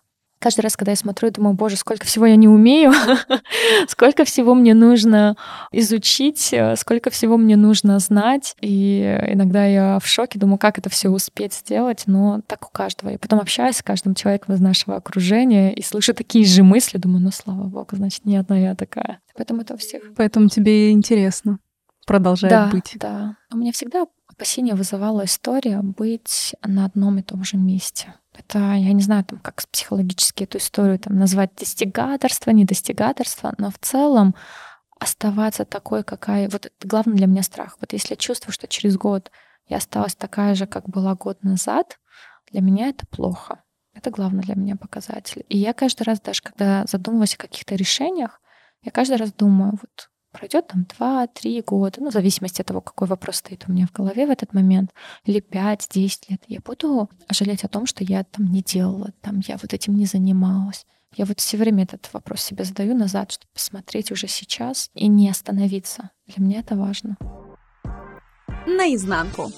каждый 0.45 0.61
раз, 0.61 0.77
когда 0.77 0.93
я 0.93 0.97
смотрю, 0.97 1.31
думаю, 1.31 1.55
боже, 1.55 1.77
сколько 1.77 2.05
всего 2.05 2.27
я 2.27 2.37
не 2.37 2.49
умею, 2.49 2.93
сколько 3.89 4.27
всего 4.27 4.55
мне 4.55 4.75
нужно 4.75 5.39
изучить, 5.73 6.55
сколько 6.77 7.09
всего 7.09 7.39
мне 7.39 7.57
нужно 7.57 7.99
знать. 7.99 8.55
И 8.61 9.01
иногда 9.29 9.65
я 9.65 9.99
в 9.99 10.07
шоке, 10.07 10.39
думаю, 10.39 10.59
как 10.59 10.77
это 10.77 10.91
все 10.91 11.09
успеть 11.09 11.55
сделать, 11.55 12.03
но 12.05 12.43
так 12.47 12.69
у 12.69 12.71
каждого. 12.71 13.09
И 13.09 13.17
потом 13.17 13.41
общаюсь 13.41 13.77
с 13.77 13.83
каждым 13.83 14.15
человеком 14.15 14.55
из 14.55 14.61
нашего 14.61 14.97
окружения 14.97 15.73
и 15.73 15.81
слышу 15.81 16.13
такие 16.13 16.45
же 16.45 16.63
мысли, 16.63 16.99
думаю, 16.99 17.23
ну 17.23 17.31
слава 17.31 17.65
богу, 17.65 17.97
значит, 17.97 18.27
не 18.27 18.37
одна 18.37 18.59
я 18.59 18.75
такая. 18.75 19.21
Поэтому 19.35 19.63
это 19.63 19.73
у 19.73 19.77
всех. 19.79 20.03
Поэтому 20.15 20.51
тебе 20.51 20.91
интересно 20.91 21.59
продолжает 22.07 22.53
да, 22.53 22.67
быть. 22.67 22.93
Да, 22.97 23.39
у 23.51 23.57
меня 23.57 23.73
всегда 23.73 24.05
опасение 24.29 24.75
вызывала 24.75 25.25
история 25.25 25.81
быть 25.81 26.55
на 26.63 26.85
одном 26.85 27.19
и 27.19 27.23
том 27.23 27.45
же 27.45 27.57
месте. 27.57 28.13
Это, 28.47 28.59
я 28.59 28.93
не 28.93 29.03
знаю, 29.03 29.25
там, 29.25 29.39
как 29.39 29.63
психологически 29.71 30.45
эту 30.45 30.59
историю 30.59 30.99
там, 30.99 31.17
назвать 31.17 31.55
достигаторство, 31.57 32.51
недостигаторство, 32.51 33.55
но 33.59 33.71
в 33.71 33.79
целом 33.79 34.35
оставаться 34.99 35.65
такой, 35.65 36.05
какая... 36.05 36.49
Вот 36.49 36.67
это 36.67 36.89
главный 36.89 37.17
для 37.17 37.27
меня 37.27 37.43
страх. 37.43 37.77
Вот 37.81 37.93
если 37.93 38.13
я 38.13 38.17
чувствую, 38.17 38.53
что 38.53 38.69
через 38.69 38.97
год 38.97 39.31
я 39.67 39.79
осталась 39.79 40.15
такая 40.15 40.55
же, 40.55 40.67
как 40.67 40.89
была 40.89 41.15
год 41.15 41.43
назад, 41.43 41.99
для 42.51 42.61
меня 42.61 42.89
это 42.89 43.07
плохо. 43.07 43.63
Это 43.95 44.11
главный 44.11 44.43
для 44.43 44.57
меня 44.57 44.77
показатель. 44.77 45.45
И 45.49 45.57
я 45.57 45.73
каждый 45.73 46.03
раз, 46.03 46.21
даже 46.21 46.43
когда 46.43 46.85
задумываюсь 46.87 47.35
о 47.35 47.39
каких-то 47.39 47.75
решениях, 47.75 48.41
я 48.83 48.91
каждый 48.91 49.17
раз 49.17 49.33
думаю, 49.33 49.73
вот 49.73 50.11
пройдет 50.35 50.67
там 50.67 50.87
2-3 50.99 51.63
года, 51.65 52.01
ну, 52.01 52.11
в 52.11 52.13
зависимости 52.13 52.61
от 52.61 52.67
того, 52.67 52.81
какой 52.81 53.09
вопрос 53.09 53.37
стоит 53.37 53.65
у 53.69 53.73
меня 53.73 53.87
в 53.87 53.93
голове 53.93 54.27
в 54.27 54.31
этот 54.31 54.53
момент, 54.53 54.91
или 55.25 55.41
5-10 55.41 56.25
лет, 56.29 56.43
я 56.49 56.61
буду 56.61 57.09
жалеть 57.31 57.65
о 57.65 57.69
том, 57.69 57.87
что 57.87 58.05
я 58.05 58.25
там 58.25 58.47
не 58.47 58.63
делала, 58.63 59.13
там 59.23 59.41
я 59.47 59.57
вот 59.57 59.73
этим 59.73 59.97
не 59.97 60.07
занималась. 60.07 60.87
Я 61.17 61.27
вот 61.27 61.39
все 61.39 61.57
время 61.57 61.85
этот 61.85 62.13
вопрос 62.13 62.41
себе 62.41 62.65
задаю 62.65 62.95
назад, 62.95 63.31
чтобы 63.31 63.53
посмотреть 63.55 64.11
уже 64.11 64.27
сейчас 64.27 64.91
и 64.95 65.07
не 65.07 65.31
остановиться. 65.31 66.11
Для 66.27 66.45
меня 66.45 66.61
это 66.61 66.77
важно. 66.77 67.17
Наизнанку. 68.67 69.53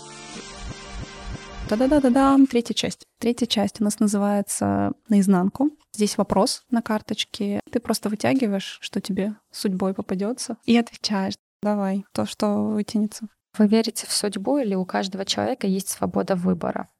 Да-да-да-да-да, 1.70 2.38
третья 2.50 2.74
часть. 2.74 3.06
Третья 3.18 3.46
часть 3.46 3.80
у 3.80 3.84
нас 3.84 3.98
называется 3.98 4.92
«Наизнанку». 5.08 5.70
Здесь 5.96 6.18
вопрос 6.18 6.62
на 6.70 6.82
карточке. 6.82 7.60
Ты 7.72 7.80
просто 7.80 8.10
вытягиваешь, 8.10 8.76
что 8.82 9.00
тебе 9.00 9.34
судьбой 9.50 9.94
попадется, 9.94 10.58
и 10.66 10.76
отвечаешь. 10.76 11.36
Давай, 11.62 12.04
то, 12.12 12.26
что 12.26 12.66
вытянется. 12.66 13.28
Вы 13.56 13.66
верите 13.66 14.06
в 14.06 14.12
судьбу 14.12 14.58
или 14.58 14.74
у 14.74 14.84
каждого 14.84 15.24
человека 15.24 15.66
есть 15.66 15.88
свобода 15.88 16.36
выбора? 16.36 16.90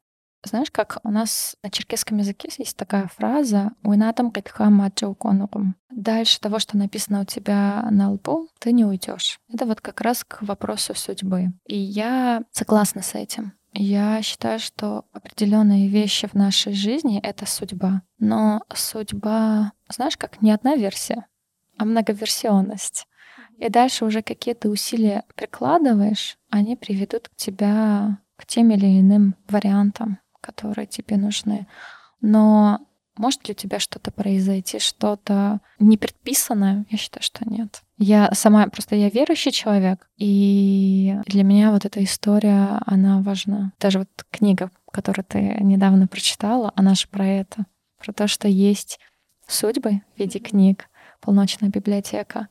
Знаешь, 0.44 0.70
как 0.70 0.98
у 1.04 1.10
нас 1.10 1.56
на 1.62 1.70
черкесском 1.70 2.16
языке 2.16 2.48
есть 2.56 2.78
такая 2.78 3.10
фраза 3.14 3.72
«Уинатам 3.82 4.30
кэтхама 4.30 4.90
Дальше 5.90 6.40
того, 6.40 6.58
что 6.58 6.78
написано 6.78 7.20
у 7.20 7.24
тебя 7.26 7.86
на 7.90 8.12
лбу, 8.12 8.48
ты 8.58 8.72
не 8.72 8.86
уйдешь. 8.86 9.38
Это 9.52 9.66
вот 9.66 9.82
как 9.82 10.00
раз 10.00 10.24
к 10.24 10.40
вопросу 10.40 10.94
судьбы. 10.94 11.52
И 11.66 11.76
я 11.76 12.44
согласна 12.50 13.02
с 13.02 13.14
этим. 13.14 13.52
Я 13.78 14.22
считаю, 14.22 14.58
что 14.58 15.04
определенные 15.12 15.88
вещи 15.88 16.26
в 16.26 16.32
нашей 16.32 16.72
жизни— 16.72 17.20
это 17.22 17.44
судьба. 17.44 18.00
Но 18.18 18.62
судьба, 18.74 19.72
знаешь, 19.90 20.16
как 20.16 20.40
не 20.40 20.50
одна 20.50 20.76
версия, 20.76 21.26
а 21.76 21.84
многоверсионность. 21.84 23.06
И 23.58 23.68
дальше 23.68 24.06
уже 24.06 24.22
какие 24.22 24.54
ты 24.54 24.70
усилия 24.70 25.24
прикладываешь, 25.34 26.38
они 26.48 26.74
приведут 26.74 27.28
к 27.28 27.36
тебя 27.36 28.18
к 28.36 28.46
тем 28.46 28.70
или 28.70 28.98
иным 28.98 29.34
вариантам, 29.46 30.20
которые 30.40 30.86
тебе 30.86 31.18
нужны. 31.18 31.66
Но 32.22 32.80
Может 33.16 33.48
ли 33.48 33.52
у 33.52 33.54
тебя 33.54 33.78
что-то 33.78 34.10
произойти, 34.10 34.78
что-то 34.78 35.60
непредписанное? 35.78 36.84
Я 36.90 36.98
считаю, 36.98 37.22
что 37.22 37.48
нет. 37.48 37.82
Я 37.98 38.30
сама, 38.32 38.66
просто 38.68 38.94
я 38.94 39.08
верующий 39.08 39.52
человек, 39.52 40.08
и 40.16 41.16
для 41.26 41.44
меня 41.44 41.70
вот 41.70 41.84
эта 41.84 42.04
история, 42.04 42.80
она 42.84 43.20
важна. 43.22 43.72
Даже 43.80 44.00
вот 44.00 44.08
книга, 44.30 44.70
которую 44.92 45.24
ты 45.24 45.40
недавно 45.60 46.06
прочитала, 46.06 46.72
она 46.76 46.94
же 46.94 47.08
про 47.08 47.26
это. 47.26 47.64
Про 47.98 48.12
то, 48.12 48.28
что 48.28 48.48
есть 48.48 48.98
судьбы 49.48 50.02
в 50.14 50.18
виде 50.18 50.38
книг, 50.38 50.88
полночная 51.20 51.70
библиотека, 51.70 52.48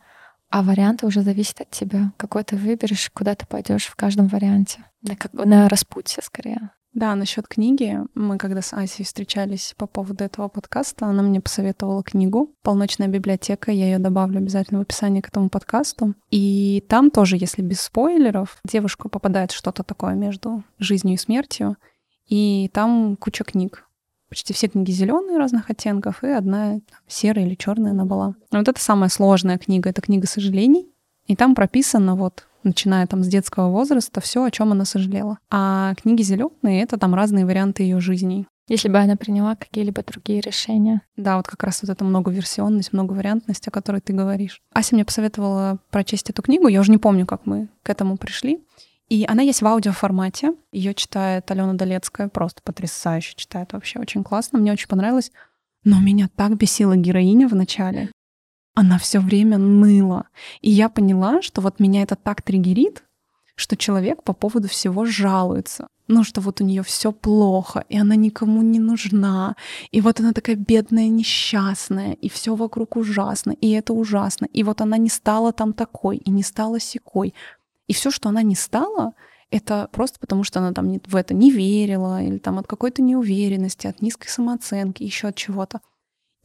а 0.50 0.64
варианты 0.64 1.06
уже 1.06 1.22
зависят 1.22 1.62
от 1.62 1.72
тебя. 1.72 2.12
Какой 2.18 2.44
ты 2.44 2.56
выберешь, 2.56 3.12
куда 3.14 3.36
ты 3.36 3.46
пойдешь 3.46 3.86
в 3.86 3.96
каждом 3.96 4.28
варианте. 4.28 4.84
На, 5.02 5.16
как, 5.16 5.34
на 5.34 5.70
распутье 5.70 6.24
скорее. 6.24 6.72
Да, 6.96 7.14
насчет 7.16 7.46
книги. 7.46 8.00
Мы 8.14 8.38
когда 8.38 8.62
с 8.62 8.72
Асей 8.72 9.04
встречались 9.04 9.76
по 9.78 9.86
поводу 9.86 10.24
этого 10.24 10.48
подкаста, 10.48 11.08
она 11.08 11.24
мне 11.24 11.42
посоветовала 11.42 12.02
книгу 12.04 12.56
«Полночная 12.64 13.10
библиотека». 13.10 13.70
Я 13.70 13.88
ее 13.88 14.00
добавлю 14.00 14.38
обязательно 14.38 14.80
в 14.80 14.84
описание 14.84 15.22
к 15.22 15.28
этому 15.28 15.50
подкасту. 15.50 16.14
И 16.32 16.86
там 16.88 17.12
тоже, 17.12 17.36
если 17.36 17.62
без 17.62 17.82
спойлеров, 17.82 18.60
девушка 18.64 19.10
попадает 19.10 19.52
что-то 19.52 19.84
такое 19.84 20.14
между 20.14 20.64
жизнью 20.80 21.16
и 21.16 21.18
смертью. 21.18 21.76
И 22.28 22.72
там 22.74 23.18
куча 23.18 23.44
книг. 23.44 23.90
Почти 24.30 24.54
все 24.54 24.70
книги 24.70 24.92
зеленые 24.92 25.38
разных 25.38 25.70
оттенков, 25.70 26.24
и 26.24 26.28
одна 26.28 26.80
серая 27.08 27.46
или 27.46 27.56
черная 27.56 27.92
она 27.92 28.06
была. 28.06 28.36
Вот 28.52 28.70
это 28.70 28.82
самая 28.82 29.10
сложная 29.10 29.58
книга, 29.58 29.90
это 29.90 30.02
книга 30.02 30.28
сожалений. 30.28 30.90
И 31.28 31.36
там 31.36 31.56
прописано 31.56 32.16
вот 32.16 32.48
начиная 32.64 33.08
там 33.08 33.24
с 33.24 33.28
детского 33.28 33.70
возраста, 33.70 34.22
все, 34.22 34.44
о 34.44 34.52
чем 34.52 34.72
она 34.72 34.86
сожалела. 34.86 35.38
А 35.50 35.94
книги 35.96 36.24
зеленые 36.24 36.84
это 36.84 36.98
там 36.98 37.16
разные 37.16 37.46
варианты 37.46 37.84
ее 37.84 38.00
жизней. 38.00 38.48
Если 38.68 38.90
бы 38.90 38.98
она 38.98 39.16
приняла 39.16 39.56
какие-либо 39.56 40.02
другие 40.04 40.42
решения. 40.42 41.02
Да, 41.18 41.38
вот 41.38 41.48
как 41.48 41.64
раз 41.64 41.84
вот 41.84 41.92
эта 41.92 42.04
многоверсионность, 42.04 42.94
многовариантность, 42.94 43.68
о 43.68 43.72
которой 43.72 44.02
ты 44.02 44.12
говоришь. 44.12 44.62
Ася 44.74 44.96
мне 44.96 45.06
посоветовала 45.06 45.78
прочесть 45.92 46.32
эту 46.32 46.42
книгу. 46.42 46.68
Я 46.68 46.82
уже 46.82 46.92
не 46.92 46.98
помню, 46.98 47.28
как 47.28 47.46
мы 47.46 47.68
к 47.84 47.90
этому 47.92 48.18
пришли. 48.18 48.64
И 49.08 49.24
она 49.30 49.44
есть 49.44 49.62
в 49.62 49.68
аудиоформате. 49.68 50.54
Ее 50.72 50.96
читает 50.96 51.50
Алена 51.52 51.74
Долецкая, 51.74 52.28
просто 52.28 52.64
потрясающе 52.64 53.36
читает 53.36 53.72
вообще, 53.74 54.00
очень 54.00 54.24
классно. 54.24 54.58
Мне 54.58 54.72
очень 54.72 54.88
понравилось. 54.88 55.32
Но 55.84 56.00
меня 56.02 56.28
так 56.36 56.58
бесила 56.58 56.96
героиня 56.96 57.48
в 57.48 57.54
начале 57.54 58.10
она 58.76 59.00
все 59.00 59.20
время 59.20 59.58
ныла. 59.58 60.28
И 60.62 60.70
я 60.70 60.90
поняла, 60.90 61.42
что 61.42 61.62
вот 61.62 61.80
меня 61.80 62.04
это 62.04 62.16
так 62.16 62.42
триггерит, 62.42 63.04
что 63.56 63.78
человек 63.78 64.22
по 64.22 64.34
поводу 64.34 64.68
всего 64.68 65.06
жалуется. 65.06 65.88
Ну, 66.08 66.24
что 66.24 66.42
вот 66.42 66.62
у 66.62 66.64
нее 66.64 66.84
все 66.84 67.12
плохо, 67.12 67.84
и 67.90 67.98
она 67.98 68.16
никому 68.16 68.62
не 68.62 68.80
нужна. 68.80 69.56
И 69.90 70.02
вот 70.02 70.20
она 70.20 70.34
такая 70.34 70.56
бедная, 70.56 71.08
несчастная, 71.08 72.14
и 72.14 72.30
все 72.30 72.54
вокруг 72.54 72.96
ужасно, 72.96 73.52
и 73.54 73.72
это 73.72 73.94
ужасно. 73.94 74.46
И 74.54 74.62
вот 74.62 74.82
она 74.82 74.98
не 74.98 75.10
стала 75.10 75.52
там 75.52 75.74
такой, 75.74 76.18
и 76.18 76.30
не 76.30 76.44
стала 76.44 76.80
секой. 76.80 77.34
И 77.88 77.94
все, 77.94 78.12
что 78.12 78.30
она 78.30 78.44
не 78.44 78.56
стала, 78.56 79.14
это 79.50 79.90
просто 79.92 80.20
потому, 80.20 80.44
что 80.44 80.60
она 80.60 80.74
там 80.74 81.00
в 81.08 81.16
это 81.16 81.34
не 81.34 81.50
верила, 81.50 82.22
или 82.22 82.38
там 82.38 82.60
от 82.60 82.68
какой-то 82.68 83.02
неуверенности, 83.02 83.88
от 83.88 84.02
низкой 84.02 84.28
самооценки, 84.28 85.02
еще 85.02 85.30
от 85.30 85.36
чего-то. 85.36 85.80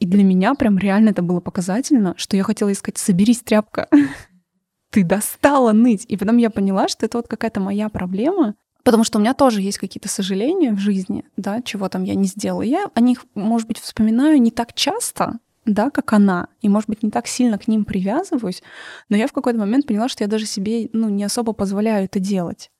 И 0.00 0.06
для 0.06 0.24
меня 0.24 0.54
прям 0.54 0.78
реально 0.78 1.10
это 1.10 1.22
было 1.22 1.40
показательно, 1.40 2.14
что 2.16 2.36
я 2.36 2.42
хотела 2.42 2.72
искать 2.72 2.98
«соберись, 2.98 3.42
тряпка». 3.42 3.88
Ты 4.90 5.04
достала 5.04 5.72
ныть. 5.72 6.04
И 6.08 6.16
потом 6.16 6.38
я 6.38 6.50
поняла, 6.50 6.88
что 6.88 7.06
это 7.06 7.18
вот 7.18 7.28
какая-то 7.28 7.60
моя 7.60 7.88
проблема, 7.88 8.56
Потому 8.82 9.04
что 9.04 9.18
у 9.18 9.20
меня 9.20 9.34
тоже 9.34 9.60
есть 9.60 9.78
какие-то 9.78 10.08
сожаления 10.08 10.72
в 10.72 10.78
жизни, 10.78 11.24
да, 11.36 11.60
чего 11.62 11.88
там 11.88 12.04
я 12.04 12.14
не 12.14 12.24
сделала. 12.24 12.62
Я 12.62 12.90
о 12.94 13.00
них, 13.00 13.26
может 13.34 13.68
быть, 13.68 13.78
вспоминаю 13.78 14.40
не 14.40 14.50
так 14.50 14.72
часто, 14.72 15.38
да, 15.66 15.90
как 15.90 16.12
она, 16.12 16.48
и, 16.62 16.68
может 16.68 16.88
быть, 16.88 17.02
не 17.02 17.10
так 17.10 17.26
сильно 17.26 17.58
к 17.58 17.68
ним 17.68 17.84
привязываюсь, 17.84 18.62
но 19.08 19.16
я 19.16 19.26
в 19.26 19.32
какой-то 19.32 19.58
момент 19.58 19.86
поняла, 19.86 20.08
что 20.08 20.24
я 20.24 20.28
даже 20.28 20.46
себе, 20.46 20.88
ну, 20.92 21.08
не 21.08 21.24
особо 21.24 21.52
позволяю 21.52 22.06
это 22.06 22.18
делать. 22.18 22.70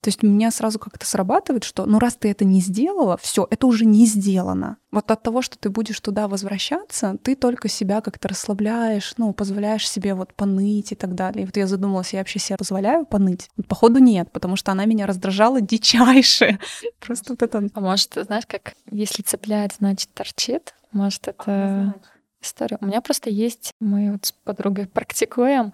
То 0.00 0.08
есть 0.08 0.22
у 0.22 0.26
меня 0.26 0.50
сразу 0.50 0.78
как-то 0.78 1.06
срабатывает, 1.06 1.64
что 1.64 1.84
ну 1.86 1.98
раз 1.98 2.16
ты 2.16 2.30
это 2.30 2.44
не 2.44 2.60
сделала, 2.60 3.16
все, 3.16 3.46
это 3.50 3.66
уже 3.66 3.84
не 3.84 4.06
сделано. 4.06 4.76
Вот 4.92 5.10
от 5.10 5.22
того, 5.22 5.42
что 5.42 5.58
ты 5.58 5.68
будешь 5.68 6.00
туда 6.00 6.28
возвращаться, 6.28 7.16
ты 7.22 7.34
только 7.34 7.68
себя 7.68 8.00
как-то 8.00 8.28
расслабляешь, 8.28 9.14
ну, 9.18 9.32
позволяешь 9.32 9.88
себе 9.88 10.14
вот 10.14 10.32
поныть 10.32 10.92
и 10.92 10.94
так 10.94 11.14
далее. 11.14 11.42
И 11.42 11.46
вот 11.46 11.56
я 11.56 11.66
задумалась, 11.66 12.12
я 12.12 12.20
вообще 12.20 12.38
себе 12.38 12.56
позволяю 12.56 13.04
поныть? 13.04 13.50
Походу 13.68 13.98
нет, 13.98 14.30
потому 14.32 14.56
что 14.56 14.72
она 14.72 14.84
меня 14.84 15.06
раздражала 15.06 15.60
дичайше. 15.60 16.58
Просто 17.00 17.32
вот 17.32 17.42
это... 17.42 17.68
А 17.74 17.80
может, 17.80 18.14
знаешь, 18.14 18.46
как 18.46 18.74
если 18.90 19.22
цепляет, 19.22 19.74
значит 19.78 20.14
торчит? 20.14 20.74
Может, 20.92 21.28
это 21.28 21.94
историю. 22.40 22.78
У 22.80 22.86
меня 22.86 23.00
просто 23.00 23.30
есть, 23.30 23.72
мы 23.80 24.12
вот 24.12 24.26
с 24.26 24.32
подругой 24.32 24.86
практикуем 24.92 25.72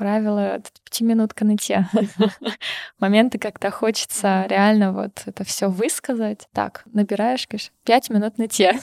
правило 0.00 0.62
пятиминутка 0.84 1.44
нытья. 1.44 1.88
Моменты, 3.00 3.38
когда 3.38 3.70
хочется 3.70 4.46
реально 4.48 4.92
вот 4.92 5.22
это 5.26 5.44
все 5.44 5.68
высказать. 5.68 6.48
Так, 6.52 6.84
набираешь, 6.86 7.46
говоришь, 7.46 7.70
пять 7.84 8.08
минут 8.08 8.38
нытья. 8.38 8.78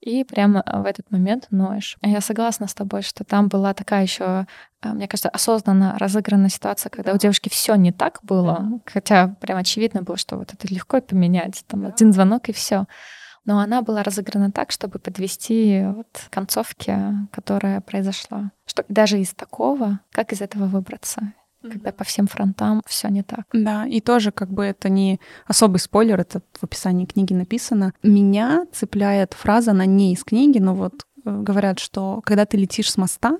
И 0.00 0.24
прямо 0.24 0.64
в 0.66 0.86
этот 0.86 1.10
момент 1.10 1.48
ноешь. 1.50 1.98
Я 2.02 2.22
согласна 2.22 2.66
с 2.66 2.74
тобой, 2.74 3.02
что 3.02 3.24
там 3.24 3.48
была 3.48 3.74
такая 3.74 4.02
еще 4.02 4.46
а, 4.80 4.94
мне 4.94 5.08
кажется, 5.08 5.28
осознанно 5.28 5.98
разыгранная 5.98 6.50
ситуация, 6.50 6.88
когда 6.88 7.12
у 7.12 7.18
девушки 7.18 7.48
все 7.48 7.74
не 7.74 7.90
так 7.90 8.20
было, 8.22 8.80
хотя 8.86 9.34
прям 9.40 9.58
очевидно 9.58 10.02
было, 10.02 10.16
что 10.16 10.36
вот 10.36 10.54
это 10.54 10.72
легко 10.72 11.00
поменять, 11.00 11.64
там 11.66 11.84
один 11.84 12.12
звонок 12.12 12.48
и 12.48 12.52
все 12.52 12.86
но 13.48 13.60
она 13.60 13.80
была 13.80 14.02
разыграна 14.02 14.52
так, 14.52 14.70
чтобы 14.70 14.98
подвести 14.98 15.82
вот 15.86 16.06
концовке, 16.28 17.14
которая 17.32 17.80
произошла. 17.80 18.52
Что 18.66 18.84
даже 18.90 19.18
из 19.18 19.30
такого, 19.30 20.00
как 20.12 20.32
из 20.32 20.42
этого 20.42 20.66
выбраться? 20.66 21.32
когда 21.60 21.90
по 21.90 22.04
всем 22.04 22.28
фронтам 22.28 22.82
все 22.86 23.08
не 23.08 23.24
так. 23.24 23.40
Да, 23.52 23.84
и 23.84 24.00
тоже 24.00 24.30
как 24.30 24.48
бы 24.48 24.64
это 24.64 24.88
не 24.88 25.18
особый 25.44 25.80
спойлер, 25.80 26.20
это 26.20 26.40
в 26.52 26.62
описании 26.62 27.04
книги 27.04 27.34
написано. 27.34 27.92
Меня 28.04 28.66
цепляет 28.72 29.34
фраза, 29.34 29.72
она 29.72 29.84
не 29.84 30.12
из 30.12 30.22
книги, 30.22 30.60
но 30.60 30.76
вот 30.76 31.04
э, 31.24 31.42
говорят, 31.42 31.80
что 31.80 32.22
когда 32.24 32.46
ты 32.46 32.56
летишь 32.56 32.92
с 32.92 32.96
моста, 32.96 33.38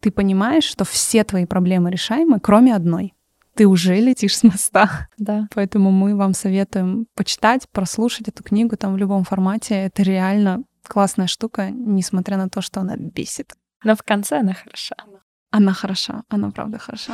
ты 0.00 0.12
понимаешь, 0.12 0.62
что 0.62 0.84
все 0.84 1.24
твои 1.24 1.44
проблемы 1.44 1.90
решаемы, 1.90 2.38
кроме 2.38 2.72
одной 2.72 3.14
ты 3.60 3.66
уже 3.66 4.00
летишь 4.00 4.38
с 4.38 4.42
моста. 4.42 5.06
Да. 5.18 5.46
Поэтому 5.54 5.90
мы 5.90 6.16
вам 6.16 6.32
советуем 6.32 7.06
почитать, 7.14 7.68
прослушать 7.68 8.26
эту 8.26 8.42
книгу 8.42 8.74
там 8.78 8.94
в 8.94 8.96
любом 8.96 9.22
формате. 9.24 9.74
Это 9.74 10.02
реально 10.02 10.62
классная 10.82 11.26
штука, 11.26 11.68
несмотря 11.68 12.38
на 12.38 12.48
то, 12.48 12.62
что 12.62 12.80
она 12.80 12.96
бесит. 12.96 13.52
Но 13.84 13.94
в 13.96 14.02
конце 14.02 14.38
она 14.38 14.54
хороша. 14.54 14.94
Она 15.50 15.74
хороша, 15.74 16.22
она 16.30 16.50
правда 16.50 16.78
хороша. 16.78 17.12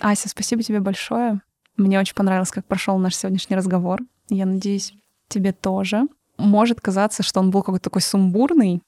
Ася, 0.00 0.30
спасибо 0.30 0.62
тебе 0.62 0.80
большое. 0.80 1.42
Мне 1.76 2.00
очень 2.00 2.14
понравилось, 2.14 2.50
как 2.50 2.64
прошел 2.64 2.96
наш 2.96 3.16
сегодняшний 3.16 3.56
разговор. 3.56 4.00
Я 4.30 4.46
надеюсь, 4.46 4.94
тебе 5.28 5.52
тоже. 5.52 6.04
Может 6.38 6.80
казаться, 6.80 7.22
что 7.22 7.40
он 7.40 7.50
был 7.50 7.62
какой-то 7.62 7.84
такой 7.84 8.00
сумбурный, 8.00 8.80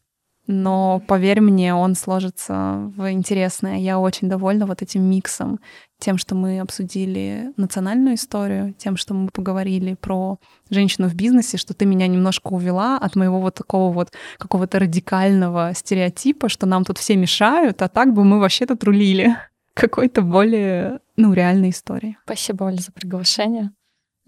но 0.47 1.01
поверь 1.07 1.41
мне, 1.41 1.74
он 1.74 1.95
сложится 1.95 2.93
в 2.97 3.11
интересное. 3.11 3.76
Я 3.76 3.99
очень 3.99 4.28
довольна 4.28 4.66
вот 4.66 4.82
этим 4.82 5.03
миксом, 5.03 5.61
тем, 5.99 6.18
что 6.18 6.34
мы 6.34 6.61
обсудили 6.61 7.53
национальную 7.57 8.16
историю, 8.16 8.74
тем, 8.74 8.97
что 8.97 9.14
мы 9.14 9.28
поговорили 9.28 9.95
про 9.95 10.38
женщину 10.70 11.09
в 11.09 11.14
бизнесе, 11.14 11.57
что 11.57 11.74
ты 11.74 11.84
меня 11.86 12.07
немножко 12.07 12.49
увела 12.49 12.97
от 12.97 13.16
моего 13.16 13.41
вот 13.41 13.55
такого 13.55 13.93
вот 13.93 14.12
какого-то 14.38 14.78
радикального 14.78 15.72
стереотипа, 15.74 16.49
что 16.49 16.66
нам 16.66 16.84
тут 16.84 16.99
все 16.99 17.16
мешают, 17.16 17.82
а 17.82 17.88
так 17.88 18.12
бы 18.12 18.24
мы 18.24 18.41
вообще 18.41 18.66
тут 18.66 18.82
рулили 18.82 19.36
какой-то 19.74 20.22
более, 20.22 21.01
ну, 21.16 21.32
реальной 21.32 21.70
истории. 21.70 22.16
Спасибо, 22.24 22.64
Оля, 22.64 22.76
за 22.76 22.93
приглашение. 22.93 23.70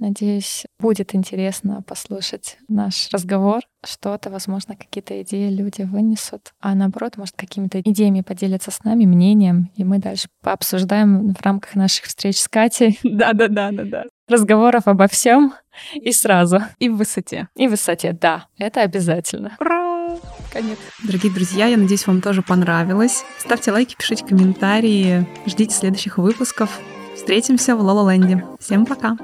Надеюсь, 0.03 0.65
будет 0.81 1.15
интересно 1.15 1.81
послушать 1.87 2.59
наш 2.67 3.09
разговор. 3.13 3.61
Что-то, 3.87 4.31
возможно, 4.31 4.75
какие-то 4.75 5.23
идеи 5.23 5.49
люди 5.49 5.83
вынесут, 5.83 6.55
а 6.61 6.75
наоборот, 6.75 7.17
может, 7.17 7.37
какими-то 7.37 7.81
идеями 7.81 8.23
поделятся 8.23 8.73
с 8.73 8.83
нами, 8.83 9.05
мнением, 9.05 9.71
и 9.77 9.85
мы 9.85 9.99
дальше 9.99 10.27
пообсуждаем 10.43 11.33
в 11.35 11.41
рамках 11.43 11.77
наших 11.77 12.07
встреч 12.07 12.41
с 12.41 12.49
Катей. 12.49 12.99
Да-да-да-да-да. 13.05 14.07
Разговоров 14.29 14.89
обо 14.89 15.07
всем 15.07 15.55
и 15.95 16.11
сразу. 16.11 16.63
И 16.81 16.89
в 16.89 16.97
высоте. 16.97 17.47
И 17.55 17.69
в 17.69 17.71
высоте, 17.71 18.13
да. 18.13 18.49
Это 18.59 18.81
обязательно. 18.81 19.57
Ура! 19.61 20.19
Конец. 20.53 20.79
Дорогие 21.05 21.33
друзья, 21.33 21.67
я 21.67 21.77
надеюсь, 21.77 22.09
вам 22.09 22.23
тоже 22.23 22.43
понравилось. 22.43 23.25
Ставьте 23.39 23.71
лайки, 23.71 23.95
пишите 23.97 24.25
комментарии, 24.25 25.29
ждите 25.47 25.73
следующих 25.73 26.19
выпусков. 26.19 26.81
Встретимся 27.15 27.77
в 27.77 27.81
Лола 27.81 28.13
Ленде. 28.13 28.45
Всем 28.59 28.85
пока! 28.85 29.17